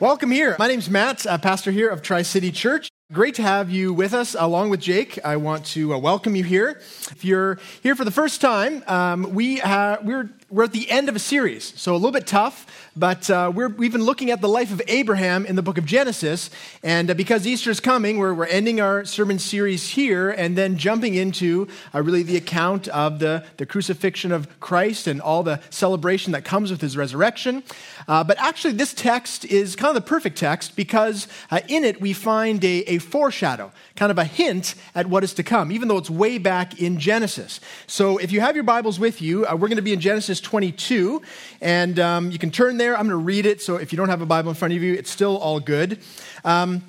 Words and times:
Welcome 0.00 0.30
here. 0.30 0.56
My 0.58 0.66
name's 0.66 0.88
Matt, 0.88 1.26
pastor 1.42 1.70
here 1.70 1.90
of 1.90 2.00
Tri 2.00 2.22
City 2.22 2.50
Church. 2.50 2.88
Great 3.12 3.34
to 3.34 3.42
have 3.42 3.68
you 3.68 3.92
with 3.92 4.14
us 4.14 4.34
along 4.38 4.70
with 4.70 4.80
Jake. 4.80 5.18
I 5.26 5.36
want 5.36 5.66
to 5.66 5.92
uh, 5.92 5.98
welcome 5.98 6.34
you 6.34 6.42
here. 6.42 6.80
If 7.10 7.22
you're 7.22 7.58
here 7.82 7.94
for 7.94 8.06
the 8.06 8.10
first 8.10 8.40
time, 8.40 8.82
um, 8.86 9.34
we 9.34 9.58
ha- 9.58 9.98
we're, 10.02 10.30
we're 10.50 10.64
at 10.64 10.72
the 10.72 10.90
end 10.90 11.08
of 11.08 11.14
a 11.14 11.20
series, 11.20 11.72
so 11.80 11.92
a 11.92 11.94
little 11.94 12.10
bit 12.10 12.26
tough, 12.26 12.66
but 12.96 13.30
uh, 13.30 13.52
we 13.54 13.86
have 13.86 13.92
been 13.92 14.02
looking 14.02 14.32
at 14.32 14.40
the 14.40 14.48
life 14.48 14.72
of 14.72 14.82
Abraham 14.88 15.46
in 15.46 15.54
the 15.54 15.62
book 15.62 15.78
of 15.78 15.86
Genesis. 15.86 16.50
And 16.82 17.08
uh, 17.08 17.14
because 17.14 17.46
Easter 17.46 17.70
is 17.70 17.78
coming, 17.78 18.18
we're, 18.18 18.34
we're 18.34 18.46
ending 18.46 18.80
our 18.80 19.04
sermon 19.04 19.38
series 19.38 19.90
here 19.90 20.30
and 20.30 20.58
then 20.58 20.76
jumping 20.76 21.14
into 21.14 21.68
uh, 21.94 22.02
really 22.02 22.24
the 22.24 22.36
account 22.36 22.88
of 22.88 23.20
the, 23.20 23.44
the 23.58 23.64
crucifixion 23.64 24.32
of 24.32 24.58
Christ 24.58 25.06
and 25.06 25.20
all 25.20 25.44
the 25.44 25.60
celebration 25.70 26.32
that 26.32 26.44
comes 26.44 26.72
with 26.72 26.80
his 26.80 26.96
resurrection. 26.96 27.62
Uh, 28.08 28.24
but 28.24 28.36
actually, 28.40 28.72
this 28.72 28.92
text 28.92 29.44
is 29.44 29.76
kind 29.76 29.96
of 29.96 30.02
the 30.02 30.08
perfect 30.08 30.36
text 30.36 30.74
because 30.74 31.28
uh, 31.52 31.60
in 31.68 31.84
it 31.84 32.00
we 32.00 32.12
find 32.12 32.64
a, 32.64 32.78
a 32.88 32.98
foreshadow, 32.98 33.70
kind 33.94 34.10
of 34.10 34.18
a 34.18 34.24
hint 34.24 34.74
at 34.96 35.06
what 35.06 35.22
is 35.22 35.32
to 35.34 35.44
come, 35.44 35.70
even 35.70 35.86
though 35.86 35.98
it's 35.98 36.10
way 36.10 36.38
back 36.38 36.80
in 36.80 36.98
Genesis. 36.98 37.60
So 37.86 38.18
if 38.18 38.32
you 38.32 38.40
have 38.40 38.56
your 38.56 38.64
Bibles 38.64 38.98
with 38.98 39.22
you, 39.22 39.46
uh, 39.46 39.52
we're 39.52 39.68
going 39.68 39.76
to 39.76 39.82
be 39.82 39.92
in 39.92 40.00
Genesis 40.00 40.39
22, 40.40 41.22
and 41.60 41.98
um, 41.98 42.30
you 42.30 42.38
can 42.38 42.50
turn 42.50 42.76
there. 42.76 42.96
I'm 42.96 43.08
going 43.08 43.10
to 43.10 43.24
read 43.24 43.46
it, 43.46 43.60
so 43.62 43.76
if 43.76 43.92
you 43.92 43.96
don't 43.96 44.08
have 44.08 44.22
a 44.22 44.26
Bible 44.26 44.50
in 44.50 44.54
front 44.54 44.74
of 44.74 44.82
you, 44.82 44.94
it's 44.94 45.10
still 45.10 45.36
all 45.38 45.60
good. 45.60 45.98
Um, 46.44 46.82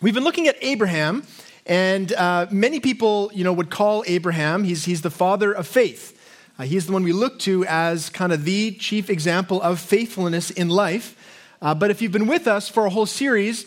we've 0.00 0.14
been 0.14 0.24
looking 0.24 0.48
at 0.48 0.56
Abraham. 0.60 1.24
And 1.68 2.14
uh, 2.14 2.46
many 2.50 2.80
people, 2.80 3.30
you 3.34 3.44
know, 3.44 3.52
would 3.52 3.68
call 3.68 4.02
Abraham, 4.06 4.64
he's, 4.64 4.86
he's 4.86 5.02
the 5.02 5.10
father 5.10 5.52
of 5.52 5.66
faith. 5.66 6.18
Uh, 6.58 6.64
he's 6.64 6.86
the 6.86 6.92
one 6.92 7.04
we 7.04 7.12
look 7.12 7.38
to 7.40 7.64
as 7.66 8.08
kind 8.08 8.32
of 8.32 8.44
the 8.44 8.72
chief 8.72 9.10
example 9.10 9.60
of 9.60 9.78
faithfulness 9.78 10.50
in 10.50 10.70
life. 10.70 11.14
Uh, 11.60 11.74
but 11.74 11.90
if 11.90 12.00
you've 12.00 12.10
been 12.10 12.26
with 12.26 12.48
us 12.48 12.70
for 12.70 12.86
a 12.86 12.90
whole 12.90 13.04
series, 13.04 13.66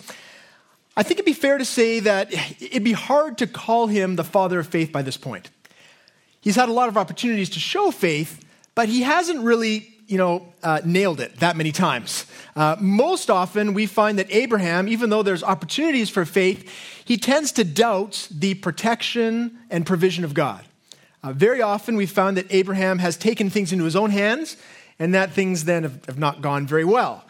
I 0.98 1.04
think 1.04 1.20
it'd 1.20 1.26
be 1.26 1.34
fair 1.34 1.60
to 1.60 1.66
say 1.66 2.00
that 2.00 2.34
it'd 2.60 2.84
be 2.84 2.92
hard 2.92 3.38
to 3.38 3.48
call 3.48 3.88
him 3.88 4.16
the 4.16 4.24
father 4.24 4.60
of 4.60 4.68
faith 4.68 4.92
by 4.92 5.04
this 5.04 5.16
point. 5.16 5.52
He's 6.42 6.56
had 6.56 6.70
a 6.70 6.74
lot 6.74 6.90
of 6.90 6.98
opportunities 6.98 7.52
to 7.52 7.60
show 7.60 7.92
faith, 7.92 8.44
but 8.82 8.90
he 8.90 9.04
hasn't 9.04 9.40
really, 9.42 9.94
you 10.08 10.18
know, 10.18 10.52
uh, 10.64 10.82
nailed 10.84 11.20
it 11.20 11.36
that 11.36 11.56
many 11.56 11.72
times. 11.72 12.26
Uh, 12.56 12.76
most 12.80 13.30
often, 13.30 13.76
we 13.76 13.86
find 13.86 14.18
that 14.18 14.26
Abraham, 14.32 14.88
even 14.88 15.12
though 15.12 15.22
there's 15.22 15.44
opportunities 15.44 16.10
for 16.10 16.26
faith, 16.26 16.68
he 17.06 17.16
tends 17.16 17.52
to 17.52 17.64
doubt 17.64 18.28
the 18.32 18.56
protection 18.56 19.60
and 19.70 19.86
provision 19.86 20.24
of 20.24 20.34
God. 20.34 20.66
Uh, 21.22 21.32
very 21.32 21.62
often, 21.62 21.96
we've 21.96 22.10
found 22.10 22.38
that 22.38 22.48
Abraham 22.50 22.98
has 22.98 23.18
taken 23.18 23.52
things 23.52 23.72
into 23.72 23.86
his 23.86 23.96
own 23.96 24.10
hands, 24.10 24.58
and 24.98 25.14
that 25.14 25.32
things 25.32 25.66
then 25.66 25.84
have, 25.84 26.04
have 26.06 26.18
not 26.18 26.42
gone 26.42 26.66
very 26.66 26.84
well. 26.84 27.24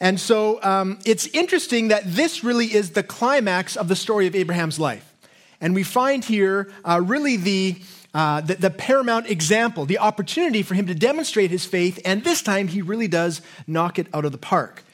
And 0.00 0.18
so 0.18 0.58
um, 0.62 1.00
it's 1.04 1.26
interesting 1.34 1.88
that 1.88 2.04
this 2.06 2.42
really 2.42 2.72
is 2.72 2.92
the 2.92 3.02
climax 3.02 3.76
of 3.76 3.88
the 3.88 3.96
story 3.96 4.26
of 4.26 4.34
Abraham's 4.34 4.80
life. 4.80 5.12
And 5.60 5.74
we 5.74 5.82
find 5.82 6.24
here 6.24 6.72
uh, 6.82 7.02
really 7.04 7.36
the, 7.36 7.76
uh, 8.14 8.40
the, 8.40 8.54
the, 8.54 8.70
paramount 8.70 9.28
example, 9.28 9.84
the 9.84 9.98
opportunity 9.98 10.62
for 10.62 10.74
him 10.74 10.86
to 10.86 10.94
demonstrate 10.94 11.50
his 11.50 11.66
faith, 11.66 12.00
and 12.04 12.22
this 12.22 12.42
time 12.42 12.68
he 12.68 12.80
really 12.80 13.08
does 13.08 13.42
knock 13.66 13.98
it 13.98 14.06
out 14.14 14.24
of 14.24 14.30
the 14.30 14.38
park. 14.38 14.84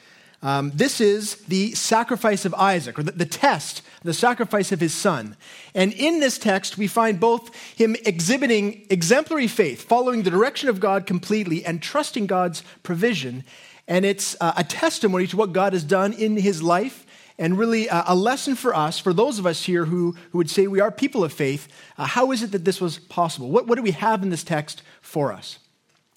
Um, 0.42 0.72
this 0.74 1.02
is 1.02 1.36
the 1.48 1.72
sacrifice 1.74 2.46
of 2.46 2.54
Isaac, 2.54 2.98
or 2.98 3.02
the, 3.02 3.12
the 3.12 3.26
test, 3.26 3.82
the 4.02 4.14
sacrifice 4.14 4.72
of 4.72 4.80
his 4.80 4.94
son. 4.94 5.36
And 5.74 5.92
in 5.92 6.20
this 6.20 6.38
text, 6.38 6.78
we 6.78 6.86
find 6.86 7.20
both 7.20 7.54
him 7.76 7.94
exhibiting 8.06 8.86
exemplary 8.88 9.48
faith, 9.48 9.82
following 9.82 10.22
the 10.22 10.30
direction 10.30 10.70
of 10.70 10.80
God 10.80 11.04
completely, 11.04 11.62
and 11.64 11.82
trusting 11.82 12.26
God's 12.26 12.62
provision. 12.82 13.44
And 13.86 14.06
it's 14.06 14.34
uh, 14.41 14.54
a 14.56 14.64
testimony 14.64 15.26
to 15.26 15.36
what 15.36 15.52
God 15.52 15.74
has 15.74 15.84
done 15.84 16.14
in 16.14 16.38
his 16.38 16.62
life, 16.62 17.04
and 17.41 17.58
really 17.58 17.88
uh, 17.88 18.05
a 18.06 18.14
lesson 18.14 18.55
for 18.55 18.77
us, 18.77 19.00
for 19.00 19.14
those 19.14 19.38
of 19.38 19.46
us 19.46 19.64
here 19.64 19.86
who, 19.86 20.14
who 20.30 20.38
would 20.38 20.50
say 20.50 20.66
we 20.66 20.78
are 20.78 20.92
people 20.92 21.24
of 21.24 21.33
faith. 21.33 21.66
Uh, 21.97 22.05
how 22.05 22.30
is 22.30 22.42
it 22.42 22.52
that 22.52 22.66
this 22.66 22.80
was 22.80 22.98
possible? 22.98 23.48
What, 23.48 23.66
what 23.66 23.77
do 23.77 23.82
we 23.82 23.92
have 23.92 24.22
in 24.22 24.28
this 24.28 24.44
text 24.44 24.82
for 25.00 25.32
us? 25.32 25.59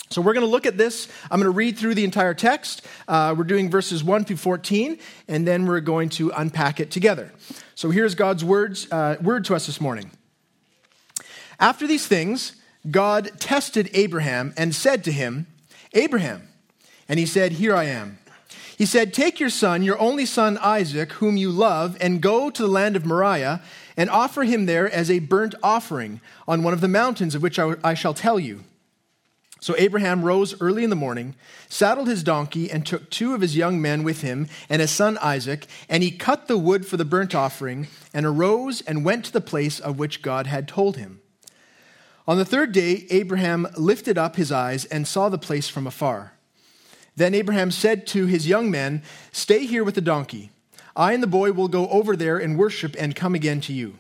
So 0.10 0.22
we're 0.22 0.34
going 0.34 0.46
to 0.46 0.52
look 0.52 0.66
at 0.66 0.78
this. 0.78 1.08
I'm 1.32 1.40
going 1.40 1.52
to 1.52 1.58
read 1.58 1.78
through 1.78 1.96
the 1.96 2.04
entire 2.04 2.34
text. 2.34 2.86
Uh, 3.08 3.34
we're 3.36 3.46
doing 3.46 3.70
verses 3.70 4.04
1 4.04 4.26
through 4.26 4.38
14, 4.38 5.00
and 5.30 5.48
then 5.48 5.66
we're 5.66 5.80
going 5.80 6.10
to 6.10 6.30
unpack 6.32 6.82
it 6.82 6.92
together. 6.92 7.32
So 7.74 7.90
here's 7.90 8.14
God's 8.16 8.44
words, 8.44 8.92
uh, 8.92 9.16
word 9.22 9.46
to 9.46 9.56
us 9.56 9.66
this 9.66 9.80
morning. 9.80 10.12
After 11.58 11.88
these 11.88 12.06
things, 12.06 12.62
God 12.92 13.32
tested 13.40 13.90
Abraham 13.94 14.54
and 14.58 14.76
said 14.76 15.06
to 15.06 15.12
him, 15.12 15.48
Abraham. 15.94 16.50
And 17.08 17.18
he 17.18 17.26
said, 17.26 17.54
Here 17.54 17.76
I 17.76 17.86
am. 17.86 18.18
He 18.78 18.86
said, 18.86 19.14
Take 19.14 19.40
your 19.40 19.50
son, 19.50 19.84
your 19.84 20.00
only 20.00 20.26
son 20.26 20.58
Isaac, 20.58 21.14
whom 21.14 21.38
you 21.38 21.52
love, 21.52 21.98
and 22.02 22.22
go 22.22 22.50
to 22.50 22.62
the 22.62 22.68
land 22.68 22.96
of 22.96 23.06
Moriah 23.06 23.62
and 23.96 24.10
offer 24.10 24.44
him 24.44 24.66
there 24.66 24.90
as 24.92 25.12
a 25.12 25.20
burnt 25.20 25.56
offering 25.62 26.22
on 26.48 26.64
one 26.64 26.74
of 26.74 26.82
the 26.82 26.88
mountains 26.88 27.36
of 27.36 27.44
which 27.44 27.60
I, 27.60 27.76
I 27.84 27.94
shall 27.94 28.14
tell 28.14 28.40
you. 28.40 28.64
So 29.64 29.76
Abraham 29.78 30.24
rose 30.24 30.60
early 30.60 30.84
in 30.84 30.90
the 30.90 30.96
morning, 30.96 31.36
saddled 31.70 32.10
his 32.10 32.22
donkey, 32.22 32.70
and 32.70 32.86
took 32.86 33.10
two 33.10 33.34
of 33.34 33.40
his 33.40 33.56
young 33.56 33.82
men 33.82 34.04
with 34.04 34.20
him 34.20 34.50
and 34.68 34.82
his 34.82 34.92
son 34.92 35.18
Isaac, 35.20 35.68
and 35.88 36.04
he 36.04 36.12
cut 36.12 36.48
the 36.48 36.58
wood 36.58 36.86
for 36.86 36.98
the 36.98 37.06
burnt 37.06 37.34
offering, 37.34 37.88
and 38.14 38.26
arose 38.26 38.82
and 38.82 39.06
went 39.06 39.24
to 39.26 39.32
the 39.32 39.40
place 39.40 39.80
of 39.80 39.98
which 39.98 40.22
God 40.22 40.48
had 40.48 40.68
told 40.68 40.98
him. 40.98 41.22
On 42.28 42.38
the 42.38 42.44
third 42.44 42.74
day, 42.74 43.06
Abraham 43.10 43.68
lifted 43.78 44.18
up 44.18 44.36
his 44.36 44.52
eyes 44.52 44.84
and 44.84 45.08
saw 45.08 45.30
the 45.30 45.38
place 45.38 45.70
from 45.70 45.88
afar. 45.88 46.33
Then 47.16 47.36
Abraham 47.36 47.72
said 47.72 48.08
to 48.08 48.26
his 48.26 48.48
young 48.48 48.72
men, 48.72 49.04
Stay 49.32 49.66
here 49.66 49.84
with 49.84 49.96
the 49.96 50.02
donkey. 50.02 50.52
I 50.96 51.14
and 51.14 51.24
the 51.24 51.28
boy 51.28 51.52
will 51.52 51.68
go 51.68 51.88
over 51.90 52.16
there 52.16 52.38
and 52.38 52.58
worship 52.58 52.96
and 52.98 53.16
come 53.16 53.36
again 53.36 53.62
to 53.62 53.74
you. 53.74 53.96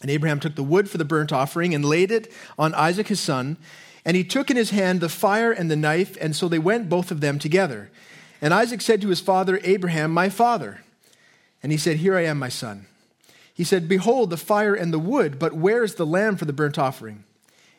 And 0.00 0.10
Abraham 0.10 0.40
took 0.40 0.54
the 0.54 0.62
wood 0.62 0.88
for 0.88 0.98
the 0.98 1.04
burnt 1.04 1.32
offering 1.32 1.74
and 1.74 1.84
laid 1.84 2.10
it 2.10 2.32
on 2.58 2.74
Isaac 2.74 3.08
his 3.08 3.20
son. 3.20 3.58
And 4.04 4.16
he 4.16 4.24
took 4.24 4.50
in 4.50 4.56
his 4.56 4.70
hand 4.70 5.00
the 5.00 5.08
fire 5.08 5.52
and 5.52 5.70
the 5.70 5.76
knife, 5.76 6.16
and 6.20 6.34
so 6.34 6.48
they 6.48 6.58
went 6.58 6.88
both 6.88 7.10
of 7.10 7.20
them 7.20 7.38
together. 7.38 7.90
And 8.40 8.54
Isaac 8.54 8.80
said 8.80 9.02
to 9.02 9.08
his 9.08 9.20
father 9.20 9.60
Abraham, 9.62 10.10
My 10.10 10.30
father. 10.30 10.80
And 11.62 11.70
he 11.70 11.78
said, 11.78 11.98
Here 11.98 12.16
I 12.16 12.24
am, 12.24 12.38
my 12.38 12.48
son. 12.48 12.86
He 13.52 13.64
said, 13.64 13.88
Behold 13.88 14.30
the 14.30 14.38
fire 14.38 14.74
and 14.74 14.92
the 14.92 14.98
wood, 14.98 15.38
but 15.38 15.52
where 15.52 15.84
is 15.84 15.96
the 15.96 16.06
lamb 16.06 16.36
for 16.36 16.46
the 16.46 16.52
burnt 16.52 16.78
offering? 16.78 17.24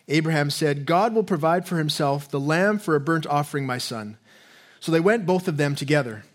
Abraham 0.07 0.51
said, 0.51 0.85
God 0.85 1.15
will 1.15 1.23
provide 1.23 1.67
for 1.67 1.77
himself 1.77 2.29
the 2.29 2.39
lamb 2.39 2.77
for 2.77 2.95
a 2.95 2.99
burnt 2.99 3.25
offering, 3.25 3.65
my 3.65 3.79
son. 3.79 4.17
So 4.81 4.91
they 4.91 4.99
went 4.99 5.25
both 5.25 5.47
of 5.47 5.55
them 5.55 5.75
together. 5.75 6.25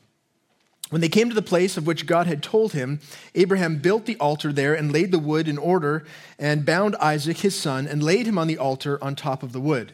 When 0.88 1.00
they 1.00 1.08
came 1.08 1.28
to 1.28 1.34
the 1.34 1.42
place 1.42 1.76
of 1.76 1.86
which 1.86 2.06
God 2.06 2.28
had 2.28 2.44
told 2.44 2.72
him, 2.72 3.00
Abraham 3.34 3.78
built 3.78 4.06
the 4.06 4.16
altar 4.18 4.52
there 4.52 4.72
and 4.72 4.92
laid 4.92 5.10
the 5.10 5.18
wood 5.18 5.48
in 5.48 5.58
order 5.58 6.06
and 6.38 6.64
bound 6.64 6.94
Isaac 6.96 7.38
his 7.38 7.56
son 7.56 7.88
and 7.88 8.02
laid 8.02 8.26
him 8.26 8.38
on 8.38 8.46
the 8.46 8.56
altar 8.56 9.02
on 9.02 9.16
top 9.16 9.42
of 9.42 9.52
the 9.52 9.60
wood. 9.60 9.92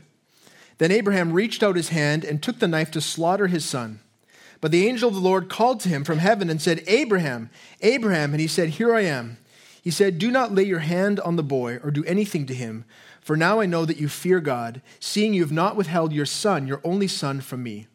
Then 0.77 0.93
Abraham 0.93 1.33
reached 1.33 1.63
out 1.63 1.77
his 1.77 1.89
hand 1.89 2.25
and 2.25 2.43
took 2.43 2.59
the 2.59 2.69
knife 2.69 2.91
to 2.91 3.01
slaughter 3.01 3.47
his 3.47 3.65
son. 3.65 4.01
But 4.61 4.71
the 4.71 4.87
angel 4.87 5.09
of 5.09 5.15
the 5.15 5.21
Lord 5.21 5.49
called 5.49 5.81
to 5.81 5.89
him 5.89 6.05
from 6.05 6.19
heaven 6.19 6.51
and 6.51 6.61
said, 6.61 6.85
Abraham, 6.87 7.49
Abraham. 7.81 8.33
And 8.33 8.41
he 8.41 8.47
said, 8.47 8.71
Here 8.71 8.95
I 8.95 9.01
am. 9.01 9.39
He 9.83 9.91
said, 9.91 10.19
Do 10.19 10.31
not 10.31 10.55
lay 10.55 10.65
your 10.65 10.81
hand 10.81 11.21
on 11.21 11.37
the 11.37 11.43
boy 11.43 11.79
or 11.83 11.91
do 11.91 12.05
anything 12.05 12.47
to 12.47 12.55
him, 12.55 12.85
for 13.21 13.37
now 13.37 13.61
I 13.61 13.67
know 13.67 13.85
that 13.85 13.97
you 13.97 14.09
fear 14.09 14.41
God, 14.41 14.83
seeing 15.01 15.33
you 15.33 15.43
have 15.43 15.53
not 15.53 15.75
withheld 15.75 16.13
your 16.13 16.27
son, 16.27 16.67
your 16.67 16.81
only 16.85 17.09
son, 17.09 17.41
from 17.41 17.63
me. 17.63 17.87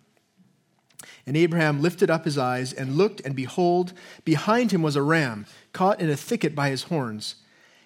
And 1.28 1.36
Abraham 1.36 1.82
lifted 1.82 2.10
up 2.10 2.24
his 2.24 2.38
eyes 2.38 2.72
and 2.72 2.96
looked, 2.96 3.20
and 3.20 3.36
behold, 3.36 3.92
behind 4.24 4.72
him 4.72 4.82
was 4.82 4.96
a 4.96 5.02
ram, 5.02 5.46
caught 5.74 6.00
in 6.00 6.10
a 6.10 6.16
thicket 6.16 6.56
by 6.56 6.70
his 6.70 6.84
horns. 6.84 7.36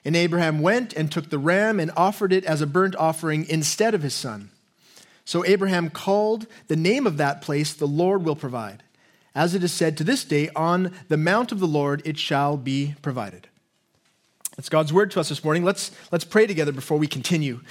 And 0.06 0.16
Abraham 0.16 0.60
went 0.60 0.94
and 0.94 1.12
took 1.12 1.30
the 1.30 1.40
ram 1.40 1.80
and 1.80 1.92
offered 1.98 2.32
it 2.32 2.46
as 2.46 2.62
a 2.62 2.68
burnt 2.68 2.96
offering 2.96 3.48
instead 3.50 3.96
of 3.96 4.04
his 4.04 4.14
son. 4.14 4.52
So 5.26 5.44
Abraham 5.44 5.90
called 5.90 6.46
the 6.68 6.76
name 6.76 7.08
of 7.08 7.18
that 7.18 7.42
place, 7.42 7.74
The 7.74 7.88
Lord 7.88 8.24
Will 8.24 8.36
Provide. 8.36 8.84
As 9.34 9.56
it 9.56 9.64
is 9.64 9.72
said 9.72 9.98
to 9.98 10.04
this 10.04 10.24
day, 10.24 10.50
On 10.56 10.94
the 11.08 11.18
mount 11.18 11.52
of 11.52 11.60
the 11.60 11.68
Lord 11.68 12.02
it 12.06 12.20
shall 12.20 12.58
be 12.58 12.96
provided. 13.02 13.48
That's 14.56 14.70
God's 14.70 14.94
word 14.94 15.10
to 15.12 15.20
us 15.20 15.30
this 15.30 15.44
morning. 15.44 15.64
Let's, 15.64 15.92
let's 16.12 16.26
pray 16.26 16.46
together 16.46 16.72
before 16.72 16.98
we 16.98 17.08
continue. 17.08 17.62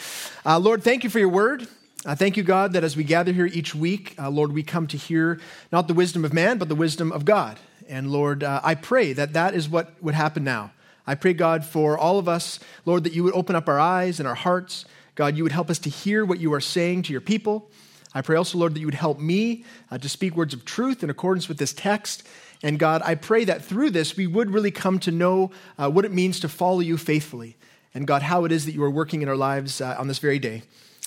Uh, 0.44 0.59
Lord, 0.59 0.83
thank 0.83 1.05
you 1.05 1.11
for 1.11 1.19
your 1.21 1.29
word. 1.29 1.69
I 2.06 2.14
thank 2.14 2.38
you, 2.38 2.43
God, 2.43 2.73
that 2.73 2.82
as 2.82 2.97
we 2.97 3.05
gather 3.05 3.31
here 3.31 3.44
each 3.44 3.75
week, 3.75 4.14
uh, 4.19 4.31
Lord, 4.31 4.52
we 4.52 4.62
come 4.62 4.87
to 4.87 4.97
hear 4.97 5.38
not 5.70 5.87
the 5.87 5.93
wisdom 5.93 6.25
of 6.25 6.32
man, 6.32 6.56
but 6.56 6.70
the 6.70 6.75
wisdom 6.75 7.12
of 7.12 7.26
God. 7.26 7.61
And 7.91 8.11
Lord, 8.11 8.43
uh, 8.43 8.61
I 8.64 8.75
pray 8.75 9.12
that 9.12 9.35
that 9.35 9.55
is 9.55 9.69
what 9.69 9.93
would 10.02 10.14
happen 10.14 10.43
now. 10.43 10.73
I 11.06 11.14
pray, 11.14 11.35
God, 11.35 11.62
for 11.62 11.99
all 11.99 12.19
of 12.19 12.26
us, 12.26 12.58
Lord, 12.87 13.05
that 13.05 13.12
you 13.12 13.23
would 13.25 13.35
open 13.35 13.55
up 13.55 13.69
our 13.69 13.79
eyes 13.79 14.19
and 14.19 14.26
our 14.26 14.35
hearts. 14.35 14.87
God, 15.14 15.37
you 15.37 15.43
would 15.43 15.52
help 15.52 15.69
us 15.69 15.79
to 15.81 15.91
hear 15.91 16.25
what 16.25 16.41
you 16.41 16.55
are 16.55 16.61
saying 16.61 17.02
to 17.02 17.12
your 17.12 17.20
people. 17.20 17.69
I 18.14 18.23
pray 18.23 18.37
also, 18.37 18.56
Lord, 18.56 18.75
that 18.75 18.81
you 18.81 18.87
would 18.87 18.94
help 18.94 19.19
me 19.19 19.64
uh, 19.91 19.99
to 19.99 20.08
speak 20.08 20.35
words 20.35 20.55
of 20.55 20.64
truth 20.64 21.03
in 21.03 21.11
accordance 21.11 21.49
with 21.49 21.58
this 21.58 21.75
text. 21.75 22.26
And 22.62 22.79
God, 22.79 23.03
I 23.05 23.14
pray 23.14 23.44
that 23.44 23.62
through 23.62 23.91
this 23.91 24.17
we 24.17 24.26
would 24.26 24.50
really 24.50 24.70
come 24.70 24.99
to 25.00 25.11
know 25.11 25.50
uh, 25.76 25.91
what 25.91 26.06
it 26.06 26.12
means 26.12 26.41
to 26.41 26.49
follow 26.49 26.81
you 26.81 26.96
faithfully. 26.96 27.56
And 27.93 28.06
God, 28.06 28.23
how 28.23 28.46
it 28.46 28.53
is 28.53 28.64
that 28.64 28.73
you 28.73 28.82
are 28.85 28.91
working 28.91 29.20
in 29.20 29.29
our 29.29 29.37
lives 29.37 29.82
uh, 29.82 29.96
on 29.99 30.08
this 30.08 30.19
very 30.19 30.38
day. 30.38 30.62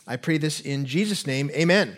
I 0.06 0.18
pray 0.18 0.38
this 0.38 0.60
in 0.60 0.86
Jesus' 0.86 1.26
name. 1.26 1.50
Amen. 1.52 1.96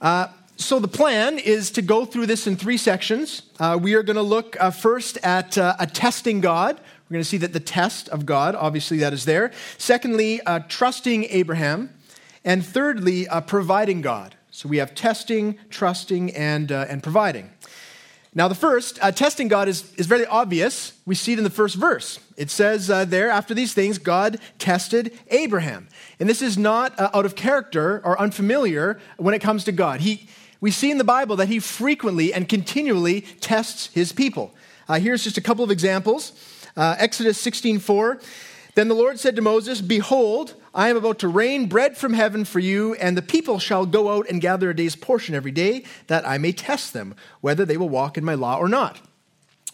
Uh, 0.00 0.28
so 0.56 0.78
the 0.78 0.88
plan 0.88 1.38
is 1.38 1.70
to 1.72 1.82
go 1.82 2.06
through 2.06 2.26
this 2.26 2.46
in 2.46 2.56
three 2.56 2.78
sections. 2.78 3.42
Uh, 3.60 3.78
we 3.80 3.94
are 3.94 4.02
going 4.02 4.16
to 4.16 4.22
look 4.22 4.56
uh, 4.58 4.70
first 4.70 5.18
at 5.22 5.58
uh, 5.58 5.76
a 5.78 5.86
testing 5.86 6.40
God. 6.40 6.76
We're 6.76 7.14
going 7.14 7.22
to 7.22 7.28
see 7.28 7.36
that 7.38 7.52
the 7.52 7.60
test 7.60 8.08
of 8.08 8.24
God, 8.24 8.54
obviously, 8.54 8.96
that 8.98 9.12
is 9.12 9.26
there. 9.26 9.52
Secondly, 9.76 10.40
uh, 10.40 10.60
trusting 10.68 11.24
Abraham. 11.24 11.90
And 12.42 12.64
thirdly, 12.64 13.28
uh, 13.28 13.40
providing 13.40 14.00
God. 14.00 14.36
So 14.50 14.68
we 14.68 14.78
have 14.78 14.94
testing, 14.94 15.58
trusting, 15.68 16.34
and, 16.34 16.70
and 16.70 17.02
providing. 17.02 17.50
Now, 18.36 18.48
the 18.48 18.54
first, 18.54 18.98
uh, 19.00 19.12
testing 19.12 19.48
God 19.48 19.66
is, 19.66 19.90
is 19.94 20.04
very 20.04 20.26
obvious. 20.26 20.92
We 21.06 21.14
see 21.14 21.32
it 21.32 21.38
in 21.38 21.44
the 21.44 21.48
first 21.48 21.74
verse. 21.74 22.20
It 22.36 22.50
says 22.50 22.90
uh, 22.90 23.06
there, 23.06 23.30
after 23.30 23.54
these 23.54 23.72
things, 23.72 23.96
God 23.96 24.38
tested 24.58 25.18
Abraham. 25.28 25.88
And 26.20 26.28
this 26.28 26.42
is 26.42 26.58
not 26.58 27.00
uh, 27.00 27.08
out 27.14 27.24
of 27.24 27.34
character 27.34 28.02
or 28.04 28.20
unfamiliar 28.20 29.00
when 29.16 29.32
it 29.32 29.38
comes 29.38 29.64
to 29.64 29.72
God. 29.72 30.00
He, 30.00 30.28
we 30.60 30.70
see 30.70 30.90
in 30.90 30.98
the 30.98 31.02
Bible 31.02 31.36
that 31.36 31.48
he 31.48 31.60
frequently 31.60 32.34
and 32.34 32.46
continually 32.46 33.22
tests 33.40 33.86
his 33.94 34.12
people. 34.12 34.54
Uh, 34.86 34.98
here's 34.98 35.24
just 35.24 35.38
a 35.38 35.40
couple 35.40 35.64
of 35.64 35.70
examples. 35.70 36.32
Uh, 36.76 36.94
Exodus 36.98 37.42
16:4. 37.42 38.22
Then 38.76 38.88
the 38.88 38.94
Lord 38.94 39.18
said 39.18 39.36
to 39.36 39.42
Moses, 39.42 39.80
Behold, 39.80 40.54
I 40.74 40.90
am 40.90 40.98
about 40.98 41.18
to 41.20 41.28
rain 41.28 41.66
bread 41.66 41.96
from 41.96 42.12
heaven 42.12 42.44
for 42.44 42.58
you, 42.60 42.92
and 42.96 43.16
the 43.16 43.22
people 43.22 43.58
shall 43.58 43.86
go 43.86 44.10
out 44.10 44.28
and 44.28 44.38
gather 44.38 44.68
a 44.68 44.76
day's 44.76 44.94
portion 44.94 45.34
every 45.34 45.50
day, 45.50 45.84
that 46.08 46.28
I 46.28 46.36
may 46.36 46.52
test 46.52 46.92
them, 46.92 47.14
whether 47.40 47.64
they 47.64 47.78
will 47.78 47.88
walk 47.88 48.18
in 48.18 48.24
my 48.24 48.34
law 48.34 48.58
or 48.58 48.68
not. 48.68 49.00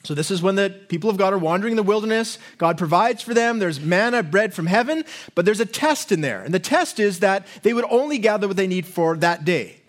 So, 0.05 0.15
this 0.15 0.31
is 0.31 0.41
when 0.41 0.55
the 0.55 0.71
people 0.89 1.11
of 1.11 1.17
God 1.17 1.33
are 1.33 1.39
wandering 1.39 1.73
in 1.73 1.77
the 1.77 1.83
wilderness. 1.83 2.39
God 2.59 2.79
provides 2.79 3.23
for 3.23 3.35
them. 3.35 3.59
There's 3.59 3.81
manna, 3.81 4.23
bread 4.23 4.55
from 4.55 4.67
heaven, 4.67 5.05
but 5.35 5.45
there's 5.45 5.61
a 5.61 5.67
test 5.67 6.13
in 6.13 6.21
there. 6.21 6.43
And 6.43 6.55
the 6.55 6.61
test 6.61 7.01
is 7.01 7.19
that 7.21 7.45
they 7.63 7.75
would 7.75 7.87
only 7.91 8.19
gather 8.19 8.47
what 8.47 8.57
they 8.57 8.69
need 8.69 8.87
for 8.87 9.17
that 9.17 9.45
day, 9.45 9.81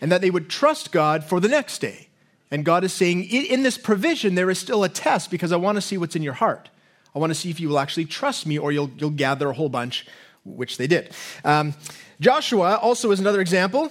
and 0.00 0.10
that 0.10 0.22
they 0.22 0.30
would 0.30 0.48
trust 0.48 0.92
God 0.92 1.24
for 1.24 1.40
the 1.40 1.48
next 1.48 1.80
day. 1.80 2.08
And 2.50 2.64
God 2.64 2.84
is 2.84 2.92
saying, 2.94 3.24
in 3.24 3.62
this 3.62 3.76
provision, 3.76 4.34
there 4.34 4.48
is 4.48 4.58
still 4.58 4.82
a 4.82 4.88
test 4.88 5.30
because 5.30 5.52
I 5.52 5.56
want 5.56 5.76
to 5.76 5.82
see 5.82 5.98
what's 5.98 6.16
in 6.16 6.22
your 6.22 6.32
heart. 6.32 6.70
I 7.16 7.18
want 7.18 7.30
to 7.30 7.34
see 7.34 7.48
if 7.48 7.60
you 7.60 7.70
will 7.70 7.78
actually 7.78 8.04
trust 8.04 8.46
me 8.46 8.58
or 8.58 8.72
you'll, 8.72 8.90
you'll 8.98 9.08
gather 9.08 9.48
a 9.48 9.54
whole 9.54 9.70
bunch, 9.70 10.06
which 10.44 10.76
they 10.76 10.86
did. 10.86 11.14
Um, 11.46 11.72
Joshua 12.20 12.76
also 12.76 13.10
is 13.10 13.20
another 13.20 13.40
example. 13.40 13.90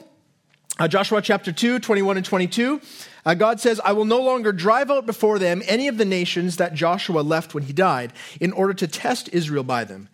Uh, 0.78 0.88
Joshua 0.88 1.24
chapter 1.24 1.52
2, 1.52 1.80
21 1.80 2.18
and 2.18 2.26
22. 2.26 2.80
Uh, 3.26 3.34
God 3.34 3.60
says, 3.60 3.82
I 3.84 3.94
will 3.94 4.06
no 4.06 4.22
longer 4.22 4.52
drive 4.52 4.92
out 4.92 5.08
before 5.08 5.40
them 5.40 5.64
any 5.66 5.88
of 5.88 5.98
the 5.98 6.06
nations 6.06 6.58
that 6.58 6.76
Joshua 6.76 7.22
left 7.22 7.56
when 7.56 7.64
he 7.64 7.74
died, 7.74 8.14
in 8.40 8.52
order 8.52 8.76
to 8.76 8.88
test 8.88 9.28
Israel 9.34 9.64
by 9.64 9.86
them, 9.86 10.08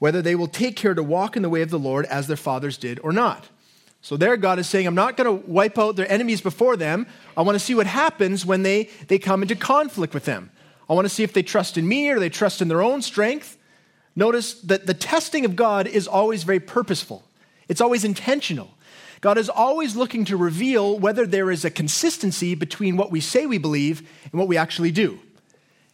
whether 0.00 0.20
they 0.20 0.34
will 0.34 0.48
take 0.48 0.74
care 0.74 0.94
to 0.94 1.04
walk 1.04 1.36
in 1.36 1.44
the 1.44 1.48
way 1.48 1.62
of 1.62 1.70
the 1.70 1.78
Lord 1.78 2.04
as 2.06 2.26
their 2.26 2.36
fathers 2.36 2.76
did 2.76 2.98
or 3.04 3.12
not. 3.12 3.48
So 4.00 4.16
there, 4.16 4.36
God 4.36 4.58
is 4.58 4.68
saying, 4.68 4.88
I'm 4.88 4.94
not 4.96 5.16
going 5.16 5.26
to 5.40 5.46
wipe 5.48 5.78
out 5.78 5.94
their 5.94 6.10
enemies 6.10 6.40
before 6.40 6.76
them. 6.76 7.06
I 7.36 7.42
want 7.42 7.54
to 7.54 7.64
see 7.64 7.76
what 7.76 7.86
happens 7.86 8.44
when 8.44 8.64
they, 8.64 8.90
they 9.06 9.20
come 9.20 9.42
into 9.42 9.54
conflict 9.54 10.12
with 10.12 10.24
them. 10.24 10.50
I 10.88 10.94
want 10.94 11.06
to 11.06 11.14
see 11.14 11.22
if 11.22 11.32
they 11.32 11.42
trust 11.42 11.76
in 11.76 11.86
me 11.86 12.10
or 12.10 12.20
they 12.20 12.28
trust 12.28 12.62
in 12.62 12.68
their 12.68 12.82
own 12.82 13.02
strength. 13.02 13.56
Notice 14.14 14.54
that 14.62 14.86
the 14.86 14.94
testing 14.94 15.44
of 15.44 15.56
God 15.56 15.86
is 15.86 16.06
always 16.06 16.44
very 16.44 16.60
purposeful, 16.60 17.24
it's 17.68 17.80
always 17.80 18.04
intentional. 18.04 18.70
God 19.22 19.38
is 19.38 19.48
always 19.48 19.96
looking 19.96 20.26
to 20.26 20.36
reveal 20.36 20.98
whether 20.98 21.26
there 21.26 21.50
is 21.50 21.64
a 21.64 21.70
consistency 21.70 22.54
between 22.54 22.96
what 22.96 23.10
we 23.10 23.20
say 23.20 23.46
we 23.46 23.56
believe 23.58 24.08
and 24.30 24.38
what 24.38 24.46
we 24.46 24.58
actually 24.58 24.92
do. 24.92 25.18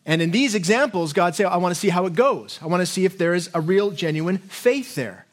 And 0.05 0.21
in 0.21 0.33
these 0.33 0.55
examples, 0.55 1.12
God 1.12 1.37
says, 1.37 1.47
I 1.47 1.56
want 1.59 1.73
to 1.73 1.81
see 1.81 1.88
how 1.88 2.06
it 2.06 2.15
goes. 2.15 2.59
I 2.61 2.67
want 2.67 2.81
to 2.81 2.87
see 2.87 3.05
if 3.05 3.17
there 3.17 3.35
is 3.35 3.49
a 3.55 3.61
real, 3.61 3.93
genuine 3.93 4.38
faith 4.38 4.97
there. 4.97 5.27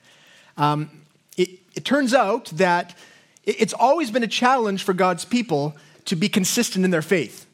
Um, 0.56 0.92
it, 1.36 1.50
it 1.76 1.84
turns 1.84 2.14
out 2.14 2.46
that 2.52 2.96
it's 3.44 3.74
always 3.74 4.12
been 4.12 4.24
a 4.24 4.28
challenge 4.28 4.84
for 4.84 4.94
God's 4.94 5.26
people 5.26 5.76
to 6.06 6.16
be 6.16 6.30
consistent 6.30 6.86
in 6.86 6.92
their 6.92 7.02
faith. 7.02 7.48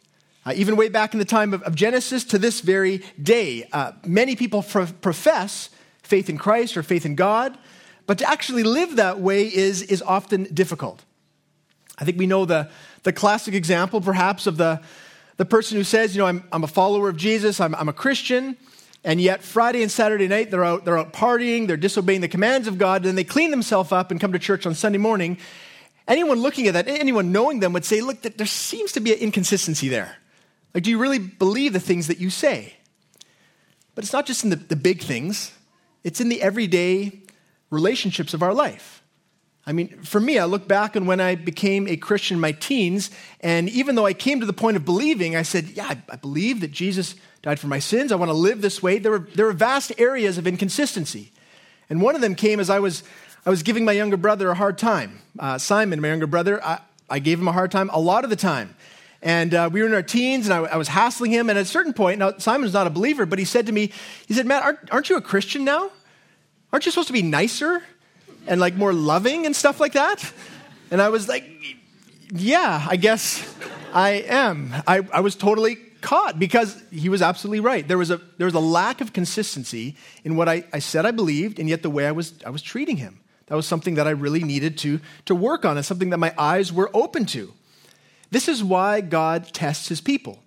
Uh, 0.45 0.53
even 0.55 0.75
way 0.75 0.89
back 0.89 1.13
in 1.13 1.19
the 1.19 1.25
time 1.25 1.53
of, 1.53 1.63
of 1.63 1.73
Genesis 1.73 2.23
to 2.23 2.37
this 2.37 2.61
very 2.61 3.03
day, 3.21 3.67
uh, 3.73 3.93
many 4.05 4.35
people 4.35 4.61
pro- 4.61 4.85
profess 4.85 5.69
faith 6.03 6.29
in 6.29 6.37
Christ 6.37 6.77
or 6.77 6.83
faith 6.83 7.05
in 7.05 7.15
God, 7.15 7.57
but 8.05 8.19
to 8.19 8.29
actually 8.29 8.63
live 8.63 8.97
that 8.97 9.19
way 9.19 9.43
is, 9.43 9.81
is 9.81 10.03
often 10.03 10.43
difficult. 10.53 11.03
I 11.97 12.05
think 12.05 12.19
we 12.19 12.27
know 12.27 12.45
the, 12.45 12.69
the 13.03 13.11
classic 13.11 13.55
example, 13.55 14.01
perhaps, 14.01 14.45
of 14.45 14.57
the, 14.57 14.81
the 15.37 15.45
person 15.45 15.77
who 15.77 15.83
says, 15.83 16.15
You 16.15 16.21
know, 16.21 16.27
I'm, 16.27 16.43
I'm 16.51 16.63
a 16.63 16.67
follower 16.67 17.09
of 17.09 17.17
Jesus, 17.17 17.59
I'm, 17.59 17.73
I'm 17.73 17.89
a 17.89 17.93
Christian, 17.93 18.55
and 19.03 19.19
yet 19.19 19.41
Friday 19.41 19.81
and 19.81 19.91
Saturday 19.91 20.27
night 20.27 20.51
they're 20.51 20.65
out, 20.65 20.85
they're 20.85 20.97
out 20.97 21.13
partying, 21.13 21.67
they're 21.67 21.77
disobeying 21.77 22.21
the 22.21 22.27
commands 22.27 22.67
of 22.67 22.77
God, 22.77 22.97
and 22.97 23.05
then 23.05 23.15
they 23.15 23.23
clean 23.23 23.49
themselves 23.49 23.91
up 23.91 24.11
and 24.11 24.19
come 24.19 24.33
to 24.33 24.39
church 24.39 24.67
on 24.67 24.75
Sunday 24.75 24.99
morning. 24.99 25.37
Anyone 26.07 26.39
looking 26.39 26.67
at 26.67 26.73
that, 26.73 26.87
anyone 26.87 27.31
knowing 27.31 27.61
them 27.61 27.73
would 27.73 27.85
say, 27.85 28.01
Look, 28.01 28.21
there 28.21 28.45
seems 28.45 28.91
to 28.91 28.99
be 28.99 29.11
an 29.13 29.19
inconsistency 29.19 29.89
there. 29.89 30.17
Like, 30.75 30.83
do 30.83 30.91
you 30.91 30.99
really 30.99 31.19
believe 31.19 31.71
the 31.71 31.79
things 31.79 32.07
that 32.07 32.19
you 32.19 32.29
say? 32.29 32.73
But 33.95 34.03
it's 34.03 34.11
not 34.11 34.25
just 34.25 34.43
in 34.43 34.49
the, 34.49 34.57
the 34.57 34.75
big 34.75 35.01
things, 35.01 35.53
it's 36.03 36.19
in 36.19 36.27
the 36.27 36.41
everyday 36.41 37.21
relationships 37.69 38.33
of 38.33 38.43
our 38.43 38.53
life. 38.53 39.01
I 39.65 39.71
mean, 39.71 40.01
for 40.01 40.19
me, 40.19 40.37
I 40.37 40.43
look 40.43 40.67
back 40.67 40.97
on 40.97 41.05
when 41.05 41.21
I 41.21 41.35
became 41.35 41.87
a 41.87 41.95
Christian 41.95 42.35
in 42.35 42.41
my 42.41 42.51
teens, 42.51 43.09
and 43.39 43.69
even 43.69 43.95
though 43.95 44.05
I 44.05 44.13
came 44.13 44.41
to 44.41 44.45
the 44.45 44.53
point 44.53 44.75
of 44.75 44.83
believing, 44.83 45.35
I 45.35 45.43
said, 45.43 45.69
Yeah, 45.69 45.85
I, 45.85 45.97
I 46.09 46.17
believe 46.17 46.59
that 46.59 46.71
Jesus 46.71 47.15
died 47.41 47.57
for 47.59 47.67
my 47.67 47.79
sins. 47.79 48.11
I 48.11 48.15
want 48.15 48.29
to 48.29 48.33
live 48.33 48.61
this 48.61 48.83
way. 48.83 48.99
There 48.99 49.13
were, 49.13 49.27
there 49.33 49.45
were 49.45 49.53
vast 49.53 49.93
areas 49.97 50.37
of 50.37 50.45
inconsistency. 50.45 51.31
And 51.89 52.01
one 52.01 52.15
of 52.15 52.21
them 52.21 52.35
came 52.35 52.59
as 52.59 52.69
I 52.69 52.79
was, 52.79 53.03
I 53.45 53.49
was 53.49 53.63
giving 53.63 53.85
my 53.85 53.93
younger 53.93 54.17
brother 54.17 54.51
a 54.51 54.55
hard 54.55 54.77
time. 54.77 55.21
Uh, 55.39 55.57
Simon, 55.57 56.01
my 56.01 56.09
younger 56.09 56.27
brother, 56.27 56.63
I, 56.63 56.81
I 57.09 57.19
gave 57.19 57.39
him 57.39 57.47
a 57.47 57.53
hard 57.53 57.71
time 57.71 57.89
a 57.93 57.99
lot 57.99 58.25
of 58.25 58.29
the 58.29 58.35
time. 58.35 58.75
And 59.25 59.55
uh, 59.55 59.71
we 59.73 59.81
were 59.81 59.87
in 59.87 59.93
our 59.95 60.03
teens, 60.03 60.47
and 60.47 60.53
I, 60.53 60.73
I, 60.73 60.77
was 60.77 60.87
hassling 60.87 61.31
him. 61.31 61.49
And 61.49 61.57
at 61.57 61.63
a 61.63 61.67
certain 61.67 61.93
point, 61.93 62.19
now 62.19 62.37
Simon's 62.37 62.73
not 62.73 62.85
a 62.85 62.91
believer, 62.91 63.25
but 63.25 63.39
he 63.39 63.45
said 63.45 63.65
to 63.65 63.71
me, 63.71 63.91
he 64.27 64.35
said, 64.35 64.45
Matt, 64.45 64.61
aren't, 64.61 64.93
aren't 64.93 65.09
you 65.09 65.17
a 65.17 65.21
Christian 65.21 65.65
now? 65.65 65.89
Aren't 66.71 66.85
you 66.85 66.91
supposed 66.91 67.07
to 67.07 67.13
be 67.13 67.23
nicer 67.23 67.81
and 68.45 68.61
like 68.61 68.75
more 68.75 68.93
loving 68.93 69.47
and 69.47 69.55
stuff 69.55 69.79
like 69.79 69.93
that? 69.93 70.31
And 70.91 71.01
I 71.01 71.09
was 71.09 71.27
like, 71.27 71.43
yeah, 72.35 72.85
I 72.87 72.97
guess 72.97 73.51
I 73.95 74.23
am. 74.27 74.71
I, 74.85 75.01
I 75.11 75.21
was 75.21 75.35
totally 75.35 75.77
caught 76.01 76.37
because 76.37 76.79
he 76.91 77.09
was 77.09 77.23
absolutely 77.23 77.61
right. 77.61 77.87
There 77.87 77.97
was 77.97 78.11
a, 78.11 78.21
there 78.37 78.45
was 78.45 78.53
a 78.53 78.59
lack 78.59 79.01
of 79.01 79.11
consistency 79.11 79.95
in 80.23 80.35
what 80.35 80.47
I, 80.47 80.65
I 80.71 80.77
said 80.77 81.03
I 81.03 81.09
believed, 81.09 81.57
and 81.57 81.67
yet 81.67 81.81
the 81.81 81.89
way 81.89 82.05
I 82.05 82.11
was, 82.11 82.35
I 82.45 82.51
was 82.51 82.61
treating 82.61 82.97
him. 82.97 83.21
That 83.47 83.55
was 83.55 83.65
something 83.65 83.95
that 83.95 84.05
I 84.05 84.11
really 84.11 84.43
needed 84.43 84.77
to, 84.79 84.99
to 85.25 85.33
work 85.33 85.65
on 85.65 85.77
and 85.77 85.85
something 85.85 86.11
that 86.11 86.19
my 86.19 86.31
eyes 86.37 86.71
were 86.71 86.91
open 86.93 87.25
to. 87.27 87.51
This 88.35 88.49
is 88.49 88.61
why 88.61 88.99
God 88.99 89.53
tests 89.53 89.87
his 89.87 90.01
people, 90.01 90.39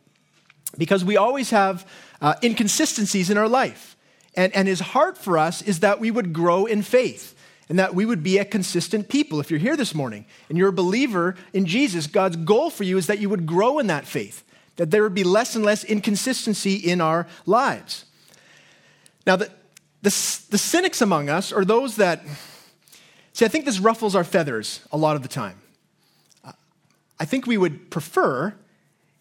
because 0.77 1.07
we 1.07 1.17
always 1.17 1.49
have 1.49 1.89
uh, 2.21 2.35
inconsistencies 2.43 3.31
in 3.31 3.39
our 3.39 3.49
life. 3.49 3.97
And, 4.35 4.55
and 4.55 4.69
his 4.69 4.81
heart 4.81 5.17
for 5.17 5.39
us 5.39 5.63
is 5.63 5.81
that 5.81 5.99
we 5.99 6.11
would 6.11 6.35
grow 6.35 6.67
in 6.67 6.83
faith 6.83 7.35
and 7.67 7.79
that 7.79 7.95
we 7.95 8.05
would 8.05 8.23
be 8.23 8.37
a 8.37 8.45
consistent 8.45 9.09
people. 9.09 9.41
If 9.41 9.51
you're 9.51 9.59
here 9.59 9.75
this 9.75 9.95
morning 9.95 10.27
and 10.51 10.59
you're 10.59 10.69
a 10.69 10.73
believer 10.85 11.35
in 11.55 11.65
Jesus, 11.65 12.07
God's 12.07 12.37
goal 12.37 12.69
for 12.69 12.85
you 12.85 12.99
is 12.99 13.07
that 13.07 13.21
you 13.21 13.31
would 13.31 13.47
grow 13.47 13.79
in 13.79 13.87
that 13.87 14.05
faith, 14.05 14.45
that 14.77 14.91
there 14.91 15.03
would 15.03 15.15
be 15.15 15.25
less 15.25 15.57
and 15.57 15.65
less 15.65 15.83
inconsistency 15.83 16.75
in 16.75 17.01
our 17.01 17.27
lives. 17.47 18.05
Now, 19.27 19.37
the, 19.37 19.47
the, 20.03 20.11
the 20.51 20.59
cynics 20.59 21.01
among 21.01 21.31
us 21.31 21.53
are 21.53 21.65
those 21.65 21.97
that, 21.97 22.23
see, 23.33 23.47
I 23.47 23.49
think 23.49 23.65
this 23.65 23.79
ruffles 23.79 24.15
our 24.15 24.25
feathers 24.25 24.83
a 24.93 24.99
lot 24.99 25.17
of 25.17 25.23
the 25.23 25.29
time. 25.29 25.63
I 27.21 27.25
think 27.25 27.47
we 27.47 27.57
would 27.57 27.91
prefer 27.91 28.55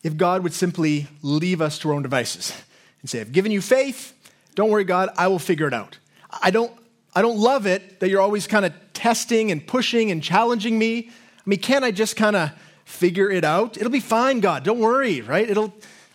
if 0.04 0.18
God 0.18 0.44
would 0.44 0.54
simply 0.54 1.08
leave 1.22 1.62
us 1.62 1.80
to 1.80 1.90
our 1.90 1.96
own 1.96 2.04
devices 2.04 2.54
and 3.02 3.10
say, 3.10 3.22
I've 3.22 3.32
given 3.32 3.52
you 3.52 3.62
faith. 3.62 4.14
Don't 4.56 4.70
worry, 4.70 4.84
God, 4.84 5.10
I 5.18 5.28
will 5.28 5.40
figure 5.40 5.68
it 5.68 5.74
out. 5.74 5.98
I 6.42 6.52
don't, 6.52 6.72
I 7.16 7.22
don't 7.22 7.38
love 7.38 7.66
it 7.66 8.00
that 8.00 8.10
you're 8.10 8.22
always 8.22 8.48
kind 8.48 8.66
of 8.66 8.74
testing 8.94 9.52
and 9.52 9.66
pushing 9.66 10.12
and 10.12 10.22
challenging 10.22 10.78
me. 10.78 11.10
I 11.10 11.42
mean, 11.46 11.60
can't 11.60 11.84
I 11.84 11.92
just 11.92 12.16
kind 12.16 12.36
of 12.36 12.52
figure 12.86 13.30
it 13.30 13.44
out? 13.44 13.78
It'll 13.78 13.92
be 13.92 14.00
fine, 14.00 14.40
God. 14.40 14.64
Don't 14.64 14.80
worry, 14.80 15.22
right? 15.22 15.50
It'll, 15.50 15.74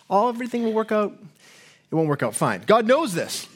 all, 0.09 0.29
everything 0.29 0.63
will 0.63 0.73
work 0.73 0.91
out. 0.91 1.17
It 1.91 1.95
won't 1.95 2.07
work 2.07 2.23
out 2.23 2.35
fine. 2.35 2.63
God 2.65 2.87
knows 2.87 3.13
this. 3.13 3.47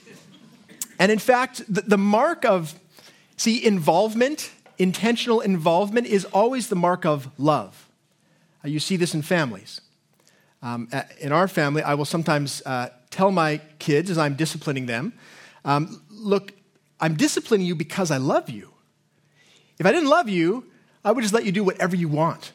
And 0.99 1.11
in 1.11 1.19
fact, 1.19 1.61
the, 1.73 1.81
the 1.81 1.97
mark 1.97 2.45
of, 2.45 2.73
see, 3.37 3.65
involvement, 3.65 4.51
intentional 4.77 5.41
involvement, 5.41 6.07
is 6.07 6.25
always 6.25 6.69
the 6.69 6.75
mark 6.75 7.05
of 7.05 7.29
love. 7.37 7.86
Uh, 8.63 8.67
you 8.67 8.79
see 8.79 8.97
this 8.97 9.13
in 9.13 9.21
families. 9.21 9.81
Um, 10.61 10.89
in 11.19 11.31
our 11.31 11.47
family, 11.47 11.83
I 11.83 11.93
will 11.93 12.05
sometimes 12.05 12.61
uh, 12.65 12.89
tell 13.09 13.31
my 13.31 13.61
kids 13.79 14.09
as 14.09 14.17
I'm 14.17 14.35
disciplining 14.35 14.87
them, 14.87 15.13
um, 15.63 16.01
look, 16.09 16.53
I'm 16.99 17.15
disciplining 17.15 17.67
you 17.67 17.75
because 17.75 18.09
I 18.09 18.17
love 18.17 18.49
you. 18.49 18.73
If 19.77 19.85
I 19.85 19.91
didn't 19.91 20.09
love 20.09 20.29
you, 20.29 20.65
I 21.05 21.11
would 21.11 21.21
just 21.21 21.33
let 21.33 21.45
you 21.45 21.51
do 21.51 21.63
whatever 21.63 21.95
you 21.95 22.07
want. 22.07 22.53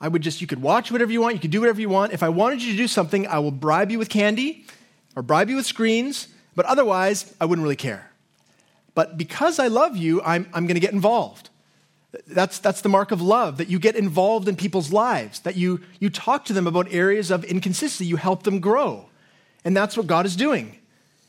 I 0.00 0.08
would 0.08 0.22
just, 0.22 0.40
you 0.40 0.46
could 0.46 0.60
watch 0.60 0.90
whatever 0.90 1.12
you 1.12 1.20
want, 1.20 1.34
you 1.34 1.40
could 1.40 1.52
do 1.52 1.60
whatever 1.60 1.80
you 1.80 1.88
want. 1.88 2.12
If 2.12 2.22
I 2.22 2.28
wanted 2.28 2.62
you 2.62 2.72
to 2.72 2.76
do 2.76 2.88
something, 2.88 3.26
I 3.26 3.38
will 3.38 3.52
bribe 3.52 3.90
you 3.90 3.98
with 3.98 4.08
candy 4.08 4.66
or 5.14 5.22
bribe 5.22 5.48
you 5.48 5.56
with 5.56 5.66
screens, 5.66 6.28
but 6.56 6.66
otherwise, 6.66 7.34
I 7.40 7.44
wouldn't 7.44 7.62
really 7.62 7.76
care. 7.76 8.10
But 8.94 9.16
because 9.16 9.58
I 9.58 9.68
love 9.68 9.96
you, 9.96 10.20
I'm, 10.22 10.48
I'm 10.52 10.66
going 10.66 10.74
to 10.74 10.80
get 10.80 10.92
involved. 10.92 11.50
That's, 12.26 12.58
that's 12.58 12.80
the 12.80 12.88
mark 12.88 13.10
of 13.10 13.20
love, 13.20 13.58
that 13.58 13.68
you 13.68 13.78
get 13.78 13.96
involved 13.96 14.48
in 14.48 14.56
people's 14.56 14.92
lives, 14.92 15.40
that 15.40 15.56
you, 15.56 15.80
you 16.00 16.10
talk 16.10 16.44
to 16.46 16.52
them 16.52 16.66
about 16.66 16.92
areas 16.92 17.30
of 17.30 17.44
inconsistency, 17.44 18.06
you 18.06 18.16
help 18.16 18.42
them 18.42 18.60
grow. 18.60 19.06
And 19.64 19.76
that's 19.76 19.96
what 19.96 20.06
God 20.06 20.26
is 20.26 20.36
doing. 20.36 20.78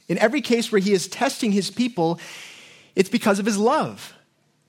In 0.07 0.17
every 0.17 0.41
case 0.41 0.71
where 0.71 0.81
He 0.81 0.93
is 0.93 1.07
testing 1.07 1.51
His 1.51 1.71
people, 1.71 2.19
it's 2.95 3.09
because 3.09 3.39
of 3.39 3.45
His 3.45 3.57
love. 3.57 4.13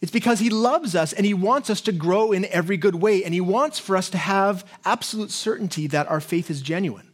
It's 0.01 0.13
because 0.13 0.39
He 0.39 0.51
loves 0.51 0.95
us 0.95 1.13
and 1.13 1.27
He 1.27 1.35
wants 1.35 1.69
us 1.71 1.81
to 1.83 1.93
grow 1.93 2.33
in 2.33 2.45
every 2.47 2.77
good 2.77 2.95
way. 2.95 3.25
And 3.25 3.35
He 3.35 3.41
wants 3.41 3.79
for 3.79 3.97
us 3.97 4.09
to 4.11 4.19
have 4.19 4.65
absolute 4.85 5.31
certainty 5.31 5.87
that 5.89 6.09
our 6.09 6.21
faith 6.21 6.51
is 6.51 6.63
genuine, 6.63 7.09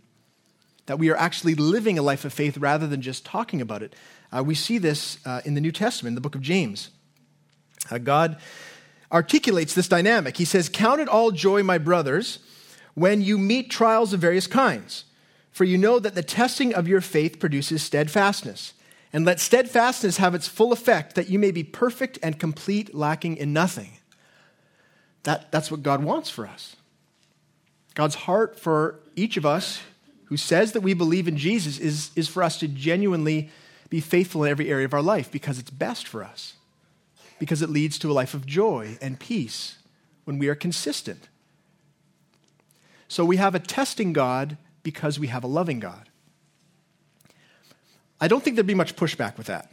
that 0.87 0.99
we 0.99 1.09
are 1.11 1.17
actually 1.17 1.55
living 1.55 1.99
a 1.99 2.03
life 2.03 2.25
of 2.25 2.33
faith 2.33 2.59
rather 2.59 2.87
than 2.87 3.01
just 3.01 3.25
talking 3.25 3.61
about 3.61 3.83
it. 3.83 3.95
Uh, 4.31 4.43
we 4.45 4.55
see 4.55 4.79
this 4.79 5.19
uh, 5.27 5.41
in 5.45 5.55
the 5.55 5.61
New 5.61 5.73
Testament, 5.73 6.13
in 6.13 6.15
the 6.15 6.21
book 6.21 6.35
of 6.35 6.43
James. 6.43 6.91
Uh, 7.91 7.99
God 7.99 8.37
articulates 9.13 9.75
this 9.75 9.89
dynamic. 9.89 10.37
He 10.37 10.45
says, 10.45 10.69
Count 10.69 11.01
it 11.01 11.09
all 11.09 11.31
joy, 11.31 11.63
my 11.63 11.79
brothers, 11.79 12.39
when 12.95 13.21
you 13.21 13.39
meet 13.39 13.71
trials 13.71 14.13
of 14.13 14.21
various 14.21 14.47
kinds, 14.47 15.05
for 15.51 15.65
you 15.65 15.77
know 15.77 15.99
that 15.99 16.15
the 16.15 16.23
testing 16.23 16.75
of 16.75 16.89
your 16.89 17.01
faith 17.01 17.39
produces 17.39 17.83
steadfastness. 17.83 18.75
And 19.13 19.27
let 19.27 19.41
steadfastness 19.41 20.17
have 20.17 20.35
its 20.35 20.49
full 20.49 20.73
effect, 20.73 21.17
that 21.17 21.29
you 21.29 21.39
may 21.39 21.51
be 21.51 21.63
perfect 21.63 22.19
and 22.23 22.41
complete, 22.41 22.95
lacking 22.95 23.37
in 23.37 23.53
nothing. 23.53 23.99
That, 25.25 25.53
that's 25.53 25.71
what 25.71 25.83
God 25.83 26.03
wants 26.03 26.31
for 26.31 26.47
us. 26.47 26.77
God's 27.95 28.15
heart 28.15 28.59
for 28.59 29.01
each 29.15 29.37
of 29.37 29.45
us 29.45 29.81
who 30.25 30.39
says 30.39 30.73
that 30.73 30.81
we 30.81 30.95
believe 30.95 31.29
in 31.29 31.37
Jesus 31.37 31.79
is, 31.79 32.11
is 32.17 32.27
for 32.27 32.43
us 32.43 32.59
to 32.61 32.69
genuinely 32.69 33.51
be 33.91 34.01
faithful 34.01 34.45
in 34.45 34.51
every 34.51 34.71
area 34.71 34.87
of 34.87 34.95
our 34.95 35.03
life 35.03 35.31
because 35.31 35.59
it's 35.59 35.69
best 35.69 36.09
for 36.09 36.25
us 36.25 36.55
because 37.43 37.61
it 37.61 37.69
leads 37.69 37.99
to 37.99 38.09
a 38.09 38.13
life 38.15 38.35
of 38.35 38.47
joy 38.47 38.97
and 39.03 39.19
peace 39.19 39.77
when 40.23 40.39
we 40.39 40.47
are 40.47 40.55
consistent. 40.55 41.29
So 43.09 43.25
we 43.25 43.37
have 43.37 43.57
a 43.57 43.59
testing 43.59 44.13
God 44.13 44.57
because 44.85 45.19
we 45.19 45.27
have 45.27 45.43
a 45.43 45.49
loving 45.49 45.81
God. 45.81 46.09
I 48.21 48.29
don't 48.29 48.45
think 48.45 48.55
there'd 48.55 48.65
be 48.65 48.77
much 48.77 48.95
pushback 48.95 49.39
with 49.39 49.49
that. 49.49 49.73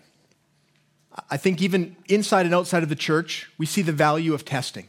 I 1.30 1.38
think 1.38 1.62
even 1.62 1.96
inside 2.08 2.48
and 2.48 2.56
outside 2.56 2.82
of 2.82 2.90
the 2.90 2.96
church, 2.96 3.52
we 3.60 3.68
see 3.68 3.84
the 3.84 3.92
value 3.92 4.34
of 4.34 4.46
testing, 4.46 4.88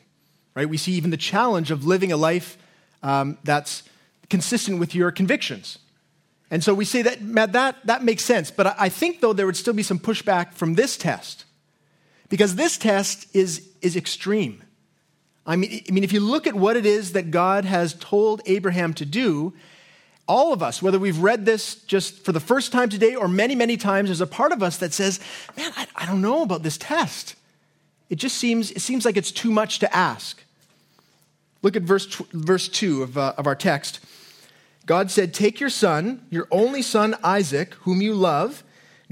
right? 0.55 0.67
We 0.67 0.79
see 0.79 0.93
even 0.93 1.11
the 1.11 1.19
challenge 1.19 1.71
of 1.71 1.85
living 1.85 2.13
a 2.13 2.17
life 2.17 2.57
um, 3.03 3.37
that's 3.45 3.83
consistent 4.31 4.81
with 4.81 4.95
your 4.95 5.11
convictions. 5.11 5.77
And 6.51 6.65
so 6.65 6.73
we 6.73 6.87
say 6.87 7.03
that, 7.03 7.21
Matt, 7.21 7.53
that, 7.53 7.77
that 7.85 8.05
makes 8.05 8.25
sense. 8.25 8.51
But 8.51 8.75
I 8.81 8.89
think, 8.89 9.21
though, 9.21 9.35
there 9.35 9.45
would 9.45 9.59
still 9.59 9.75
be 9.75 9.83
some 9.83 9.99
pushback 9.99 10.55
from 10.55 10.77
this 10.77 10.97
test. 10.97 11.45
Because 12.31 12.55
this 12.55 12.79
test 12.79 13.27
is, 13.37 13.69
is 13.83 13.97
extreme. 13.97 14.63
I 15.47 15.57
mean, 15.57 15.83
I 15.87 15.93
mean, 15.93 16.05
if 16.05 16.13
you 16.13 16.21
look 16.21 16.47
at 16.47 16.55
what 16.55 16.77
it 16.77 16.87
is 16.87 17.13
that 17.13 17.31
God 17.31 17.67
has 17.67 17.93
told 17.93 18.41
Abraham 18.47 18.95
to 18.95 19.05
do, 19.05 19.53
all 20.29 20.53
of 20.53 20.63
us, 20.63 20.81
whether 20.81 20.99
we've 20.99 21.19
read 21.19 21.45
this 21.45 21.75
just 21.75 22.25
for 22.25 22.31
the 22.31 22.41
first 22.41 22.71
time 22.71 22.89
today 22.89 23.17
or 23.17 23.27
many, 23.27 23.57
many 23.57 23.77
times, 23.77 24.09
there's 24.09 24.21
a 24.21 24.27
part 24.29 24.53
of 24.53 24.63
us 24.63 24.77
that 24.79 24.93
says, 24.93 25.19
man, 25.57 25.73
I, 25.77 25.89
I 25.97 26.07
don't 26.07 26.23
know 26.23 26.43
about 26.43 26.63
this 26.63 26.79
test. 26.79 27.35
It 28.09 28.17
just 28.17 28.37
seems, 28.39 28.71
it 28.71 28.81
seems 28.81 29.05
like 29.05 29.17
it's 29.17 29.33
too 29.33 29.51
much 29.51 29.81
to 29.81 29.95
ask. 29.95 30.43
Look 31.63 31.75
at 31.75 31.83
verse, 31.83 32.07
verse 32.33 32.69
2 32.69 33.03
of, 33.03 33.19
uh, 33.19 33.35
of 33.37 33.47
our 33.47 33.57
text. 33.57 34.01
God 34.87 35.11
said, 35.11 35.35
Take 35.35 35.61
your 35.61 35.71
son, 35.71 36.25
your 36.31 36.47
only 36.51 36.83
son 36.83 37.17
Isaac, 37.25 37.75
whom 37.81 38.01
you 38.01 38.15
love, 38.15 38.63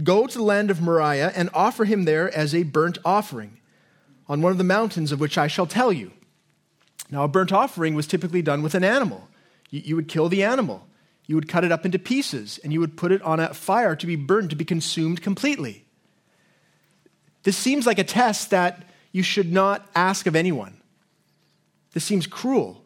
Go 0.03 0.27
to 0.27 0.39
the 0.39 0.45
land 0.45 0.71
of 0.71 0.81
Moriah 0.81 1.33
and 1.35 1.51
offer 1.53 1.85
him 1.85 2.05
there 2.05 2.33
as 2.37 2.55
a 2.55 2.63
burnt 2.63 2.99
offering 3.05 3.59
on 4.29 4.43
one 4.43 4.53
of 4.53 4.59
the 4.59 4.65
mountains 4.65 5.11
of 5.11 5.21
which 5.21 5.37
I 5.37 5.49
shall 5.49 5.67
tell 5.67 5.93
you. 5.93 6.13
Now, 7.11 7.25
a 7.25 7.29
burnt 7.29 7.53
offering 7.53 7.95
was 7.95 8.07
typically 8.07 8.43
done 8.43 8.63
with 8.63 8.75
an 8.75 8.85
animal. 8.85 9.29
You, 9.71 9.81
you, 9.85 9.97
would 9.97 10.09
kill 10.09 10.29
the 10.29 10.45
animal, 10.45 10.87
you 11.27 11.35
would 11.35 11.49
cut 11.49 11.65
it 11.65 11.73
up 11.73 11.85
into 11.85 11.99
pieces, 11.99 12.59
and 12.63 12.73
you 12.73 12.81
would 12.81 12.97
put 12.97 13.13
it 13.13 13.23
on 13.23 13.41
a 13.41 13.55
fire 13.55 13.97
to 13.97 14.07
be 14.07 14.17
burned, 14.17 14.51
to 14.51 14.57
be 14.57 14.65
consumed 14.65 15.23
completely. 15.23 15.85
This 17.43 17.57
seems 17.57 17.87
like 17.87 17.99
a 17.99 18.05
test 18.05 18.51
that 18.51 18.85
you 19.13 19.23
should 19.23 19.53
not 19.53 19.89
ask 19.95 20.27
of 20.27 20.37
anyone. 20.37 20.81
This 21.93 22.05
seems 22.05 22.27
cruel. 22.27 22.85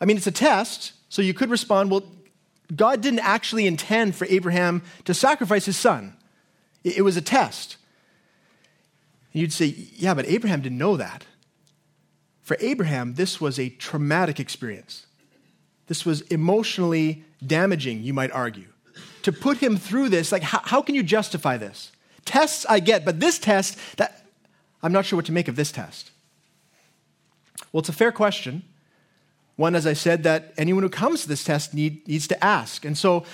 I 0.00 0.06
mean, 0.06 0.16
it's 0.16 0.26
a 0.26 0.32
test, 0.32 0.92
so 1.08 1.22
you 1.22 1.34
could 1.34 1.50
respond, 1.50 1.90
well, 1.90 2.04
God 2.74 3.00
didn't 3.00 3.20
actually 3.20 3.66
intend 3.66 4.16
for 4.16 4.26
Abraham 4.26 4.82
to 5.04 5.14
sacrifice 5.14 5.66
his 5.66 5.76
son, 5.76 6.16
it 6.84 7.02
was 7.02 7.16
a 7.16 7.22
test. 7.22 7.76
And 9.32 9.42
you'd 9.42 9.52
say, 9.52 9.66
yeah, 9.96 10.14
but 10.14 10.26
Abraham 10.26 10.62
didn't 10.62 10.78
know 10.78 10.96
that. 10.96 11.24
For 12.42 12.56
Abraham, 12.60 13.14
this 13.14 13.40
was 13.40 13.58
a 13.58 13.68
traumatic 13.68 14.40
experience. 14.40 15.06
This 15.88 16.06
was 16.06 16.22
emotionally 16.22 17.24
damaging, 17.44 18.02
you 18.02 18.14
might 18.14 18.30
argue. 18.30 18.68
To 19.22 19.32
put 19.32 19.58
him 19.58 19.76
through 19.76 20.08
this, 20.08 20.32
like, 20.32 20.42
how, 20.42 20.60
how 20.62 20.82
can 20.82 20.94
you 20.94 21.02
justify 21.02 21.56
this? 21.56 21.92
Tests 22.24 22.64
I 22.68 22.80
get, 22.80 23.04
but 23.04 23.20
this 23.20 23.38
test, 23.38 23.78
that 23.96 24.26
I'm 24.82 24.92
not 24.92 25.04
sure 25.04 25.16
what 25.16 25.26
to 25.26 25.32
make 25.32 25.48
of 25.48 25.56
this 25.56 25.72
test. 25.72 26.12
Well, 27.72 27.80
it's 27.80 27.88
a 27.88 27.92
fair 27.92 28.12
question. 28.12 28.62
One, 29.56 29.74
as 29.74 29.86
I 29.86 29.94
said, 29.94 30.22
that 30.24 30.52
anyone 30.58 30.82
who 30.82 30.88
comes 30.88 31.22
to 31.22 31.28
this 31.28 31.42
test 31.42 31.74
need, 31.74 32.06
needs 32.06 32.28
to 32.28 32.44
ask. 32.44 32.84
And 32.84 32.96
so, 32.96 33.24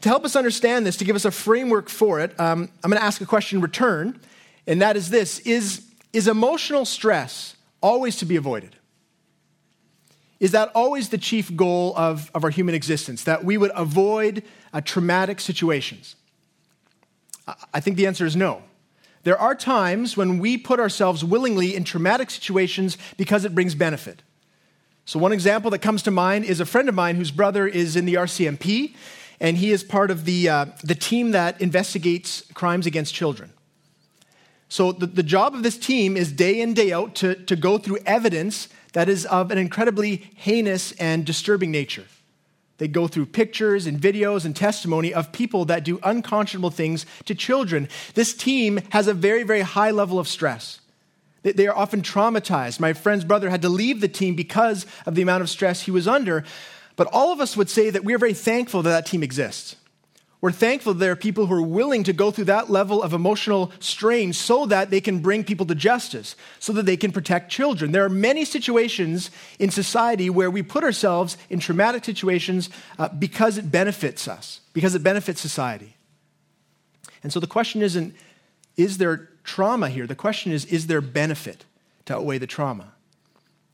to 0.00 0.08
help 0.08 0.24
us 0.24 0.34
understand 0.34 0.84
this, 0.84 0.96
to 0.96 1.04
give 1.04 1.14
us 1.14 1.24
a 1.24 1.30
framework 1.30 1.88
for 1.88 2.18
it, 2.18 2.38
um, 2.40 2.68
I'm 2.82 2.90
going 2.90 3.00
to 3.00 3.04
ask 3.04 3.20
a 3.20 3.26
question 3.26 3.58
in 3.58 3.62
return, 3.62 4.20
and 4.66 4.82
that 4.82 4.96
is 4.96 5.10
this 5.10 5.38
is, 5.40 5.86
is 6.12 6.26
emotional 6.26 6.84
stress 6.84 7.54
always 7.80 8.16
to 8.16 8.24
be 8.24 8.34
avoided? 8.34 8.76
Is 10.40 10.50
that 10.50 10.72
always 10.74 11.10
the 11.10 11.18
chief 11.18 11.54
goal 11.54 11.94
of, 11.96 12.28
of 12.34 12.42
our 12.42 12.50
human 12.50 12.74
existence, 12.74 13.22
that 13.24 13.44
we 13.44 13.56
would 13.56 13.70
avoid 13.76 14.42
uh, 14.72 14.80
traumatic 14.80 15.40
situations? 15.40 16.16
I 17.72 17.78
think 17.78 17.96
the 17.96 18.08
answer 18.08 18.26
is 18.26 18.34
no. 18.34 18.62
There 19.22 19.38
are 19.38 19.54
times 19.54 20.16
when 20.16 20.40
we 20.40 20.58
put 20.58 20.80
ourselves 20.80 21.24
willingly 21.24 21.76
in 21.76 21.84
traumatic 21.84 22.28
situations 22.28 22.98
because 23.16 23.44
it 23.44 23.54
brings 23.54 23.76
benefit. 23.76 24.22
So, 25.04 25.18
one 25.18 25.32
example 25.32 25.70
that 25.72 25.80
comes 25.80 26.02
to 26.04 26.10
mind 26.10 26.44
is 26.44 26.60
a 26.60 26.66
friend 26.66 26.88
of 26.88 26.94
mine 26.94 27.16
whose 27.16 27.30
brother 27.30 27.66
is 27.66 27.96
in 27.96 28.04
the 28.04 28.14
RCMP, 28.14 28.94
and 29.40 29.56
he 29.56 29.72
is 29.72 29.82
part 29.82 30.10
of 30.10 30.24
the, 30.24 30.48
uh, 30.48 30.66
the 30.84 30.94
team 30.94 31.32
that 31.32 31.60
investigates 31.60 32.42
crimes 32.54 32.86
against 32.86 33.12
children. 33.12 33.52
So, 34.68 34.92
the, 34.92 35.06
the 35.06 35.22
job 35.22 35.54
of 35.54 35.62
this 35.62 35.76
team 35.76 36.16
is 36.16 36.32
day 36.32 36.60
in, 36.60 36.72
day 36.72 36.92
out 36.92 37.14
to, 37.16 37.34
to 37.34 37.56
go 37.56 37.78
through 37.78 37.98
evidence 38.06 38.68
that 38.92 39.08
is 39.08 39.26
of 39.26 39.50
an 39.50 39.58
incredibly 39.58 40.30
heinous 40.36 40.92
and 40.92 41.24
disturbing 41.24 41.70
nature. 41.70 42.06
They 42.78 42.88
go 42.88 43.06
through 43.06 43.26
pictures 43.26 43.86
and 43.86 44.00
videos 44.00 44.44
and 44.44 44.56
testimony 44.56 45.14
of 45.14 45.32
people 45.32 45.64
that 45.66 45.84
do 45.84 46.00
unconscionable 46.02 46.70
things 46.70 47.06
to 47.26 47.34
children. 47.34 47.88
This 48.14 48.34
team 48.34 48.80
has 48.90 49.06
a 49.06 49.14
very, 49.14 49.42
very 49.42 49.60
high 49.60 49.90
level 49.90 50.18
of 50.18 50.26
stress. 50.26 50.80
They 51.42 51.66
are 51.66 51.76
often 51.76 52.02
traumatized. 52.02 52.78
My 52.78 52.92
friend's 52.92 53.24
brother 53.24 53.50
had 53.50 53.62
to 53.62 53.68
leave 53.68 54.00
the 54.00 54.08
team 54.08 54.36
because 54.36 54.86
of 55.06 55.14
the 55.14 55.22
amount 55.22 55.42
of 55.42 55.50
stress 55.50 55.82
he 55.82 55.90
was 55.90 56.06
under. 56.06 56.44
But 56.94 57.08
all 57.12 57.32
of 57.32 57.40
us 57.40 57.56
would 57.56 57.70
say 57.70 57.90
that 57.90 58.04
we 58.04 58.14
are 58.14 58.18
very 58.18 58.34
thankful 58.34 58.82
that 58.82 58.90
that 58.90 59.06
team 59.06 59.22
exists. 59.22 59.76
We're 60.40 60.50
thankful 60.50 60.94
there 60.94 61.12
are 61.12 61.16
people 61.16 61.46
who 61.46 61.54
are 61.54 61.62
willing 61.62 62.02
to 62.02 62.12
go 62.12 62.32
through 62.32 62.46
that 62.46 62.68
level 62.68 63.00
of 63.00 63.12
emotional 63.12 63.70
strain 63.78 64.32
so 64.32 64.66
that 64.66 64.90
they 64.90 65.00
can 65.00 65.20
bring 65.20 65.44
people 65.44 65.66
to 65.66 65.74
justice, 65.76 66.34
so 66.58 66.72
that 66.72 66.84
they 66.84 66.96
can 66.96 67.12
protect 67.12 67.48
children. 67.48 67.92
There 67.92 68.04
are 68.04 68.08
many 68.08 68.44
situations 68.44 69.30
in 69.60 69.70
society 69.70 70.30
where 70.30 70.50
we 70.50 70.62
put 70.64 70.82
ourselves 70.82 71.36
in 71.48 71.60
traumatic 71.60 72.04
situations 72.04 72.70
uh, 72.98 73.08
because 73.08 73.56
it 73.56 73.70
benefits 73.70 74.26
us, 74.26 74.60
because 74.72 74.96
it 74.96 75.04
benefits 75.04 75.40
society. 75.40 75.96
And 77.22 77.32
so 77.32 77.38
the 77.38 77.46
question 77.46 77.80
isn't, 77.80 78.12
is 78.76 78.98
there 78.98 79.28
trauma 79.44 79.88
here. 79.88 80.06
The 80.06 80.14
question 80.14 80.52
is 80.52 80.64
is 80.66 80.86
there 80.86 81.00
benefit 81.00 81.64
to 82.06 82.16
outweigh 82.16 82.38
the 82.38 82.46
trauma? 82.46 82.92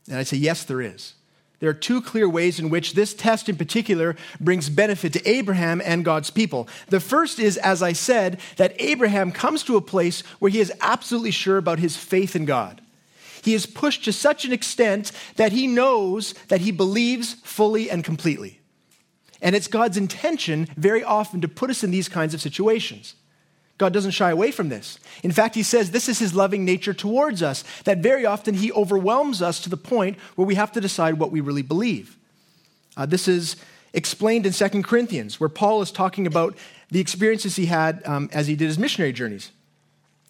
And 0.07 0.17
I 0.17 0.23
say, 0.23 0.37
yes, 0.37 0.63
there 0.63 0.81
is. 0.81 1.13
There 1.59 1.69
are 1.69 1.73
two 1.73 2.01
clear 2.01 2.27
ways 2.27 2.59
in 2.59 2.69
which 2.69 2.93
this 2.93 3.13
test 3.13 3.49
in 3.49 3.57
particular 3.57 4.15
brings 4.39 4.69
benefit 4.69 5.13
to 5.13 5.29
Abraham 5.29 5.81
and 5.83 6.05
God's 6.05 6.29
people. 6.29 6.69
The 6.87 7.01
first 7.01 7.37
is, 7.37 7.57
as 7.57 7.83
I 7.83 7.93
said, 7.93 8.39
that 8.55 8.75
Abraham 8.79 9.31
comes 9.31 9.63
to 9.63 9.75
a 9.75 9.81
place 9.81 10.21
where 10.39 10.49
he 10.49 10.61
is 10.61 10.71
absolutely 10.79 11.31
sure 11.31 11.57
about 11.57 11.79
his 11.79 11.97
faith 11.97 12.35
in 12.35 12.45
God. 12.45 12.81
He 13.41 13.53
is 13.53 13.65
pushed 13.65 14.05
to 14.05 14.13
such 14.13 14.45
an 14.45 14.53
extent 14.53 15.11
that 15.35 15.51
he 15.51 15.67
knows 15.67 16.33
that 16.47 16.61
he 16.61 16.71
believes 16.71 17.33
fully 17.43 17.89
and 17.89 18.03
completely. 18.03 18.59
And 19.41 19.55
it's 19.55 19.67
God's 19.67 19.97
intention 19.97 20.67
very 20.75 21.03
often 21.03 21.41
to 21.41 21.47
put 21.47 21.69
us 21.69 21.83
in 21.83 21.91
these 21.91 22.09
kinds 22.09 22.33
of 22.33 22.41
situations. 22.41 23.15
God 23.79 23.93
doesn't 23.93 24.11
shy 24.11 24.29
away 24.29 24.51
from 24.51 24.67
this. 24.67 24.99
In 25.23 25.31
fact, 25.31 25.55
he 25.55 25.63
says 25.63 25.89
this 25.89 26.09
is 26.09 26.19
his 26.19 26.35
loving 26.35 26.65
nature 26.65 26.93
towards 26.93 27.41
us, 27.41 27.63
that 27.85 27.99
very 27.99 28.25
often 28.25 28.55
he 28.55 28.71
overwhelms 28.73 29.41
us 29.41 29.61
to 29.61 29.69
the 29.69 29.77
point 29.77 30.17
where 30.35 30.45
we 30.45 30.55
have 30.55 30.73
to 30.73 30.81
decide 30.81 31.17
what 31.17 31.31
we 31.31 31.39
really 31.39 31.61
believe. 31.61 32.17
Uh, 32.97 33.05
this 33.05 33.29
is 33.29 33.55
explained 33.93 34.45
in 34.45 34.51
2 34.51 34.83
Corinthians, 34.83 35.39
where 35.39 35.49
Paul 35.49 35.81
is 35.81 35.91
talking 35.91 36.27
about 36.27 36.57
the 36.91 36.99
experiences 36.99 37.55
he 37.55 37.67
had 37.67 38.05
um, 38.05 38.29
as 38.33 38.47
he 38.47 38.55
did 38.55 38.65
his 38.65 38.77
missionary 38.77 39.13
journeys. 39.13 39.49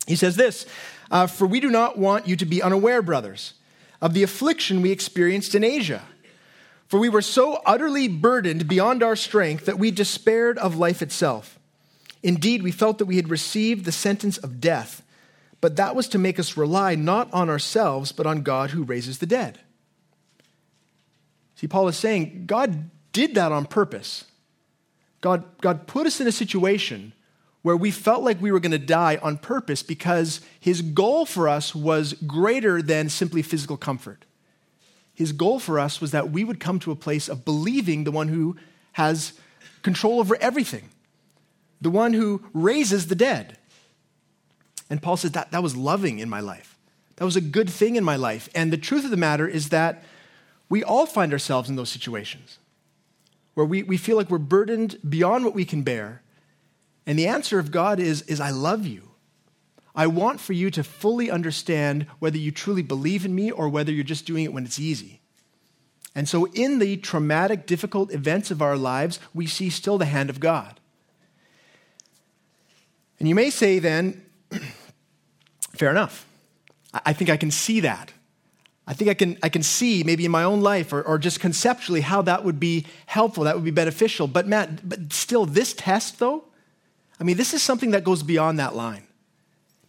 He 0.06 0.16
says 0.16 0.36
this 0.36 0.68
uh, 1.10 1.26
For 1.26 1.48
we 1.48 1.60
do 1.60 1.72
not 1.72 1.98
want 1.98 2.28
you 2.28 2.36
to 2.36 2.46
be 2.46 2.62
unaware, 2.62 3.02
brothers, 3.02 3.54
of 4.00 4.14
the 4.14 4.22
affliction 4.22 4.84
we 4.84 4.92
experienced 4.92 5.56
in 5.56 5.64
Asia. 5.64 6.04
For 6.88 7.00
we 7.00 7.10
were 7.10 7.24
so 7.24 7.62
utterly 7.66 8.08
burdened 8.08 8.68
beyond 8.68 9.02
our 9.02 9.16
strength 9.16 9.66
that 9.66 9.80
we 9.80 9.90
despaired 9.90 10.60
of 10.60 10.78
life 10.78 11.02
itself. 11.02 11.59
Indeed, 12.22 12.64
we 12.64 12.72
felt 12.72 12.98
that 12.98 13.06
we 13.06 13.16
had 13.16 13.30
received 13.30 13.86
the 13.86 13.92
sentence 13.92 14.38
of 14.38 14.60
death, 14.60 15.02
but 15.62 15.76
that 15.78 15.96
was 15.96 16.08
to 16.10 16.18
make 16.18 16.40
us 16.40 16.58
rely 16.58 16.96
not 16.96 17.32
on 17.34 17.50
ourselves, 17.50 18.12
but 18.12 18.26
on 18.26 18.42
God 18.42 18.72
who 18.72 18.84
raises 18.84 19.20
the 19.20 19.26
dead. 19.26 19.60
See, 21.56 21.68
Paul 21.68 21.88
is 21.88 21.98
saying 21.98 22.44
God 22.46 22.90
did 23.12 23.36
that 23.36 23.52
on 23.52 23.66
purpose. 23.66 24.26
God, 25.22 25.44
God 25.62 25.88
put 25.88 26.08
us 26.08 26.22
in 26.22 26.28
a 26.28 26.32
situation 26.32 27.14
where 27.62 27.76
we 27.76 27.92
felt 27.92 28.24
like 28.24 28.42
we 28.42 28.52
were 28.52 28.60
going 28.60 28.72
to 28.72 28.78
die 28.80 29.18
on 29.22 29.38
purpose 29.38 29.84
because 29.84 30.40
his 30.60 30.82
goal 30.82 31.26
for 31.26 31.50
us 31.50 31.76
was 31.76 32.14
greater 32.14 32.82
than 32.82 33.10
simply 33.10 33.42
physical 33.42 33.76
comfort. 33.76 34.24
His 35.14 35.34
goal 35.34 35.60
for 35.60 35.78
us 35.80 36.00
was 36.00 36.12
that 36.12 36.32
we 36.32 36.46
would 36.46 36.62
come 36.62 36.80
to 36.80 36.92
a 36.92 36.96
place 36.96 37.28
of 37.28 37.44
believing 37.44 38.06
the 38.06 38.12
one 38.12 38.30
who 38.30 38.56
has 38.94 39.34
control 39.82 40.22
over 40.22 40.38
everything, 40.40 40.90
the 41.82 41.90
one 41.90 42.14
who 42.14 42.44
raises 42.54 43.08
the 43.08 43.16
dead. 43.16 43.58
And 44.90 45.02
Paul 45.02 45.18
says 45.18 45.32
that, 45.32 45.52
that 45.52 45.64
was 45.64 45.76
loving 45.76 46.20
in 46.20 46.30
my 46.30 46.40
life. 46.40 46.78
That 47.18 47.26
was 47.26 47.36
a 47.36 47.42
good 47.42 47.70
thing 47.70 47.96
in 47.96 48.04
my 48.04 48.16
life. 48.16 48.50
And 48.56 48.72
the 48.72 48.78
truth 48.78 49.06
of 49.06 49.12
the 49.12 49.18
matter 49.18 49.48
is 49.48 49.70
that 49.70 50.04
we 50.68 50.84
all 50.84 51.06
find 51.06 51.34
ourselves 51.34 51.70
in 51.70 51.76
those 51.76 51.90
situations 51.90 52.60
where 53.54 53.66
we, 53.66 53.84
we 53.84 53.98
feel 53.98 54.18
like 54.18 54.30
we're 54.30 54.38
burdened 54.38 54.98
beyond 55.08 55.44
what 55.44 55.56
we 55.56 55.66
can 55.66 55.84
bear 55.84 56.22
and 57.10 57.18
the 57.18 57.26
answer 57.26 57.58
of 57.58 57.72
God 57.72 58.00
is, 58.00 58.22
is 58.24 58.40
I 58.40 58.52
love 58.52 58.86
you. 58.86 59.10
I 59.96 60.06
want 60.06 60.40
for 60.40 60.54
you 60.54 60.70
to 60.70 60.84
fully 60.84 61.32
understand 61.32 62.06
whether 62.20 62.38
you 62.38 62.52
truly 62.52 62.84
believe 62.84 63.26
in 63.26 63.34
me 63.34 63.50
or 63.50 63.68
whether 63.68 63.92
you're 63.92 64.04
just 64.04 64.28
doing 64.28 64.46
it 64.46 64.54
when 64.54 64.64
it's 64.64 64.78
easy. 64.78 65.20
And 66.14 66.30
so, 66.30 66.46
in 66.54 66.78
the 66.78 66.98
traumatic, 66.98 67.66
difficult 67.66 68.14
events 68.14 68.52
of 68.52 68.62
our 68.62 68.78
lives, 68.78 69.20
we 69.34 69.48
see 69.48 69.72
still 69.72 69.98
the 69.98 70.06
hand 70.06 70.30
of 70.30 70.40
God. 70.40 70.80
And 73.20 73.28
you 73.28 73.36
may 73.36 73.50
say 73.50 73.80
then, 73.80 74.24
fair 75.76 75.92
enough. 75.92 76.26
I 77.06 77.14
think 77.14 77.30
I 77.30 77.38
can 77.38 77.52
see 77.52 77.82
that. 77.82 78.12
I 78.88 78.94
think 78.94 79.10
I 79.12 79.14
can, 79.14 79.38
I 79.44 79.50
can 79.50 79.62
see 79.62 80.04
maybe 80.04 80.26
in 80.26 80.32
my 80.32 80.44
own 80.44 80.62
life 80.62 80.92
or, 80.92 81.04
or 81.04 81.20
just 81.20 81.40
conceptually 81.40 82.02
how 82.02 82.24
that 82.24 82.44
would 82.44 82.60
be 82.60 82.88
helpful, 83.06 83.44
that 83.44 83.54
would 83.56 83.64
be 83.64 83.70
beneficial. 83.70 84.28
But 84.28 84.48
Matt, 84.48 84.88
but 84.88 85.14
still, 85.14 85.46
this 85.46 85.74
test 85.74 86.18
though, 86.18 86.46
I 87.20 87.24
mean, 87.24 87.38
this 87.38 87.54
is 87.54 87.62
something 87.62 87.92
that 87.92 88.04
goes 88.04 88.24
beyond 88.24 88.58
that 88.58 88.76
line. 88.76 89.04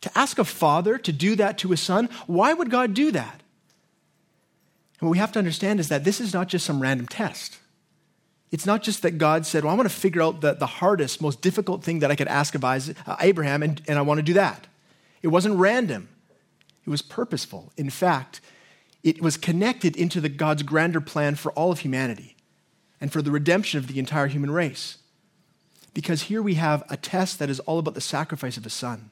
To 0.02 0.18
ask 0.18 0.38
a 0.38 0.44
father 0.44 0.98
to 0.98 1.12
do 1.12 1.34
that 1.36 1.56
to 1.58 1.68
his 1.68 1.80
son, 1.80 2.10
why 2.26 2.52
would 2.52 2.70
God 2.70 2.92
do 2.92 3.10
that? 3.12 3.40
And 5.00 5.08
what 5.08 5.12
we 5.12 5.18
have 5.18 5.32
to 5.32 5.38
understand 5.38 5.80
is 5.80 5.88
that 5.88 6.04
this 6.04 6.20
is 6.20 6.34
not 6.34 6.48
just 6.48 6.66
some 6.66 6.80
random 6.80 7.06
test. 7.06 7.56
It's 8.50 8.66
not 8.66 8.82
just 8.82 9.02
that 9.02 9.18
God 9.18 9.46
said, 9.46 9.64
Well, 9.64 9.72
I 9.72 9.76
want 9.76 9.88
to 9.88 9.94
figure 9.94 10.22
out 10.22 10.40
the, 10.40 10.54
the 10.54 10.66
hardest, 10.66 11.22
most 11.22 11.40
difficult 11.40 11.84
thing 11.84 12.00
that 12.00 12.10
I 12.10 12.16
could 12.16 12.28
ask 12.28 12.54
of 12.54 12.64
Isaac, 12.64 12.96
uh, 13.06 13.16
Abraham, 13.20 13.62
and, 13.62 13.80
and 13.86 13.98
I 13.98 14.02
want 14.02 14.18
to 14.18 14.22
do 14.22 14.34
that. 14.34 14.66
It 15.22 15.28
wasn't 15.28 15.56
random, 15.56 16.08
it 16.84 16.90
was 16.90 17.02
purposeful. 17.02 17.72
In 17.76 17.90
fact, 17.90 18.40
it 19.02 19.22
was 19.22 19.36
connected 19.36 19.96
into 19.96 20.20
the 20.20 20.28
God's 20.28 20.62
grander 20.62 21.00
plan 21.00 21.34
for 21.34 21.52
all 21.52 21.72
of 21.72 21.80
humanity 21.80 22.36
and 23.00 23.10
for 23.10 23.22
the 23.22 23.30
redemption 23.30 23.78
of 23.78 23.86
the 23.86 23.98
entire 23.98 24.26
human 24.26 24.50
race 24.50 24.98
because 25.94 26.22
here 26.22 26.42
we 26.42 26.54
have 26.54 26.82
a 26.88 26.96
test 26.96 27.38
that 27.38 27.50
is 27.50 27.60
all 27.60 27.78
about 27.78 27.94
the 27.94 28.00
sacrifice 28.00 28.56
of 28.56 28.66
a 28.66 28.70
son. 28.70 29.10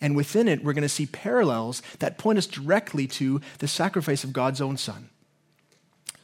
And 0.00 0.16
within 0.16 0.48
it, 0.48 0.64
we're 0.64 0.72
going 0.72 0.82
to 0.82 0.88
see 0.88 1.06
parallels 1.06 1.82
that 1.98 2.18
point 2.18 2.38
us 2.38 2.46
directly 2.46 3.06
to 3.08 3.40
the 3.58 3.68
sacrifice 3.68 4.24
of 4.24 4.32
God's 4.32 4.60
own 4.60 4.76
son. 4.76 5.10